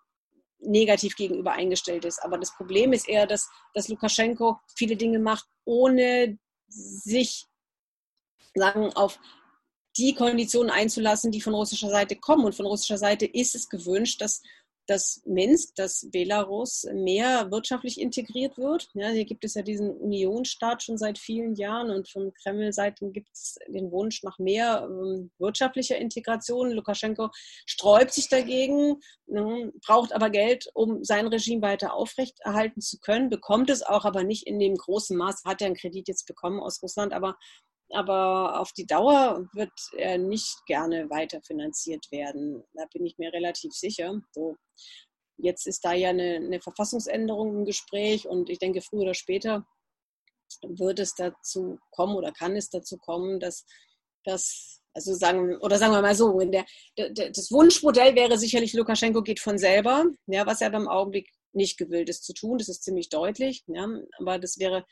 negativ 0.58 1.16
gegenüber 1.16 1.52
eingestellt 1.52 2.04
ist. 2.04 2.22
Aber 2.22 2.36
das 2.36 2.54
Problem 2.54 2.92
ist 2.92 3.08
eher, 3.08 3.26
dass, 3.26 3.48
dass 3.72 3.88
Lukaschenko 3.88 4.58
viele 4.76 4.96
Dinge 4.96 5.18
macht, 5.18 5.46
ohne 5.64 6.38
sich 6.68 7.46
sagen, 8.54 8.92
auf 8.92 9.18
die 9.96 10.14
Konditionen 10.14 10.70
einzulassen, 10.70 11.30
die 11.30 11.40
von 11.40 11.54
russischer 11.54 11.90
Seite 11.90 12.16
kommen. 12.16 12.44
Und 12.44 12.54
von 12.54 12.66
russischer 12.66 12.98
Seite 12.98 13.26
ist 13.26 13.54
es 13.54 13.68
gewünscht, 13.68 14.20
dass, 14.20 14.42
dass 14.86 15.22
Minsk, 15.24 15.76
dass 15.76 16.08
Belarus 16.10 16.84
mehr 16.92 17.50
wirtschaftlich 17.52 18.00
integriert 18.00 18.58
wird. 18.58 18.90
Ja, 18.94 19.08
hier 19.08 19.24
gibt 19.24 19.44
es 19.44 19.54
ja 19.54 19.62
diesen 19.62 19.90
Unionsstaat 19.92 20.82
schon 20.82 20.98
seit 20.98 21.16
vielen 21.18 21.54
Jahren 21.54 21.90
und 21.90 22.10
von 22.10 22.32
Kreml-Seiten 22.42 23.12
gibt 23.12 23.30
es 23.32 23.56
den 23.68 23.92
Wunsch 23.92 24.24
nach 24.24 24.38
mehr 24.38 24.88
ähm, 24.90 25.30
wirtschaftlicher 25.38 25.96
Integration. 25.96 26.72
Lukaschenko 26.72 27.30
sträubt 27.64 28.12
sich 28.12 28.28
dagegen, 28.28 29.00
ne, 29.26 29.72
braucht 29.86 30.12
aber 30.12 30.28
Geld, 30.28 30.68
um 30.74 31.04
sein 31.04 31.28
Regime 31.28 31.62
weiter 31.62 31.94
aufrechterhalten 31.94 32.80
zu 32.80 32.98
können, 32.98 33.30
bekommt 33.30 33.70
es 33.70 33.84
auch, 33.84 34.04
aber 34.04 34.24
nicht 34.24 34.46
in 34.46 34.58
dem 34.58 34.74
großen 34.74 35.16
Maß. 35.16 35.44
Hat 35.44 35.62
er 35.62 35.68
einen 35.68 35.76
Kredit 35.76 36.08
jetzt 36.08 36.26
bekommen 36.26 36.60
aus 36.60 36.82
Russland, 36.82 37.12
aber 37.12 37.36
aber 37.94 38.60
auf 38.60 38.72
die 38.72 38.86
Dauer 38.86 39.48
wird 39.54 39.72
er 39.96 40.18
nicht 40.18 40.64
gerne 40.66 41.08
weiterfinanziert 41.10 42.10
werden. 42.10 42.64
Da 42.74 42.84
bin 42.92 43.06
ich 43.06 43.18
mir 43.18 43.32
relativ 43.32 43.72
sicher. 43.72 44.20
So, 44.32 44.56
jetzt 45.36 45.66
ist 45.66 45.84
da 45.84 45.92
ja 45.92 46.10
eine, 46.10 46.36
eine 46.36 46.60
Verfassungsänderung 46.60 47.58
im 47.58 47.64
Gespräch 47.64 48.26
und 48.26 48.50
ich 48.50 48.58
denke, 48.58 48.80
früher 48.80 49.02
oder 49.02 49.14
später 49.14 49.66
wird 50.62 50.98
es 50.98 51.14
dazu 51.14 51.78
kommen 51.90 52.16
oder 52.16 52.32
kann 52.32 52.56
es 52.56 52.70
dazu 52.70 52.98
kommen, 52.98 53.40
dass 53.40 53.64
das 54.24 54.80
also 54.94 55.12
sagen, 55.12 55.56
oder 55.58 55.76
sagen 55.76 55.92
wir 55.92 56.02
mal 56.02 56.14
so, 56.14 56.38
der, 56.38 56.64
der, 56.96 57.30
das 57.30 57.50
Wunschmodell 57.50 58.14
wäre 58.14 58.38
sicherlich, 58.38 58.72
Lukaschenko 58.74 59.22
geht 59.22 59.40
von 59.40 59.58
selber, 59.58 60.04
ja, 60.26 60.46
was 60.46 60.60
er 60.60 60.70
beim 60.70 60.88
Augenblick 60.88 61.30
nicht 61.52 61.78
gewillt 61.78 62.08
ist 62.08 62.24
zu 62.24 62.32
tun, 62.32 62.58
das 62.58 62.68
ist 62.68 62.84
ziemlich 62.84 63.08
deutlich, 63.08 63.64
ja, 63.66 63.88
aber 64.18 64.38
das 64.38 64.58
wäre 64.58 64.84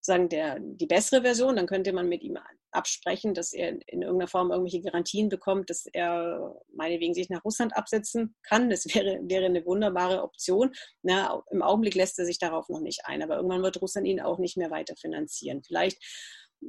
sagen 0.00 0.28
der, 0.28 0.58
die 0.60 0.86
bessere 0.86 1.22
Version, 1.22 1.56
dann 1.56 1.66
könnte 1.66 1.92
man 1.92 2.08
mit 2.08 2.22
ihm 2.22 2.38
absprechen, 2.72 3.34
dass 3.34 3.52
er 3.52 3.70
in 3.70 4.02
irgendeiner 4.02 4.28
Form 4.28 4.50
irgendwelche 4.50 4.82
Garantien 4.82 5.28
bekommt, 5.28 5.70
dass 5.70 5.86
er 5.86 6.56
meinetwegen 6.72 7.14
sich 7.14 7.28
nach 7.28 7.44
Russland 7.44 7.76
absetzen 7.76 8.36
kann. 8.42 8.70
Das 8.70 8.86
wäre, 8.94 9.20
wäre 9.22 9.46
eine 9.46 9.64
wunderbare 9.64 10.22
Option. 10.22 10.72
Na, 11.02 11.42
Im 11.50 11.62
Augenblick 11.62 11.94
lässt 11.94 12.18
er 12.18 12.26
sich 12.26 12.38
darauf 12.38 12.68
noch 12.68 12.80
nicht 12.80 13.04
ein, 13.04 13.22
aber 13.22 13.36
irgendwann 13.36 13.62
wird 13.62 13.80
Russland 13.82 14.06
ihn 14.06 14.20
auch 14.20 14.38
nicht 14.38 14.56
mehr 14.56 14.70
weiter 14.70 14.94
finanzieren. 14.96 15.62
Vielleicht 15.62 15.98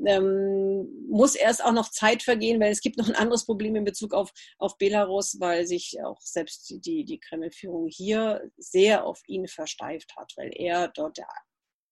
ähm, 0.05 0.87
muss 1.09 1.35
erst 1.35 1.63
auch 1.63 1.73
noch 1.73 1.89
Zeit 1.89 2.23
vergehen, 2.23 2.61
weil 2.61 2.71
es 2.71 2.81
gibt 2.81 2.97
noch 2.97 3.09
ein 3.09 3.15
anderes 3.15 3.45
Problem 3.45 3.75
in 3.75 3.83
Bezug 3.83 4.13
auf, 4.13 4.31
auf 4.57 4.77
Belarus, 4.77 5.37
weil 5.39 5.67
sich 5.67 5.97
auch 6.03 6.19
selbst 6.21 6.69
die, 6.85 7.03
die 7.03 7.19
Kreml-Führung 7.19 7.87
hier 7.87 8.49
sehr 8.57 9.05
auf 9.05 9.21
ihn 9.27 9.47
versteift 9.47 10.15
hat, 10.15 10.31
weil 10.37 10.51
er 10.53 10.87
dort 10.89 11.17
der 11.17 11.27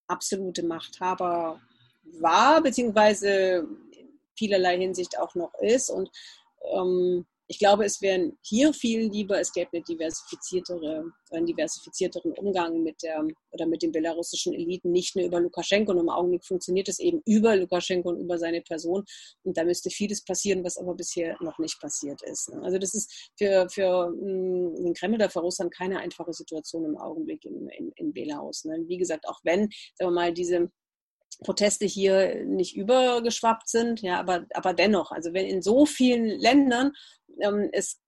absolute 0.09 0.63
Machthaber 0.63 1.61
war, 2.19 2.61
beziehungsweise 2.61 3.67
vielerlei 4.37 4.77
Hinsicht 4.77 5.19
auch 5.19 5.35
noch 5.35 5.53
ist. 5.61 5.89
Und 5.89 6.09
ähm, 6.73 7.25
Ich 7.51 7.57
glaube, 7.57 7.83
es 7.83 7.99
wäre 7.99 8.31
hier 8.43 8.71
viel 8.73 9.09
lieber, 9.09 9.39
es 9.39 9.51
gäbe 9.51 9.71
eine 9.73 9.81
diversifiziertere, 9.81 11.03
einen 11.31 11.45
diversifizierteren 11.47 12.33
Umgang 12.33 12.83
mit 12.83 13.01
der 13.01 13.25
oder 13.51 13.65
mit 13.65 13.81
den 13.81 13.91
belarussischen 13.91 14.53
Eliten, 14.53 14.91
nicht 14.91 15.15
nur 15.15 15.25
über 15.25 15.39
Lukaschenko. 15.39 15.91
Und 15.91 15.97
im 15.97 16.09
Augenblick 16.09 16.45
funktioniert 16.45 16.87
es 16.89 16.99
eben 16.99 17.23
über 17.25 17.55
Lukaschenko 17.55 18.09
und 18.09 18.19
über 18.19 18.37
seine 18.37 18.61
Person. 18.61 19.03
Und 19.43 19.57
da 19.57 19.63
müsste 19.63 19.89
vieles 19.89 20.23
passieren, 20.23 20.63
was 20.63 20.77
aber 20.77 20.93
bisher 20.93 21.37
noch 21.41 21.57
nicht 21.57 21.79
passiert 21.81 22.21
ist. 22.21 22.49
Ne? 22.49 22.61
Also 22.61 22.77
das 22.77 22.93
ist 22.93 23.31
für, 23.35 23.67
für 23.69 24.09
hm, 24.09 24.75
den 24.75 24.93
Kreml 24.93 25.15
oder 25.15 25.31
für 25.31 25.39
Russland 25.39 25.73
keine 25.73 25.97
einfache 25.99 26.33
Situation 26.33 26.85
im 26.85 26.97
Augenblick 26.97 27.43
in, 27.45 27.67
in, 27.69 27.91
in 27.95 28.13
Belarus. 28.13 28.63
Ne? 28.65 28.83
Wie 28.85 28.97
gesagt, 28.97 29.27
auch 29.27 29.39
wenn, 29.43 29.69
sagen 29.95 30.11
wir 30.11 30.11
mal, 30.11 30.33
diese 30.33 30.69
Proteste 31.43 31.85
hier 31.85 32.43
nicht 32.45 32.75
übergeschwappt 32.75 33.69
sind, 33.69 34.01
ja, 34.01 34.19
aber, 34.19 34.45
aber 34.53 34.73
dennoch, 34.73 35.11
also 35.11 35.33
wenn 35.33 35.45
in 35.45 35.61
so 35.61 35.85
vielen 35.85 36.25
Ländern 36.39 36.91
ähm, 37.41 37.69
es 37.71 37.99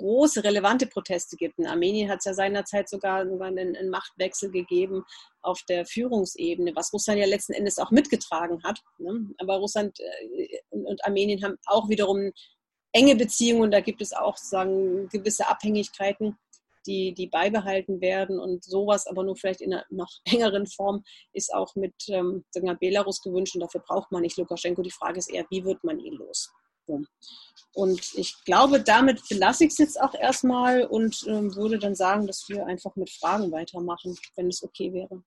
große, 0.00 0.42
relevante 0.44 0.86
Proteste 0.86 1.36
gibt. 1.36 1.58
In 1.58 1.66
Armenien 1.66 2.10
hat 2.10 2.18
es 2.20 2.24
ja 2.24 2.34
seinerzeit 2.34 2.88
sogar 2.88 3.20
einen, 3.20 3.76
einen, 3.76 3.90
Machtwechsel 3.90 4.50
gegeben 4.50 5.04
auf 5.42 5.62
der 5.68 5.84
Führungsebene, 5.84 6.74
was 6.74 6.92
Russland 6.92 7.20
ja 7.20 7.26
letzten 7.26 7.52
Endes 7.52 7.78
auch 7.78 7.90
mitgetragen 7.90 8.62
hat. 8.64 8.80
Ne? 8.98 9.28
Aber 9.38 9.56
Russland 9.56 9.98
äh, 10.00 10.58
und 10.70 11.04
Armenien 11.04 11.44
haben 11.44 11.58
auch 11.66 11.88
wiederum 11.88 12.32
enge 12.92 13.14
Beziehungen. 13.14 13.70
Da 13.70 13.80
gibt 13.80 14.00
es 14.00 14.12
auch 14.12 14.36
sagen, 14.36 15.08
gewisse 15.10 15.46
Abhängigkeiten 15.48 16.36
die, 16.86 17.14
die 17.14 17.28
beibehalten 17.28 18.00
werden. 18.00 18.38
Und 18.38 18.64
sowas, 18.64 19.06
aber 19.06 19.22
nur 19.22 19.36
vielleicht 19.36 19.60
in 19.60 19.72
einer 19.72 19.84
noch 19.90 20.10
engeren 20.24 20.66
Form, 20.66 21.02
ist 21.32 21.52
auch 21.54 21.74
mit 21.74 21.94
ähm, 22.08 22.44
wir, 22.54 22.74
Belarus 22.74 23.20
gewünscht. 23.22 23.54
Und 23.54 23.62
dafür 23.62 23.82
braucht 23.86 24.12
man 24.12 24.22
nicht 24.22 24.36
Lukaschenko. 24.36 24.82
Die 24.82 24.90
Frage 24.90 25.18
ist 25.18 25.30
eher, 25.30 25.46
wie 25.50 25.64
wird 25.64 25.82
man 25.84 25.98
ihn 25.98 26.14
los? 26.14 26.50
Und 27.74 28.14
ich 28.14 28.34
glaube, 28.44 28.82
damit 28.82 29.22
belasse 29.28 29.64
ich 29.64 29.70
es 29.70 29.78
jetzt 29.78 30.00
auch 30.00 30.14
erstmal 30.14 30.84
und 30.86 31.24
ähm, 31.28 31.54
würde 31.54 31.78
dann 31.78 31.94
sagen, 31.94 32.26
dass 32.26 32.48
wir 32.48 32.66
einfach 32.66 32.96
mit 32.96 33.10
Fragen 33.10 33.52
weitermachen, 33.52 34.16
wenn 34.34 34.48
es 34.48 34.64
okay 34.64 34.92
wäre. 34.92 35.22